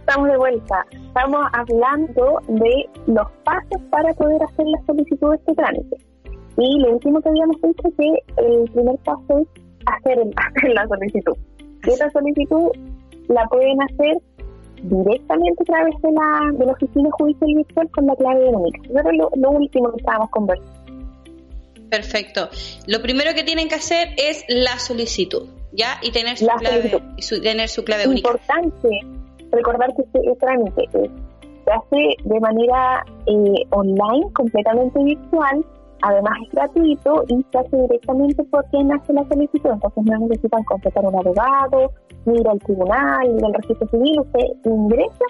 Estamos 0.00 0.28
de 0.28 0.36
vuelta. 0.36 0.86
Estamos 0.92 1.46
hablando 1.52 2.40
de 2.46 2.88
los 3.08 3.26
pasos 3.44 3.82
para 3.90 4.14
poder 4.14 4.40
hacer 4.44 4.64
la 4.66 4.86
solicitud 4.86 5.30
de 5.30 5.36
este 5.36 5.54
trámite. 5.54 5.96
Y 6.58 6.80
lo 6.80 6.92
último 6.92 7.20
que 7.20 7.28
habíamos 7.28 7.56
dicho 7.62 7.88
que 7.98 8.42
el 8.42 8.70
primer 8.70 8.96
paso 8.98 9.38
es 9.38 9.48
hacer, 9.86 10.18
la 10.74 10.86
solicitud. 10.88 11.36
Y 11.84 11.90
esta 11.90 12.10
solicitud 12.10 12.70
la 13.28 13.46
pueden 13.48 13.80
hacer 13.82 14.16
directamente 14.82 15.62
a 15.62 15.64
través 15.64 15.94
de 16.02 16.12
la, 16.12 16.52
de 16.58 16.66
la 16.66 16.72
oficina 16.72 17.08
judicial 17.12 17.54
virtual 17.54 17.90
con 17.90 18.06
la 18.06 18.16
clave 18.16 18.48
única. 18.48 18.80
Eso 18.84 18.98
era 18.98 19.12
lo, 19.12 19.50
último 19.50 19.90
que 19.92 19.98
estábamos 19.98 20.30
conversando. 20.30 20.72
Perfecto. 21.90 22.48
Lo 22.86 23.00
primero 23.00 23.32
que 23.34 23.44
tienen 23.44 23.68
que 23.68 23.76
hacer 23.76 24.08
es 24.16 24.44
la 24.48 24.78
solicitud, 24.78 25.48
¿ya? 25.72 25.98
Y 26.02 26.10
tener 26.10 26.36
su 26.36 26.46
clave, 26.46 27.02
su, 27.18 27.40
tener 27.40 27.68
su 27.68 27.84
clave 27.84 28.08
única. 28.08 28.28
Importante 28.30 28.88
recordar 29.52 29.94
que 29.94 30.02
este, 30.02 30.18
este 30.18 30.34
trámite 30.36 30.82
se 30.92 31.72
hace 31.72 32.16
de 32.24 32.40
manera 32.40 33.04
eh, 33.26 33.66
online, 33.70 34.32
completamente 34.32 35.02
virtual, 35.02 35.64
Además 36.02 36.32
es 36.44 36.52
gratuito 36.52 37.24
y 37.28 37.44
se 37.50 37.58
hace 37.58 37.76
directamente 37.76 38.44
por 38.44 38.64
quien 38.66 38.92
hace 38.92 39.12
la 39.12 39.26
solicitud, 39.28 39.70
entonces 39.70 40.04
no 40.04 40.18
necesitan 40.18 40.62
completar 40.64 41.04
un 41.04 41.14
abogado, 41.16 41.90
ni 42.26 42.38
ir 42.38 42.48
al 42.48 42.58
tribunal, 42.60 43.20
ni 43.28 43.38
ir 43.38 43.44
al 43.44 43.54
registro 43.54 43.88
civil, 43.88 44.20
usted 44.20 44.46
ingresa 44.64 45.24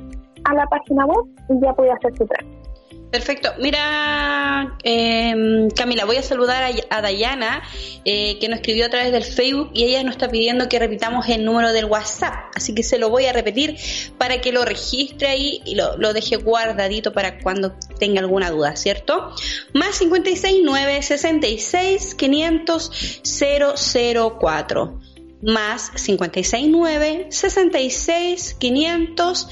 a 0.44 0.54
la 0.54 0.66
página 0.66 1.06
web 1.06 1.24
y 1.48 1.60
ya 1.60 1.72
puede 1.72 1.92
hacer 1.92 2.16
su 2.16 2.26
trámite. 2.26 2.65
Perfecto. 3.10 3.50
Mira, 3.58 4.76
eh, 4.82 5.68
Camila, 5.74 6.04
voy 6.04 6.16
a 6.16 6.22
saludar 6.22 6.74
a, 6.90 7.00
Dayana, 7.00 7.62
eh, 8.04 8.38
que 8.40 8.48
nos 8.48 8.58
escribió 8.58 8.86
a 8.86 8.88
través 8.88 9.12
del 9.12 9.22
Facebook 9.22 9.70
y 9.72 9.84
ella 9.84 10.02
nos 10.02 10.16
está 10.16 10.28
pidiendo 10.28 10.68
que 10.68 10.78
repitamos 10.78 11.28
el 11.28 11.44
número 11.44 11.72
del 11.72 11.84
WhatsApp. 11.84 12.50
Así 12.54 12.74
que 12.74 12.82
se 12.82 12.98
lo 12.98 13.08
voy 13.08 13.26
a 13.26 13.32
repetir 13.32 13.76
para 14.18 14.40
que 14.40 14.50
lo 14.52 14.64
registre 14.64 15.28
ahí 15.28 15.62
y 15.64 15.76
lo, 15.76 15.96
lo 15.96 16.12
deje 16.12 16.36
guardadito 16.36 17.12
para 17.12 17.38
cuando 17.38 17.74
tenga 17.98 18.20
alguna 18.20 18.50
duda, 18.50 18.74
¿cierto? 18.76 19.32
Más 19.72 19.96
56 19.96 20.64
966 20.64 22.14
500 22.16 23.22
004 24.38 25.05
más 25.42 25.90
569 25.90 27.26
66 27.30 28.54
500 28.58 29.48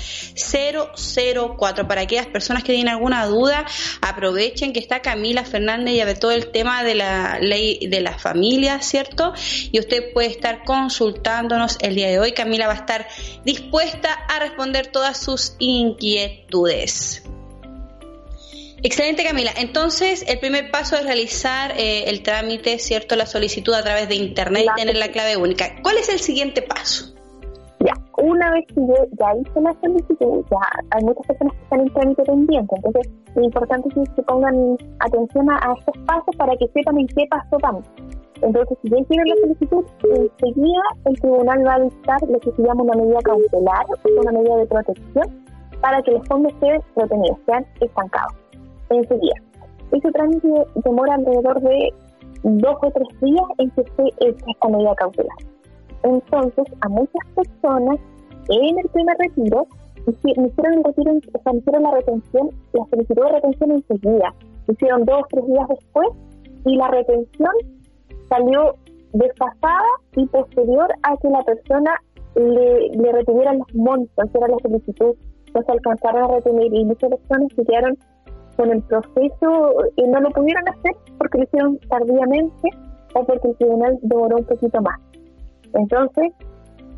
004. 1.57 1.89
Para 1.89 2.03
aquellas 2.03 2.26
personas 2.26 2.62
que 2.62 2.72
tienen 2.72 2.93
alguna 2.93 3.26
duda, 3.26 3.66
aprovechen 4.01 4.72
que 4.72 4.80
está 4.80 5.01
Camila 5.01 5.45
Fernández 5.45 5.95
y 5.95 6.01
a 6.01 6.05
ver 6.05 6.18
todo 6.18 6.32
el 6.32 6.51
tema 6.51 6.82
de 6.85 6.95
la 6.95 7.39
ley 7.41 7.87
de 7.87 8.01
la 8.01 8.18
familia, 8.18 8.80
¿cierto? 8.82 9.32
Y 9.72 9.78
usted 9.78 10.12
puede 10.12 10.28
estar 10.28 10.64
consultándonos 10.64 11.76
el 11.80 11.95
día 11.95 12.09
de 12.09 12.18
hoy. 12.18 12.32
Camila 12.32 12.66
va 12.66 12.74
a 12.74 12.76
estar 12.76 13.07
dispuesta 13.45 14.12
a 14.12 14.39
responder 14.39 14.89
todas 14.89 15.18
sus 15.18 15.57
inquietudes. 15.59 17.22
Excelente, 18.87 19.24
Camila. 19.24 19.51
Entonces, 19.57 20.28
el 20.28 20.39
primer 20.41 20.70
paso 20.70 20.97
es 20.97 21.05
realizar 21.05 21.72
eh, 21.78 22.05
el 22.07 22.22
trámite, 22.22 22.78
¿cierto? 22.78 23.16
La 23.16 23.24
solicitud 23.24 23.72
a 23.72 23.82
través 23.82 24.11
de 24.11 24.14
Internet 24.16 24.66
y 24.70 24.78
tener 24.78 24.99
la 24.99 25.09
clave 25.09 25.39
única. 25.39 25.64
¿Cuál 25.82 25.97
es 25.97 26.11
el 26.11 26.18
siguiente 26.18 26.61
paso? 26.61 27.14
Ya, 27.80 27.95
una 28.18 28.53
vez 28.53 28.66
que 28.68 28.74
yo 28.74 28.95
ya 29.18 29.41
hice 29.41 29.61
la 29.62 29.74
solicitud, 29.80 30.45
ya 30.51 30.59
hay 30.91 31.03
muchas 31.03 31.26
personas 31.26 31.55
que 31.55 31.62
están 31.62 31.80
en 31.80 31.95
trámite 31.95 32.22
pendiente, 32.24 32.74
entonces 32.76 33.12
lo 33.35 33.45
importante 33.45 33.89
es 33.89 34.09
que 34.11 34.22
pongan 34.22 34.76
atención 35.01 35.51
a, 35.51 35.74
estos 35.78 36.05
pasos 36.05 36.37
para 36.37 36.53
que 36.57 36.66
sepan 36.74 36.99
en 36.99 37.07
qué 37.07 37.24
paso 37.30 37.57
vamos. 37.62 37.85
Entonces, 38.43 38.76
si 38.82 38.91
ya 38.91 38.99
hicieron 38.99 39.28
la 39.28 39.37
solicitud, 39.37 39.85
enseguida 40.12 40.82
el 41.07 41.20
tribunal 41.20 41.66
va 41.66 41.74
a 41.76 41.80
dictar 41.80 42.20
lo 42.28 42.39
que 42.39 42.53
se 42.53 42.62
llama 42.62 42.82
una 42.82 42.97
medida 42.97 43.18
cautelar, 43.22 43.87
una 44.20 44.32
medida 44.32 44.57
de 44.59 44.66
protección, 44.66 45.43
para 45.80 46.03
que 46.03 46.11
los 46.11 46.28
fondos 46.28 46.53
queden 46.61 46.82
retenidos, 46.97 47.39
sean 47.47 47.64
estancados 47.80 48.43
enseguida. 48.97 49.34
Ese 49.92 50.11
trámite 50.12 50.49
demora 50.84 51.14
alrededor 51.14 51.61
de 51.61 51.92
dos 52.42 52.76
o 52.82 52.90
tres 52.90 53.09
días 53.20 53.45
en 53.59 53.70
que 53.70 53.82
se 53.82 54.28
esta 54.28 54.68
medida 54.68 54.95
cautelar. 54.97 55.36
Entonces, 56.03 56.64
a 56.82 56.88
muchas 56.88 57.26
personas 57.34 57.99
en 58.49 58.78
el 58.78 58.88
primer 58.90 59.16
retiro 59.18 59.66
me 60.07 60.12
hicieron 60.12 60.45
me 60.45 61.59
hicieron 61.59 61.82
la 61.82 61.90
retención, 61.92 62.51
la 62.72 62.84
solicitud 62.90 63.22
de 63.24 63.32
retención 63.32 63.70
enseguida. 63.70 64.34
Hicieron 64.68 65.05
dos 65.05 65.22
o 65.22 65.26
tres 65.30 65.47
días 65.47 65.68
después 65.68 66.09
y 66.66 66.76
la 66.76 66.88
retención 66.88 67.53
salió 68.28 68.74
desfasada 69.12 69.88
y 70.16 70.26
posterior 70.26 70.88
a 71.05 71.16
que 71.16 71.28
la 71.28 71.42
persona 71.42 72.03
le, 72.34 72.88
le 72.88 73.12
retuvieran 73.12 73.59
los 73.59 73.74
montos, 73.74 74.28
era 74.34 74.49
la 74.49 74.57
solicitud, 74.62 75.14
no 75.55 75.62
se 75.62 75.72
alcanzaron 75.72 76.24
a 76.24 76.34
retener 76.34 76.74
y 76.74 76.84
muchas 76.84 77.11
personas 77.11 77.53
quedaron 77.55 77.97
con 78.57 78.70
el 78.70 78.82
proceso 78.82 79.74
y 79.96 80.02
no 80.09 80.20
lo 80.20 80.30
pudieron 80.30 80.68
hacer 80.68 80.92
porque 81.18 81.38
lo 81.38 81.44
hicieron 81.44 81.78
tardíamente 81.88 82.68
o 83.14 83.24
porque 83.24 83.48
el 83.48 83.57
tribunal 83.57 83.98
demoró 84.02 84.36
un 84.36 84.44
poquito 84.44 84.80
más. 84.82 85.00
Entonces, 85.72 86.32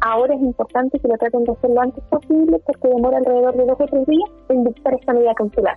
ahora 0.00 0.34
es 0.34 0.40
importante 0.40 0.98
que 0.98 1.08
lo 1.08 1.16
traten 1.16 1.44
de 1.44 1.52
hacer 1.52 1.70
lo 1.70 1.80
antes 1.80 2.04
posible 2.04 2.58
porque 2.64 2.88
demora 2.88 3.18
alrededor 3.18 3.56
de 3.56 3.64
dos 3.64 3.80
o 3.80 3.86
tres 3.86 4.06
días 4.06 4.30
en 4.48 4.64
dictar 4.64 4.94
esta 4.94 5.12
medida 5.12 5.34
cautelar. 5.34 5.76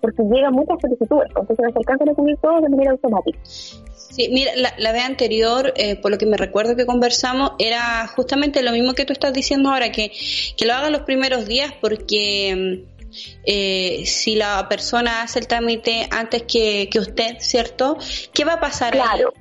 Porque 0.00 0.22
llegan 0.22 0.54
muchas 0.54 0.80
solicitudes, 0.80 1.28
entonces 1.28 1.58
no 1.60 1.70
se 1.72 1.78
alcanzan 1.78 2.08
a 2.08 2.14
cubrir 2.14 2.36
todo 2.38 2.60
de 2.60 2.68
manera 2.70 2.92
automática. 2.92 3.38
Sí, 3.44 4.28
mira, 4.32 4.52
la, 4.56 4.92
vez 4.92 5.04
anterior, 5.04 5.72
eh, 5.76 5.94
por 6.00 6.10
lo 6.10 6.18
que 6.18 6.26
me 6.26 6.36
recuerdo 6.36 6.74
que 6.74 6.86
conversamos, 6.86 7.52
era 7.58 8.06
justamente 8.08 8.62
lo 8.62 8.72
mismo 8.72 8.94
que 8.94 9.04
tú 9.04 9.12
estás 9.12 9.32
diciendo 9.32 9.68
ahora, 9.68 9.92
que, 9.92 10.10
que 10.56 10.66
lo 10.66 10.72
hagan 10.72 10.92
los 10.92 11.02
primeros 11.02 11.46
días 11.46 11.72
porque 11.80 12.82
mm, 12.98 12.99
eh, 13.44 14.04
si 14.06 14.36
la 14.36 14.68
persona 14.68 15.22
hace 15.22 15.38
el 15.40 15.46
trámite 15.46 16.08
antes 16.10 16.42
que, 16.42 16.88
que 16.90 16.98
usted, 16.98 17.36
¿cierto? 17.40 17.96
¿Qué 18.32 18.44
va 18.44 18.54
a 18.54 18.60
pasar 18.60 18.92
claro. 18.92 19.32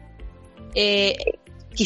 Eh, 0.75 1.15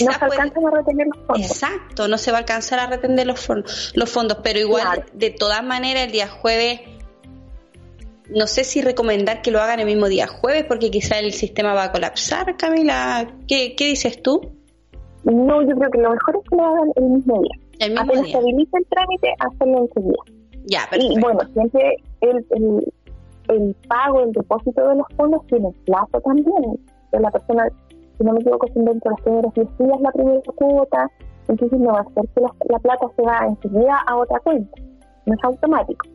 no 0.02 0.12
se 0.12 0.26
alcanzan 0.26 0.66
a 0.66 0.72
retener 0.72 1.08
los 1.08 1.26
fondos. 1.26 1.52
Exacto, 1.52 2.08
no 2.08 2.18
se 2.18 2.32
va 2.32 2.38
a 2.38 2.40
alcanzar 2.40 2.80
a 2.80 2.88
retener 2.88 3.28
los, 3.28 3.40
fondos, 3.40 3.92
los 3.96 4.10
fondos, 4.10 4.40
pero 4.44 4.60
igual, 4.60 5.06
de 5.14 5.30
todas 5.30 5.64
maneras, 5.64 6.06
el 6.06 6.12
día 6.12 6.28
jueves, 6.28 6.82
no 8.30 8.48
sé 8.48 8.64
si 8.64 8.82
recomendar 8.82 9.42
que 9.42 9.52
lo 9.52 9.62
hagan 9.62 9.80
el 9.80 9.86
mismo 9.86 10.08
día 10.08 10.28
jueves, 10.28 10.66
porque 10.66 10.90
quizá 10.90 11.20
el 11.20 11.34
sistema 11.34 11.74
va 11.74 11.86
a 11.86 11.92
colapsar, 11.92 12.58
Camila. 12.58 13.36
¿Qué, 13.48 13.76
qué 13.76 13.88
dices 13.88 14.22
tú? 14.22 14.54
No, 15.24 15.62
yo 15.62 15.76
creo 15.76 15.92
que 15.92 16.00
lo 16.00 16.12
mejor 16.12 16.38
es 16.38 16.50
que 16.50 16.56
lo 16.56 16.66
hagan 16.66 16.92
el 16.96 17.04
mismo 17.04 17.42
día. 17.42 17.64
El 17.80 17.92
mismo 17.92 18.06
Apenas 18.06 18.26
día. 18.26 18.42
se 18.42 18.78
el 18.78 18.86
trámite, 18.90 19.34
hacerlo 19.40 19.88
día. 19.96 20.43
Ya, 20.66 20.82
perfecto. 20.90 21.18
Y 21.18 21.22
bueno, 21.22 21.40
siempre 21.54 21.98
el, 22.22 22.46
el, 22.52 22.94
el 23.50 23.76
pago, 23.88 24.22
el 24.24 24.32
depósito 24.32 24.88
de 24.88 24.96
los 24.96 25.08
fondos 25.16 25.46
tiene 25.48 25.72
plazo 25.86 26.22
también. 26.22 26.80
La 27.12 27.30
persona, 27.30 27.68
si 28.18 28.24
no 28.24 28.34
me 28.34 28.40
equivoco, 28.40 28.68
son 28.74 28.86
dentro 28.86 29.12
de 29.12 29.16
los 29.16 29.22
primeros 29.22 29.54
10 29.54 29.78
días 29.78 30.02
la 30.02 30.12
primera 30.12 30.42
cuota, 30.56 31.12
entonces 31.48 31.80
no 31.80 31.94
va 31.94 32.00
a 32.00 32.14
ser 32.14 32.24
que 32.34 32.42
la, 32.42 32.80
plata 32.80 33.08
se 33.16 33.22
va 33.22 33.46
enseguida 33.48 34.04
a 34.08 34.16
otra 34.16 34.40
cuenta. 34.40 34.82
No 35.26 35.34
es 35.34 35.44
automático. 35.44 36.08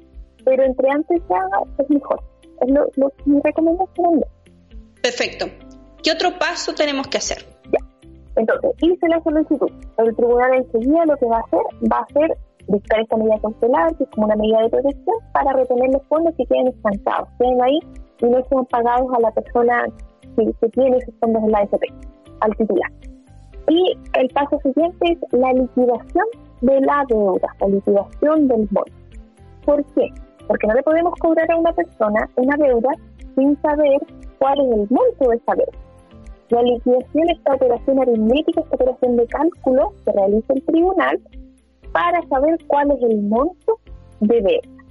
Pero 0.45 0.65
entre 0.65 0.91
antes 0.91 1.23
se 1.27 1.35
haga, 1.35 1.61
es 1.79 1.91
mejor. 1.91 2.21
Es 2.61 2.71
lo, 2.71 2.87
lo 2.97 3.13
mi 3.27 3.41
recomendación. 3.43 4.25
Perfecto. 5.03 5.47
¿Qué 6.03 6.13
otro 6.13 6.39
paso 6.39 6.75
tenemos 6.75 7.07
que 7.07 7.19
hacer? 7.19 7.45
Ya. 7.71 7.79
Entonces, 8.37 8.71
hice 8.81 9.09
la 9.09 9.23
solicitud. 9.23 9.71
El 9.99 10.17
tribunal 10.17 10.55
enseguida 10.55 11.07
lo 11.07 11.17
que 11.17 11.27
va 11.27 11.39
a 11.39 11.41
hacer, 11.41 11.61
va 11.93 11.99
a 11.99 12.03
hacer 12.03 12.39
dictar 12.69 13.01
esta 13.01 13.17
medida 13.17 13.39
cautelar, 13.41 13.95
que 13.97 14.05
es 14.05 14.11
como 14.11 14.27
una 14.27 14.37
medida 14.37 14.63
de 14.63 14.71
protección, 14.71 15.17
para 15.33 15.53
retener 15.53 15.91
los 15.93 16.03
fondos 16.09 16.35
que 16.37 16.47
queden 16.47 16.69
estancados, 16.69 17.29
queden 17.39 17.63
ahí 17.63 17.79
y 18.21 18.27
no 18.27 18.43
sean 18.49 18.65
pagados 18.67 19.09
a 19.15 19.21
la 19.21 19.31
persona 19.33 19.85
que, 20.37 20.69
tiene 20.71 20.97
esos 20.99 21.15
fondos 21.21 21.43
en 21.43 21.51
la 21.51 21.59
AFP, 21.59 21.87
al 22.41 22.57
titular. 22.57 22.93
Y 23.69 23.99
el 24.15 24.29
paso 24.31 24.59
siguiente 24.63 25.13
es 25.13 25.19
la 25.33 25.53
liquidación 25.53 26.25
de 26.63 26.81
la 26.81 27.05
deuda, 27.09 27.49
la 27.61 27.69
liquidación 27.69 28.49
del 28.49 28.69
bono. 28.71 28.93
¿Por 29.65 29.85
qué? 29.95 30.09
Porque 30.47 30.67
no 30.67 30.75
le 30.75 30.83
podemos 30.83 31.13
cobrar 31.21 31.51
a 31.51 31.57
una 31.57 31.73
persona 31.73 32.29
una 32.37 32.57
deuda 32.57 32.91
sin 33.35 33.61
saber 33.61 34.01
cuál 34.39 34.59
es 34.61 34.73
el 34.73 34.87
monto 34.91 35.31
de 35.31 35.37
esa 35.37 35.55
deuda. 35.55 35.79
La 36.51 36.63
liquidación, 36.63 37.29
esta 37.29 37.55
operación 37.55 38.01
aritmética, 38.01 38.63
esta 38.63 38.77
operación 38.77 39.17
de 39.17 39.27
cálculo 39.27 39.93
que 40.05 40.13
realiza 40.13 40.55
el 40.55 40.65
tribunal, 40.65 41.21
para 41.93 42.21
saber 42.29 42.59
cuál 42.67 42.91
es 42.93 43.03
el 43.03 43.23
monto 43.23 43.79
de 44.21 44.41
deuda. 44.41 44.85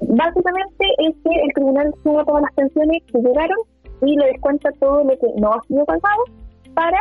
Básicamente 0.00 0.86
es 0.98 1.14
que 1.24 1.40
el 1.42 1.52
tribunal 1.54 1.94
suma 2.02 2.24
todas 2.24 2.42
las 2.42 2.52
pensiones 2.54 3.02
que 3.10 3.18
llegaron 3.18 3.58
y 4.02 4.16
le 4.16 4.26
descuenta 4.26 4.70
todo 4.78 5.04
lo 5.04 5.18
que 5.18 5.28
no 5.40 5.52
ha 5.52 5.62
sido 5.62 5.84
pagado 5.84 6.24
para 6.74 6.98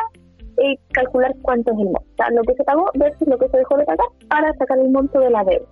eh, 0.57 0.77
calcular 0.93 1.33
cuánto 1.41 1.71
es 1.73 1.79
el 1.79 1.85
monto. 1.85 1.99
O 1.99 2.15
sea, 2.15 2.29
lo 2.31 2.41
que 2.43 2.53
se 2.53 2.63
pagó 2.63 2.89
versus 2.95 3.27
lo 3.27 3.37
que 3.37 3.49
se 3.49 3.57
dejó 3.57 3.77
de 3.77 3.85
pagar 3.85 4.07
para 4.29 4.53
sacar 4.53 4.79
el 4.79 4.89
monto 4.89 5.19
de 5.19 5.29
la 5.29 5.43
deuda. 5.43 5.67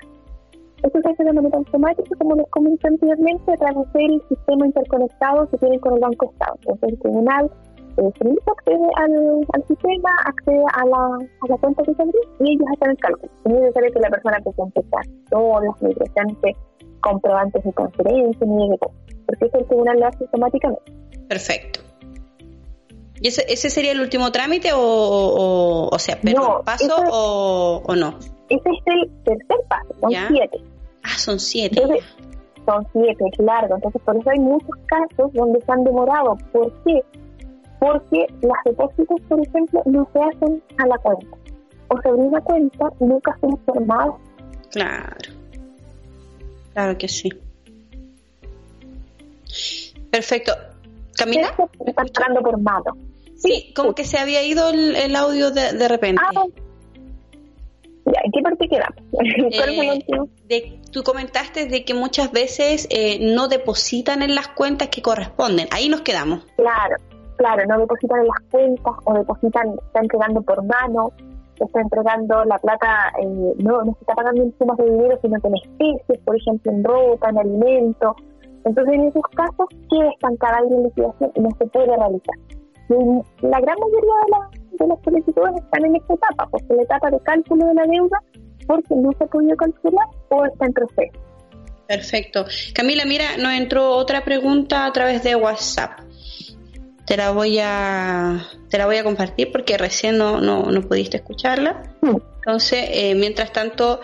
Esto 0.83 0.99
se 1.01 1.09
hace 1.09 1.23
de 1.23 1.31
manera 1.31 1.57
automática, 1.57 2.15
como 2.19 2.35
les 2.35 2.49
comenté 2.49 2.87
anteriormente, 2.89 3.53
a 3.53 3.55
través 3.55 3.93
del 3.93 4.21
sistema 4.27 4.65
interconectado 4.65 5.49
que 5.49 5.57
tienen 5.57 5.79
con 5.79 5.93
el 5.93 6.01
Banco 6.01 6.29
Estado. 6.29 6.55
Entonces, 6.59 6.89
el 6.89 6.99
tribunal 6.99 7.51
el 7.97 8.13
servicio 8.17 8.53
accede 8.57 8.87
al, 8.95 9.45
al, 9.53 9.67
sistema, 9.67 10.09
accede 10.25 10.63
a 10.73 10.85
la, 10.85 11.27
a 11.41 11.47
la 11.49 11.57
cuenta 11.57 11.83
que 11.83 11.93
se 11.93 12.01
abrió 12.01 12.21
y 12.39 12.53
ellos 12.53 12.67
hacen 12.73 12.91
el 12.91 12.97
cálculo. 12.97 13.31
No 13.45 13.55
es 13.55 13.61
necesario 13.61 13.93
que 13.93 13.99
la 13.99 14.09
persona 14.09 14.37
que 14.41 14.61
empezar 14.61 15.05
todas 15.29 15.63
las 15.65 15.81
migraciones 15.81 16.37
comprobantes 17.01 17.63
de 17.63 17.71
transferencia 17.73 18.47
ni 18.47 18.69
de 18.69 18.77
porque 19.25 19.45
eso 19.45 19.57
el 19.57 19.67
tribunal 19.67 19.99
lo 19.99 20.07
hace 20.07 20.23
automáticamente. 20.23 20.93
Perfecto. 21.27 21.79
¿Y 23.21 23.27
ese, 23.29 23.45
ese 23.47 23.69
sería 23.69 23.93
el 23.93 24.01
último 24.01 24.31
trámite 24.31 24.73
o, 24.73 24.79
o, 24.79 25.87
o 25.89 25.99
sea, 25.99 26.19
pero 26.21 26.61
paso 26.65 26.93
o, 27.09 27.81
o, 27.85 27.95
no? 27.95 28.19
Ese 28.49 28.69
es 28.69 28.83
el 28.85 29.09
tercer 29.23 29.57
paso, 29.69 29.95
son 30.01 30.11
siete. 30.27 30.57
Ah, 31.03 31.17
son 31.17 31.39
siete. 31.39 31.81
Entonces, 31.81 32.05
son 32.65 32.85
siete, 32.91 33.23
es 33.31 33.39
largo. 33.39 33.75
Entonces, 33.75 34.01
por 34.03 34.17
eso 34.17 34.29
hay 34.29 34.39
muchos 34.39 34.75
casos 34.87 35.31
donde 35.33 35.61
se 35.61 35.71
han 35.71 35.83
demorado. 35.83 36.37
¿Por 36.51 36.71
qué? 36.83 37.01
Porque 37.83 38.25
los 38.41 38.57
depósitos, 38.63 39.19
por 39.27 39.45
ejemplo, 39.45 39.81
no 39.85 40.07
se 40.13 40.19
hacen 40.19 40.63
a 40.77 40.87
la 40.87 40.97
cuenta. 40.99 41.37
O 41.89 42.01
se 42.01 42.07
abre 42.07 42.21
una 42.21 42.39
cuenta 42.39 42.89
nunca 43.01 43.37
se 43.41 43.47
informado. 43.47 44.19
Claro, 44.71 45.17
claro 46.73 46.97
que 46.97 47.09
sí. 47.09 47.29
Perfecto. 50.09 50.53
¿Camila? 51.17 51.53
Está 51.85 52.03
entrando 52.03 52.41
por 52.41 52.57
mano. 52.61 52.95
Sí, 53.35 53.73
como 53.75 53.93
que 53.93 54.05
se 54.05 54.17
había 54.17 54.41
ido 54.43 54.69
el, 54.69 54.95
el 54.95 55.15
audio 55.17 55.51
de, 55.51 55.73
de 55.73 55.87
repente. 55.89 56.21
Ah, 56.25 56.45
ya, 58.05 58.21
¿En 58.23 58.31
qué 58.31 58.41
parte 58.41 58.67
quedamos? 58.69 59.03
Eh, 60.05 60.29
de, 60.47 60.79
tú 60.91 61.03
comentaste 61.03 61.65
de 61.65 61.83
que 61.83 61.93
muchas 61.93 62.31
veces 62.31 62.87
eh, 62.89 63.19
no 63.19 63.49
depositan 63.49 64.21
en 64.21 64.35
las 64.35 64.47
cuentas 64.47 64.87
que 64.87 65.01
corresponden. 65.01 65.67
Ahí 65.71 65.89
nos 65.89 66.01
quedamos. 66.01 66.45
Claro, 66.55 66.95
claro, 67.43 67.65
no 67.67 67.77
depositan 67.79 68.21
en 68.21 68.27
las 68.27 68.39
cuentas 68.49 68.93
o 69.03 69.13
depositan, 69.13 69.75
está 69.85 69.99
entregando 69.99 70.41
por 70.41 70.63
mano, 70.63 71.11
está 71.59 71.81
entregando 71.81 72.45
la 72.45 72.57
plata, 72.57 73.11
eh, 73.21 73.53
no, 73.57 73.83
no 73.83 73.93
se 73.95 73.99
está 73.99 74.15
pagando 74.15 74.43
en 74.43 74.57
sumas 74.57 74.77
de 74.77 74.85
dinero, 74.85 75.19
sino 75.21 75.37
en 75.43 75.55
especies, 75.57 76.19
por 76.23 76.37
ejemplo, 76.37 76.71
en 76.71 76.83
ropa, 76.85 77.29
en 77.29 77.37
alimentos. 77.39 78.13
Entonces, 78.63 78.93
en 78.93 79.07
esos 79.07 79.23
casos, 79.35 79.67
queda 79.89 80.09
estancada 80.09 80.59
ahí 80.59 80.69
la 80.69 80.79
liquidación 80.87 81.31
y 81.35 81.39
no 81.41 81.49
se 81.57 81.65
puede 81.65 81.87
realizar. 81.87 82.35
Y 82.89 83.45
la 83.45 83.59
gran 83.59 83.77
mayoría 83.77 84.15
de, 84.23 84.31
la, 84.31 84.49
de 84.79 84.87
las 84.87 85.03
solicitudes 85.03 85.55
están 85.57 85.85
en 85.85 85.95
esta 85.97 86.13
etapa, 86.13 86.47
porque 86.49 86.67
en 86.69 86.77
la 86.77 86.83
etapa 86.83 87.11
de 87.11 87.19
cálculo 87.19 87.65
de 87.65 87.73
la 87.73 87.83
deuda, 87.87 88.23
porque 88.67 88.95
no 88.95 89.11
se 89.17 89.23
ha 89.25 89.27
podido 89.27 89.57
calcular 89.57 90.07
o 90.29 90.45
está 90.45 90.65
en 90.65 90.73
proceso. 90.73 91.19
Perfecto. 91.87 92.45
Camila, 92.73 93.03
mira, 93.05 93.35
nos 93.37 93.51
entró 93.51 93.89
otra 93.97 94.23
pregunta 94.23 94.85
a 94.85 94.93
través 94.93 95.23
de 95.23 95.35
WhatsApp 95.35 95.99
te 97.05 97.17
la 97.17 97.31
voy 97.31 97.59
a 97.61 98.47
te 98.69 98.77
la 98.77 98.85
voy 98.85 98.97
a 98.97 99.03
compartir 99.03 99.51
porque 99.51 99.77
recién 99.77 100.17
no, 100.17 100.39
no, 100.41 100.71
no 100.71 100.81
pudiste 100.81 101.17
escucharla. 101.17 101.95
Mm. 102.01 102.17
Entonces, 102.37 102.89
eh, 102.91 103.15
mientras 103.15 103.53
tanto, 103.53 104.01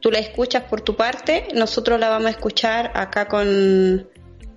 tú 0.00 0.10
la 0.10 0.18
escuchas 0.18 0.64
por 0.64 0.80
tu 0.80 0.94
parte, 0.94 1.48
nosotros 1.54 1.98
la 1.98 2.08
vamos 2.08 2.26
a 2.28 2.30
escuchar 2.30 2.92
acá 2.94 3.26
con, 3.26 4.08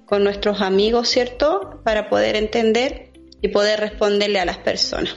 con 0.05 0.23
nuestros 0.23 0.61
amigos, 0.61 1.09
¿cierto? 1.09 1.81
Para 1.83 2.09
poder 2.09 2.35
entender 2.35 3.11
y 3.41 3.47
poder 3.47 3.79
responderle 3.79 4.39
a 4.39 4.45
las 4.45 4.59
personas. 4.59 5.15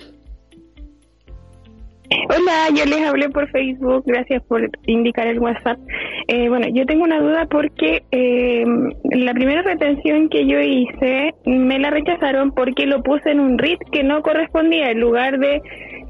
Hola, 2.10 2.68
yo 2.74 2.84
les 2.84 3.04
hablé 3.06 3.28
por 3.30 3.50
Facebook, 3.50 4.04
gracias 4.06 4.42
por 4.44 4.70
indicar 4.86 5.26
el 5.26 5.40
WhatsApp. 5.40 5.78
Eh, 6.28 6.48
bueno, 6.48 6.68
yo 6.68 6.86
tengo 6.86 7.04
una 7.04 7.20
duda 7.20 7.46
porque 7.46 8.04
eh, 8.12 8.64
la 9.10 9.34
primera 9.34 9.62
retención 9.62 10.28
que 10.28 10.46
yo 10.46 10.60
hice 10.60 11.34
me 11.46 11.78
la 11.78 11.90
rechazaron 11.90 12.52
porque 12.52 12.86
lo 12.86 13.02
puse 13.02 13.30
en 13.30 13.40
un 13.40 13.58
RIT 13.58 13.80
que 13.90 14.04
no 14.04 14.22
correspondía. 14.22 14.90
En 14.90 15.00
lugar 15.00 15.38
de 15.38 15.60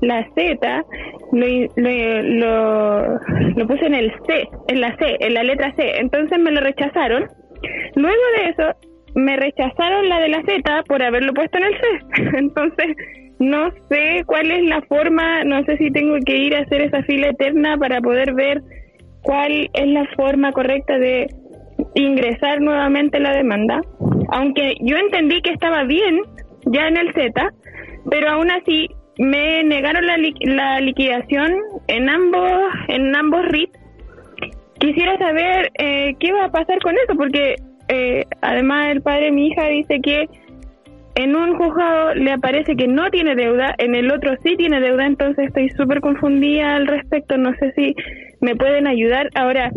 la 0.03 0.29
Z, 0.35 0.85
lo, 1.33 1.47
lo, 1.77 3.19
lo 3.57 3.67
puse 3.67 3.87
en 3.87 3.95
el 3.95 4.13
C, 4.27 4.49
en 4.69 4.81
la 4.81 4.97
C, 4.97 5.17
en 5.21 5.35
la 5.35 5.45
letra 5.45 5.75
C. 5.77 5.99
Entonces 5.99 6.39
me 6.39 6.51
lo 6.51 6.61
rechazaron. 6.61 7.27
Luego 7.95 8.23
de 8.39 8.51
eso, 8.51 8.77
me 9.15 9.37
rechazaron 9.37 10.09
la 10.11 10.21
de 10.21 10.29
la 10.29 10.43
Z 10.43 10.83
por 10.87 11.03
haberlo 11.03 11.33
puesto 11.33 11.57
en 11.57 11.65
el 11.65 11.75
C. 11.75 11.85
Entonces 12.39 12.97
no 13.39 13.71
sé 13.89 14.23
cuál 14.27 14.51
es 14.51 14.65
la 14.65 14.81
forma, 14.83 15.45
no 15.45 15.63
sé 15.65 15.77
si 15.77 15.91
tengo 15.91 16.17
que 16.25 16.37
ir 16.37 16.57
a 16.57 16.61
hacer 16.61 16.83
esa 16.83 17.03
fila 17.03 17.29
eterna 17.29 17.77
para 17.77 18.01
poder 18.01 18.35
ver 18.35 18.63
cuál 19.23 19.69
es 19.73 19.87
la 19.89 20.07
forma 20.17 20.53
correcta 20.53 20.99
de 20.99 21.29
ingresar 21.95 22.61
nuevamente 22.61 23.21
la 23.21 23.33
demanda. 23.33 23.81
Aunque 24.31 24.77
yo 24.81 24.97
entendí 24.97 25.43
que 25.43 25.51
estaba 25.51 25.85
bien 25.85 26.21
ya 26.67 26.89
en 26.89 26.97
el 26.97 27.13
Z, 27.13 27.53
pero 28.11 28.31
aún 28.31 28.51
así 28.51 28.89
me 29.19 29.63
negaron 29.65 30.07
la, 30.07 30.17
la 30.41 30.81
liquidación 30.81 31.55
en 31.89 32.09
ambos 32.09 32.51
en 32.89 33.15
ambos 33.15 33.45
RIT. 33.47 33.71
Quisiera 34.79 35.17
saber 35.19 35.71
eh, 35.79 36.15
qué 36.21 36.33
va 36.33 36.47
a 36.47 36.51
pasar 36.51 36.79
con 36.81 36.95
eso, 36.95 37.17
porque 37.17 37.57
eh, 37.89 38.25
además 38.41 38.91
el 38.91 39.03
padre 39.03 39.27
de 39.27 39.33
mi 39.33 39.49
hija 39.49 39.67
dice 39.69 40.01
que 40.03 40.29
en 41.17 41.35
un 41.35 41.57
juzgado 41.57 42.15
le 42.15 42.31
aparece 42.31 42.77
que 42.77 42.87
no 42.87 43.11
tiene 43.11 43.35
deuda, 43.35 43.75
en 43.79 43.95
el 43.95 44.13
otro 44.13 44.35
sí 44.45 44.55
tiene 44.57 44.81
deuda, 44.81 45.07
entonces 45.07 45.47
estoy 45.47 45.71
súper 45.71 46.01
confundida 46.01 46.77
al 46.77 46.87
respecto, 46.87 47.39
no 47.39 47.55
sé 47.55 47.73
si 47.73 47.95
me 48.43 48.55
pueden 48.55 48.87
ayudar. 48.87 49.31
Ahora, 49.35 49.71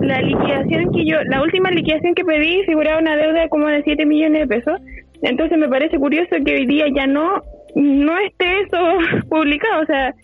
la 0.00 0.22
liquidación 0.22 0.90
que 0.92 1.04
yo, 1.04 1.22
la 1.24 1.42
última 1.42 1.70
liquidación 1.70 2.14
que 2.14 2.24
pedí 2.24 2.64
figuraba 2.64 3.00
una 3.00 3.16
deuda 3.16 3.48
como 3.48 3.66
de 3.66 3.82
7 3.82 4.06
millones 4.06 4.40
de 4.40 4.56
pesos, 4.56 4.80
entonces 5.22 5.58
me 5.58 5.68
parece 5.68 5.98
curioso 5.98 6.36
que 6.42 6.54
hoy 6.54 6.66
día 6.66 6.86
ya 6.94 7.06
no, 7.06 7.42
no 7.74 8.18
esté 8.18 8.60
eso 8.60 8.98
publicado, 9.28 9.82
o 9.82 9.86
sea, 9.86 10.14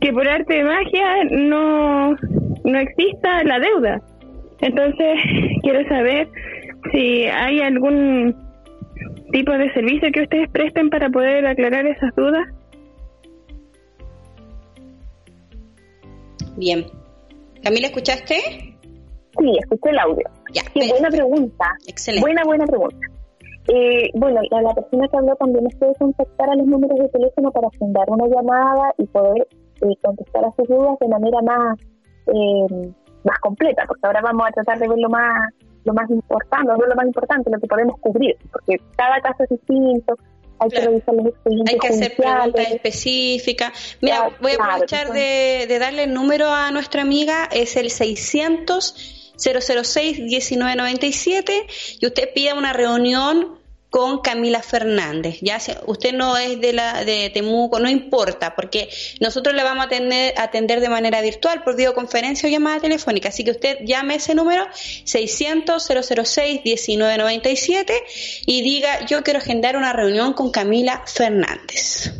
que 0.00 0.12
por 0.14 0.26
arte 0.26 0.54
de 0.54 0.64
magia 0.64 1.24
no, 1.30 2.16
no 2.64 2.78
exista 2.78 3.44
la 3.44 3.58
deuda. 3.58 4.00
Entonces, 4.62 5.18
quiero 5.62 5.86
saber 5.88 6.26
si 6.90 7.24
hay 7.24 7.60
algún 7.60 8.45
tipo 9.32 9.52
de 9.52 9.72
servicio 9.72 10.10
que 10.12 10.22
ustedes 10.22 10.50
presten 10.50 10.90
para 10.90 11.08
poder 11.08 11.46
aclarar 11.46 11.86
esas 11.86 12.14
dudas? 12.14 12.46
Bien. 16.56 16.86
Camila, 17.62 17.88
¿escuchaste? 17.88 18.36
Sí, 19.38 19.58
escuché 19.60 19.90
el 19.90 19.98
audio. 19.98 20.28
Ya, 20.52 20.62
sí, 20.72 20.88
buena 20.90 21.10
pregunta. 21.10 21.64
Excelente. 21.86 22.22
Buena, 22.22 22.44
buena 22.44 22.66
pregunta. 22.66 22.96
Eh, 23.68 24.10
bueno, 24.14 24.40
a 24.50 24.62
la 24.62 24.74
persona 24.74 25.08
que 25.08 25.16
habló 25.16 25.34
también 25.36 25.66
puede 25.78 25.94
contactar 25.96 26.50
a 26.50 26.54
los 26.54 26.66
números 26.66 26.98
de 26.98 27.08
teléfono 27.08 27.50
para 27.50 27.66
agendar 27.68 28.08
una 28.08 28.26
llamada 28.28 28.94
y 28.96 29.06
poder 29.06 29.48
eh, 29.80 29.96
contestar 30.02 30.44
a 30.44 30.52
sus 30.56 30.68
dudas 30.68 30.96
de 31.00 31.08
manera 31.08 31.42
más, 31.42 31.78
eh, 32.28 32.92
más 33.24 33.38
completa, 33.40 33.84
porque 33.88 34.06
ahora 34.06 34.20
vamos 34.22 34.46
a 34.46 34.52
tratar 34.52 34.78
de 34.78 34.88
verlo 34.88 35.08
más 35.08 35.52
lo 35.86 35.94
más 35.94 36.10
importante, 36.10 36.66
no 36.66 36.86
lo 36.86 36.94
más 36.94 37.06
importante, 37.06 37.50
lo 37.50 37.58
que 37.58 37.66
podemos 37.66 37.98
cubrir, 38.00 38.36
porque 38.52 38.80
cada 38.96 39.20
caso 39.20 39.44
es 39.44 39.50
distinto, 39.50 40.14
hay 40.58 40.68
que 40.70 40.80
revisar 40.80 41.14
los 41.14 41.26
expedientes 41.26 41.74
Hay 41.74 41.78
que 41.78 41.88
hacer 41.88 42.16
preguntas 42.16 42.70
específicas. 42.72 43.98
Mira, 44.00 44.30
voy 44.40 44.52
a 44.52 44.54
aprovechar 44.54 45.12
de, 45.12 45.66
de, 45.68 45.78
darle 45.78 46.04
el 46.04 46.14
número 46.14 46.48
a 46.48 46.70
nuestra 46.70 47.02
amiga, 47.02 47.48
es 47.52 47.76
el 47.76 47.90
600 47.90 49.16
006 49.38 50.18
1997 50.20 51.66
y 52.00 52.06
usted 52.06 52.32
pida 52.34 52.54
una 52.54 52.72
reunión 52.72 53.55
con 53.90 54.20
Camila 54.20 54.62
Fernández. 54.62 55.38
Ya 55.40 55.58
usted 55.86 56.12
no 56.12 56.36
es 56.36 56.60
de 56.60 56.72
la 56.72 57.04
de 57.04 57.30
Temuco, 57.30 57.78
no 57.78 57.88
importa, 57.88 58.54
porque 58.54 58.88
nosotros 59.20 59.54
le 59.54 59.62
vamos 59.62 59.84
a 59.84 59.86
atender, 59.86 60.34
atender 60.36 60.80
de 60.80 60.88
manera 60.88 61.20
virtual 61.22 61.62
por 61.62 61.76
videoconferencia 61.76 62.48
o 62.48 62.52
llamada 62.52 62.80
telefónica. 62.80 63.28
Así 63.28 63.44
que 63.44 63.52
usted 63.52 63.78
llame 63.84 64.16
ese 64.16 64.34
número 64.34 64.66
600 64.72 65.82
006 65.82 66.60
1997 66.64 68.04
y 68.46 68.62
diga 68.62 69.06
yo 69.06 69.22
quiero 69.22 69.38
agendar 69.38 69.76
una 69.76 69.92
reunión 69.92 70.32
con 70.32 70.50
Camila 70.50 71.02
Fernández. 71.06 72.12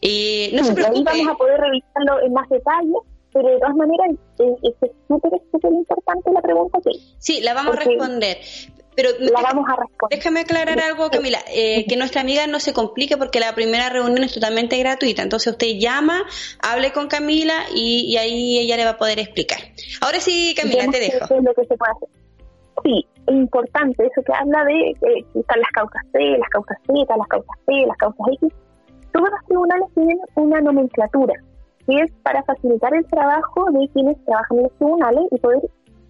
Y 0.00 0.50
no 0.54 0.64
se 0.64 0.72
preocupe. 0.72 1.10
Ahí 1.10 1.20
vamos 1.20 1.34
a 1.34 1.38
poder 1.38 1.60
revisarlo 1.60 2.24
en 2.24 2.32
más 2.32 2.48
detalle 2.48 2.92
pero 3.32 3.48
de 3.48 3.58
todas 3.58 3.76
maneras 3.76 4.10
es 4.38 4.90
súper 5.06 5.30
súper 5.52 5.72
importante 5.72 6.32
la 6.32 6.42
pregunta 6.42 6.78
que 6.82 6.90
sí 7.18 7.40
la 7.40 7.54
vamos 7.54 7.76
a 7.76 7.80
responder 7.80 8.38
pero 8.96 9.10
la 9.18 9.42
vamos 9.42 9.66
a 9.68 9.76
responder. 9.76 10.18
Déjame 10.18 10.40
aclarar 10.40 10.80
algo, 10.80 11.10
Camila, 11.10 11.38
eh, 11.52 11.86
que 11.86 11.96
nuestra 11.96 12.20
amiga 12.20 12.46
no 12.46 12.60
se 12.60 12.72
complique 12.72 13.16
porque 13.16 13.40
la 13.40 13.54
primera 13.54 13.88
reunión 13.88 14.24
es 14.24 14.34
totalmente 14.34 14.78
gratuita. 14.78 15.22
Entonces 15.22 15.52
usted 15.52 15.78
llama, 15.78 16.22
hable 16.62 16.92
con 16.92 17.08
Camila 17.08 17.54
y, 17.74 18.16
ahí 18.16 18.58
ella 18.58 18.76
le 18.76 18.84
va 18.84 18.90
a 18.90 18.98
poder 18.98 19.18
explicar. 19.18 19.58
Ahora 20.00 20.20
sí, 20.20 20.54
Camila, 20.56 20.86
te 20.90 21.00
dejo. 21.00 21.40
lo 21.40 21.54
que 21.54 21.66
se 21.66 21.76
puede 21.76 21.92
hacer. 21.92 22.08
Sí, 22.82 23.06
es 23.26 23.34
importante 23.34 24.06
eso 24.06 24.22
que 24.24 24.32
habla 24.32 24.64
de 24.64 24.90
eh, 24.90 25.24
están 25.34 25.60
las 25.60 25.70
causas 25.72 26.02
C, 26.12 26.18
las 26.38 26.48
causas 26.48 26.76
Z, 26.86 27.16
las 27.16 27.28
causas 27.28 27.56
P, 27.66 27.86
las 27.86 27.96
causas 27.96 28.26
X. 28.34 28.52
Todos 29.12 29.28
los 29.30 29.46
tribunales 29.46 29.88
tienen 29.94 30.18
una 30.36 30.60
nomenclatura 30.60 31.34
que 31.86 32.00
es 32.02 32.12
para 32.22 32.42
facilitar 32.44 32.94
el 32.94 33.06
trabajo 33.06 33.66
de 33.72 33.88
quienes 33.92 34.24
trabajan 34.24 34.58
en 34.58 34.62
los 34.64 34.72
tribunales 34.78 35.24
y 35.30 35.38
poder 35.38 35.60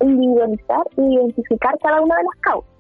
individualizar 0.01 0.83
e 0.97 1.03
identificar 1.03 1.79
cada 1.83 2.01
una 2.01 2.17
de 2.17 2.23
las 2.23 2.41
causas. 2.41 2.71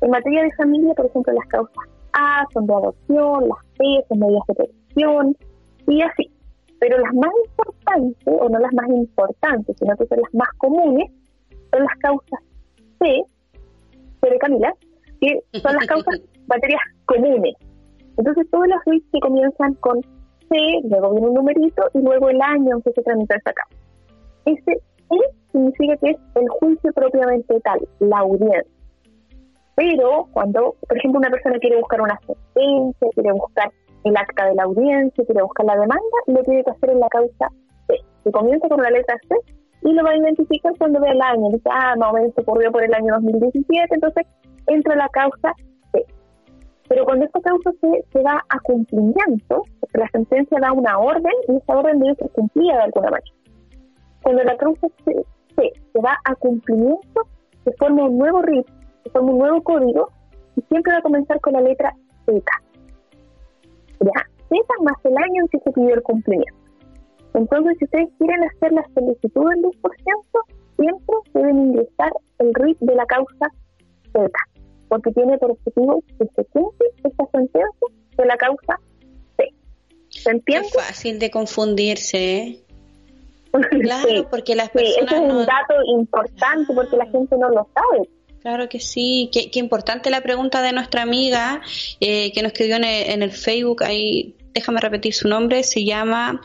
En 0.00 0.10
materia 0.10 0.42
de 0.42 0.52
familia, 0.52 0.94
por 0.94 1.06
ejemplo, 1.06 1.32
las 1.32 1.46
causas 1.48 1.84
A 2.12 2.44
son 2.52 2.66
de 2.66 2.74
adopción, 2.74 3.48
las 3.48 3.64
P 3.76 3.84
son 4.08 4.18
medidas 4.20 4.42
de 4.48 4.54
protección 4.54 5.36
y 5.86 6.02
así. 6.02 6.30
Pero 6.80 6.98
las 6.98 7.12
más 7.14 7.32
importantes, 7.46 8.22
o 8.26 8.48
no 8.48 8.58
las 8.58 8.72
más 8.72 8.88
importantes, 8.88 9.76
sino 9.78 9.96
que 9.96 10.06
son 10.06 10.20
las 10.20 10.34
más 10.34 10.48
comunes, 10.58 11.10
son 11.72 11.82
las 11.82 11.98
causas 11.98 12.40
C, 13.00 13.24
C 14.20 14.30
de 14.30 14.38
Camila, 14.38 14.72
que 15.20 15.40
son 15.60 15.74
las 15.74 15.86
causas 15.86 16.20
materias 16.46 16.80
comunes. 17.06 17.54
Entonces, 18.16 18.48
todos 18.50 18.68
los 18.68 18.82
juicios 18.84 19.10
que 19.12 19.20
comienzan 19.20 19.74
con 19.74 20.00
C, 20.48 20.56
luego 20.84 21.12
viene 21.12 21.28
un 21.28 21.34
numerito 21.34 21.82
y 21.94 21.98
luego 22.00 22.28
el 22.28 22.40
año 22.40 22.76
en 22.76 22.82
que 22.82 22.92
se 22.92 23.02
tramita 23.02 23.36
esa 23.36 23.52
causa. 23.52 23.76
Ese 24.44 24.80
Significa 25.52 25.96
que 25.96 26.10
es 26.10 26.16
el 26.34 26.48
juicio 26.48 26.92
propiamente 26.92 27.60
tal, 27.60 27.80
la 28.00 28.18
audiencia. 28.18 28.64
Pero 29.74 30.26
cuando, 30.32 30.74
por 30.86 30.98
ejemplo, 30.98 31.20
una 31.20 31.30
persona 31.30 31.58
quiere 31.58 31.78
buscar 31.78 32.00
una 32.00 32.18
sentencia, 32.26 33.08
quiere 33.14 33.32
buscar 33.32 33.70
el 34.04 34.16
acta 34.16 34.46
de 34.46 34.54
la 34.54 34.64
audiencia, 34.64 35.24
quiere 35.24 35.42
buscar 35.42 35.66
la 35.66 35.74
demanda, 35.74 36.18
lo 36.26 36.42
tiene 36.42 36.64
que 36.64 36.70
hacer 36.70 36.90
en 36.90 37.00
la 37.00 37.08
causa 37.08 37.48
C. 37.86 37.94
Se 38.24 38.32
comienza 38.32 38.68
con 38.68 38.82
la 38.82 38.90
letra 38.90 39.16
C 39.28 39.36
y 39.82 39.92
lo 39.92 40.02
va 40.02 40.10
a 40.10 40.16
identificar 40.16 40.72
cuando 40.78 41.00
ve 41.00 41.10
el 41.10 41.22
año. 41.22 41.50
Dice, 41.50 41.68
ah, 41.70 41.94
no, 41.96 42.12
se 42.12 42.40
ocurrió 42.40 42.72
por 42.72 42.82
el 42.82 42.92
año 42.92 43.14
2017, 43.14 43.94
entonces 43.94 44.26
entra 44.66 44.96
la 44.96 45.08
causa 45.10 45.54
C. 45.92 46.04
Pero 46.88 47.04
cuando 47.04 47.26
esta 47.26 47.40
causa 47.40 47.70
C 47.80 48.04
se 48.12 48.22
va 48.22 48.44
a 48.48 48.60
cumplimiento, 48.60 49.62
la 49.92 50.08
sentencia 50.10 50.58
da 50.60 50.72
una 50.72 50.98
orden 50.98 51.32
y 51.48 51.56
esa 51.56 51.78
orden 51.78 52.00
debe 52.00 52.14
ser 52.16 52.30
cumplida 52.30 52.76
de 52.78 52.82
alguna 52.82 53.10
manera. 53.10 53.37
Cuando 54.28 54.44
la 54.44 54.58
causa 54.58 54.88
C, 55.06 55.24
C 55.56 55.72
se 55.90 56.00
va 56.02 56.14
a 56.26 56.34
cumplimiento, 56.34 57.22
se 57.64 57.72
forma 57.78 58.04
un 58.04 58.18
nuevo 58.18 58.42
ritmo 58.42 58.74
forma 59.10 59.32
un 59.32 59.38
nuevo 59.38 59.62
código 59.62 60.10
y 60.54 60.60
siempre 60.68 60.92
va 60.92 60.98
a 60.98 61.02
comenzar 61.02 61.40
con 61.40 61.54
la 61.54 61.62
letra 61.62 61.96
Z. 62.26 62.42
Ya, 64.00 64.22
Z 64.50 64.74
más 64.82 64.96
el 65.04 65.16
año 65.16 65.44
en 65.44 65.48
que 65.48 65.60
se 65.60 65.72
pidió 65.72 65.94
el 65.94 66.02
cumplimiento. 66.02 66.58
Entonces, 67.32 67.78
si 67.78 67.86
ustedes 67.86 68.08
quieren 68.18 68.44
hacer 68.44 68.72
la 68.72 68.84
solicitud 68.94 69.48
del 69.48 69.62
10%, 69.62 69.72
siempre 70.76 71.16
deben 71.32 71.58
ingresar 71.58 72.12
el 72.40 72.52
RIT 72.52 72.80
de 72.80 72.94
la 72.96 73.06
causa 73.06 73.50
Z, 74.12 74.30
porque 74.88 75.10
tiene 75.12 75.38
por 75.38 75.52
objetivo 75.52 76.04
que 76.18 76.26
se 76.36 76.44
cumple 76.50 76.86
esta 77.02 77.24
sentencia 77.32 77.86
de 78.18 78.26
la 78.26 78.36
causa 78.36 78.78
C. 79.38 79.48
¿Se 80.10 80.30
entiende? 80.30 80.68
Es 80.68 80.74
fácil 80.74 81.18
de 81.18 81.30
confundirse, 81.30 82.36
¿eh? 82.36 82.67
Claro, 83.82 84.28
porque 84.30 84.54
las 84.54 84.70
personas. 84.70 85.10
Sí, 85.10 85.16
es 85.16 85.20
un 85.20 85.46
dato 85.46 85.74
importante 85.86 86.72
porque 86.74 86.96
la 86.96 87.06
gente 87.06 87.36
no 87.36 87.48
lo 87.48 87.68
sabe. 87.74 88.08
Claro 88.40 88.68
que 88.68 88.80
sí, 88.80 89.30
qué, 89.32 89.58
importante 89.58 90.10
la 90.10 90.20
pregunta 90.20 90.62
de 90.62 90.72
nuestra 90.72 91.02
amiga 91.02 91.60
eh, 92.00 92.32
que 92.32 92.42
nos 92.42 92.52
escribió 92.52 92.76
en 92.76 92.84
el, 92.84 93.10
en 93.10 93.22
el, 93.22 93.32
Facebook, 93.32 93.82
ahí 93.82 94.36
déjame 94.58 94.80
repetir 94.80 95.14
su 95.14 95.28
nombre, 95.28 95.62
se 95.62 95.84
llama 95.84 96.40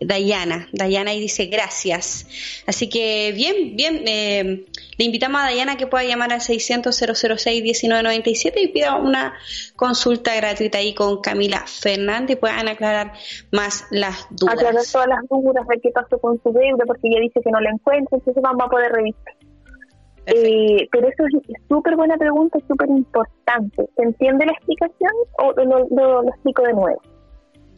Dayana, 0.00 0.68
Dayana 0.72 1.14
y 1.14 1.20
dice 1.20 1.46
gracias. 1.46 2.26
Así 2.66 2.88
que 2.88 3.32
bien, 3.34 3.76
bien, 3.76 4.02
eh, 4.06 4.64
le 4.96 5.04
invitamos 5.04 5.40
a 5.40 5.44
Dayana 5.44 5.76
que 5.76 5.86
pueda 5.86 6.04
llamar 6.04 6.32
al 6.32 6.40
600-006-1997 6.40 8.52
y 8.56 8.68
pida 8.68 8.96
una 8.96 9.34
consulta 9.76 10.34
gratuita 10.36 10.78
ahí 10.78 10.94
con 10.94 11.20
Camila 11.20 11.64
Fernández 11.66 12.36
y 12.36 12.40
puedan 12.40 12.68
aclarar 12.68 13.12
más 13.52 13.84
las 13.90 14.26
dudas. 14.30 14.54
Aclarar 14.54 14.82
todas 14.92 15.08
las 15.08 15.28
dudas 15.28 15.66
de 15.68 15.80
qué 15.80 15.90
pasó 15.90 16.18
con 16.18 16.40
su 16.42 16.52
deuda 16.52 16.84
porque 16.86 17.08
ella 17.08 17.20
dice 17.20 17.40
que 17.42 17.50
no 17.50 17.60
la 17.60 17.70
encuentra, 17.70 18.18
entonces 18.18 18.42
vamos 18.42 18.66
a 18.66 18.68
poder 18.68 18.92
revisar. 18.92 19.34
Eh, 20.30 20.86
pero 20.92 21.08
eso 21.08 21.24
es 21.24 21.32
súper 21.68 21.96
buena 21.96 22.18
pregunta, 22.18 22.58
súper 22.68 22.90
importante. 22.90 23.88
¿Se 23.96 24.02
entiende 24.02 24.44
la 24.44 24.52
explicación 24.52 25.10
o 25.38 25.52
lo, 25.52 26.28
explico 26.28 26.62
de 26.62 26.74
nuevo? 26.74 27.00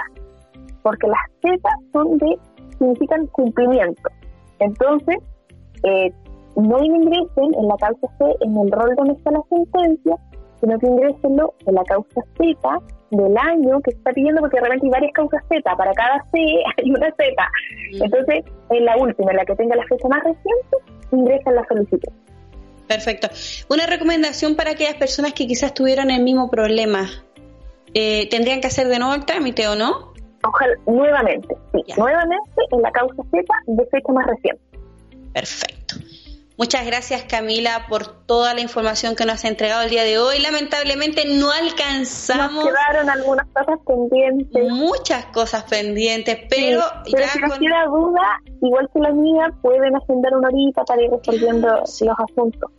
porque 0.83 1.07
las 1.07 1.21
Z 1.43 1.59
son 1.93 2.19
de, 2.19 2.39
significan 2.79 3.27
cumplimiento. 3.29 4.09
Entonces, 4.59 5.19
eh, 5.85 6.13
no 6.57 6.83
ingresen 6.83 7.55
en 7.55 7.69
la 7.69 7.77
causa 7.77 8.09
C 8.19 8.25
en 8.41 8.57
el 8.57 8.71
rol 8.71 8.95
donde 8.97 9.13
está 9.13 9.31
la 9.31 9.43
sentencia, 9.49 10.17
sino 10.61 10.79
que 10.79 10.87
ingresenlo 10.87 11.55
en 11.67 11.75
la 11.75 11.85
causa 11.85 12.23
Z 12.39 12.79
del 13.11 13.37
año 13.37 13.81
que 13.83 13.93
se 13.93 13.99
está 13.99 14.13
pidiendo, 14.13 14.41
porque 14.41 14.59
realmente 14.59 14.87
hay 14.87 14.91
varias 14.91 15.13
causas 15.13 15.43
Z, 15.49 15.77
para 15.77 15.93
cada 15.93 16.25
C 16.33 16.39
hay 16.79 16.91
una 16.91 17.11
Z. 17.13 17.25
Mm. 17.93 18.03
Entonces, 18.05 18.45
en 18.71 18.85
la 18.85 18.97
última, 18.97 19.31
en 19.31 19.37
la 19.37 19.45
que 19.45 19.55
tenga 19.55 19.77
la 19.77 19.85
fecha 19.85 20.09
más 20.09 20.25
reciente, 20.25 20.77
ingresan 21.13 21.55
la 21.55 21.67
solicitud. 21.69 22.13
Perfecto. 22.87 23.29
Una 23.69 23.87
recomendación 23.87 24.55
para 24.55 24.73
aquellas 24.73 24.95
personas 24.95 25.33
que 25.33 25.47
quizás 25.47 25.75
tuvieran 25.75 26.11
el 26.11 26.23
mismo 26.23 26.51
problema. 26.51 27.09
Eh, 27.95 28.29
¿Tendrían 28.31 28.61
que 28.61 28.69
hacer 28.69 28.89
de 28.89 28.99
nuevo 28.99 29.15
el 29.15 29.25
trámite 29.25 29.67
o 29.69 29.75
no? 29.75 30.13
Ojalá, 30.45 30.75
nuevamente, 30.87 31.57
sí. 31.73 31.83
Nuevamente 31.97 32.61
en 32.71 32.83
la 32.83 32.93
causa 32.93 33.23
Z 33.31 33.45
de 33.67 33.87
fecha 33.87 34.13
más 34.13 34.27
reciente. 34.27 34.63
Perfecto. 35.33 35.76
Muchas 36.59 36.87
gracias 36.87 37.25
Camila 37.25 37.87
por 37.87 38.07
toda 38.25 38.55
la 38.55 38.63
información 38.63 39.15
que 39.15 39.27
nos 39.27 39.45
ha 39.45 39.49
entregado 39.49 39.83
el 39.83 39.91
día 39.91 40.05
de 40.05 40.19
hoy. 40.19 40.39
Lamentablemente 40.39 41.25
no 41.27 41.51
alcanzamos. 41.51 42.65
Nos 42.65 42.73
quedaron 42.73 43.11
algunas 43.11 43.47
cosas 43.49 43.79
pendientes. 43.87 44.65
Muchas 44.71 45.27
cosas 45.27 45.65
pendientes, 45.65 46.39
pero, 46.49 46.81
pero 47.05 47.29
si 47.29 47.41
nos 47.41 47.59
queda 47.59 47.85
duda, 47.87 48.23
igual 48.63 48.89
que 48.93 49.01
la 49.01 49.13
mía, 49.13 49.51
pueden 49.61 49.97
agendar 49.97 50.35
una 50.35 50.49
horita 50.49 50.83
para 50.85 51.03
ir 51.03 51.11
resolviendo 51.11 51.69
los 51.69 52.03
asuntos. 52.31 52.71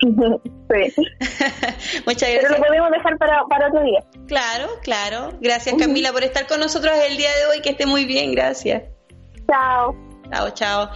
Sí. 0.70 0.94
Muchas 2.06 2.30
gracias. 2.30 2.42
Pero 2.42 2.58
lo 2.58 2.66
podemos 2.66 2.90
dejar 2.90 3.18
para, 3.18 3.44
para 3.44 3.68
otro 3.68 3.84
día. 3.84 4.02
Claro, 4.26 4.70
claro. 4.82 5.34
Gracias 5.40 5.76
Camila 5.78 6.10
por 6.10 6.24
estar 6.24 6.46
con 6.46 6.58
nosotros 6.58 6.94
el 7.08 7.16
día 7.16 7.28
de 7.28 7.46
hoy. 7.46 7.60
Que 7.60 7.70
esté 7.70 7.86
muy 7.86 8.04
bien. 8.06 8.32
Gracias. 8.32 8.82
Chao. 9.46 9.94
Chao, 10.30 10.50
chao. 10.50 10.90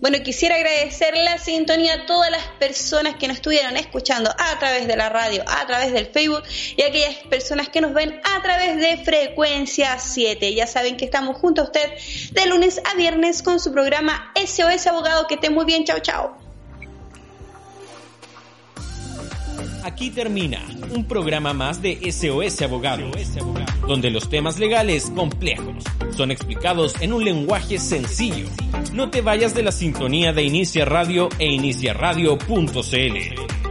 Bueno, 0.00 0.18
quisiera 0.22 0.56
agradecer 0.56 1.16
la 1.16 1.38
sintonía 1.38 1.94
a 1.94 2.06
todas 2.06 2.30
las 2.30 2.42
personas 2.58 3.16
que 3.16 3.28
nos 3.28 3.36
estuvieron 3.36 3.76
escuchando 3.76 4.30
a 4.30 4.58
través 4.58 4.86
de 4.86 4.96
la 4.96 5.08
radio, 5.08 5.44
a 5.46 5.66
través 5.66 5.92
del 5.92 6.06
Facebook 6.06 6.42
y 6.76 6.82
a 6.82 6.88
aquellas 6.88 7.14
personas 7.30 7.68
que 7.68 7.80
nos 7.80 7.92
ven 7.92 8.20
a 8.24 8.42
través 8.42 8.76
de 8.76 9.04
Frecuencia 9.04 9.98
7. 9.98 10.54
Ya 10.54 10.66
saben 10.66 10.96
que 10.96 11.04
estamos 11.04 11.36
junto 11.36 11.62
a 11.62 11.64
usted 11.64 11.92
de 12.32 12.46
lunes 12.46 12.80
a 12.90 12.96
viernes 12.96 13.42
con 13.42 13.60
su 13.60 13.72
programa 13.72 14.32
SOS 14.34 14.86
Abogado. 14.86 15.26
Que 15.26 15.34
esté 15.34 15.50
muy 15.50 15.64
bien. 15.64 15.84
Chao, 15.84 16.00
chao. 16.00 16.41
Aquí 19.84 20.10
termina 20.10 20.60
un 20.90 21.04
programa 21.04 21.52
más 21.52 21.82
de 21.82 21.98
SOS 22.12 22.62
Abogado, 22.62 23.10
donde 23.88 24.10
los 24.10 24.28
temas 24.28 24.60
legales 24.60 25.10
complejos 25.10 25.82
son 26.16 26.30
explicados 26.30 26.94
en 27.00 27.12
un 27.12 27.24
lenguaje 27.24 27.78
sencillo. 27.78 28.46
No 28.92 29.10
te 29.10 29.22
vayas 29.22 29.54
de 29.54 29.64
la 29.64 29.72
sintonía 29.72 30.32
de 30.32 30.44
Inicia 30.44 30.84
Radio 30.84 31.28
e 31.38 31.46
iniciaradio.cl. 31.46 33.61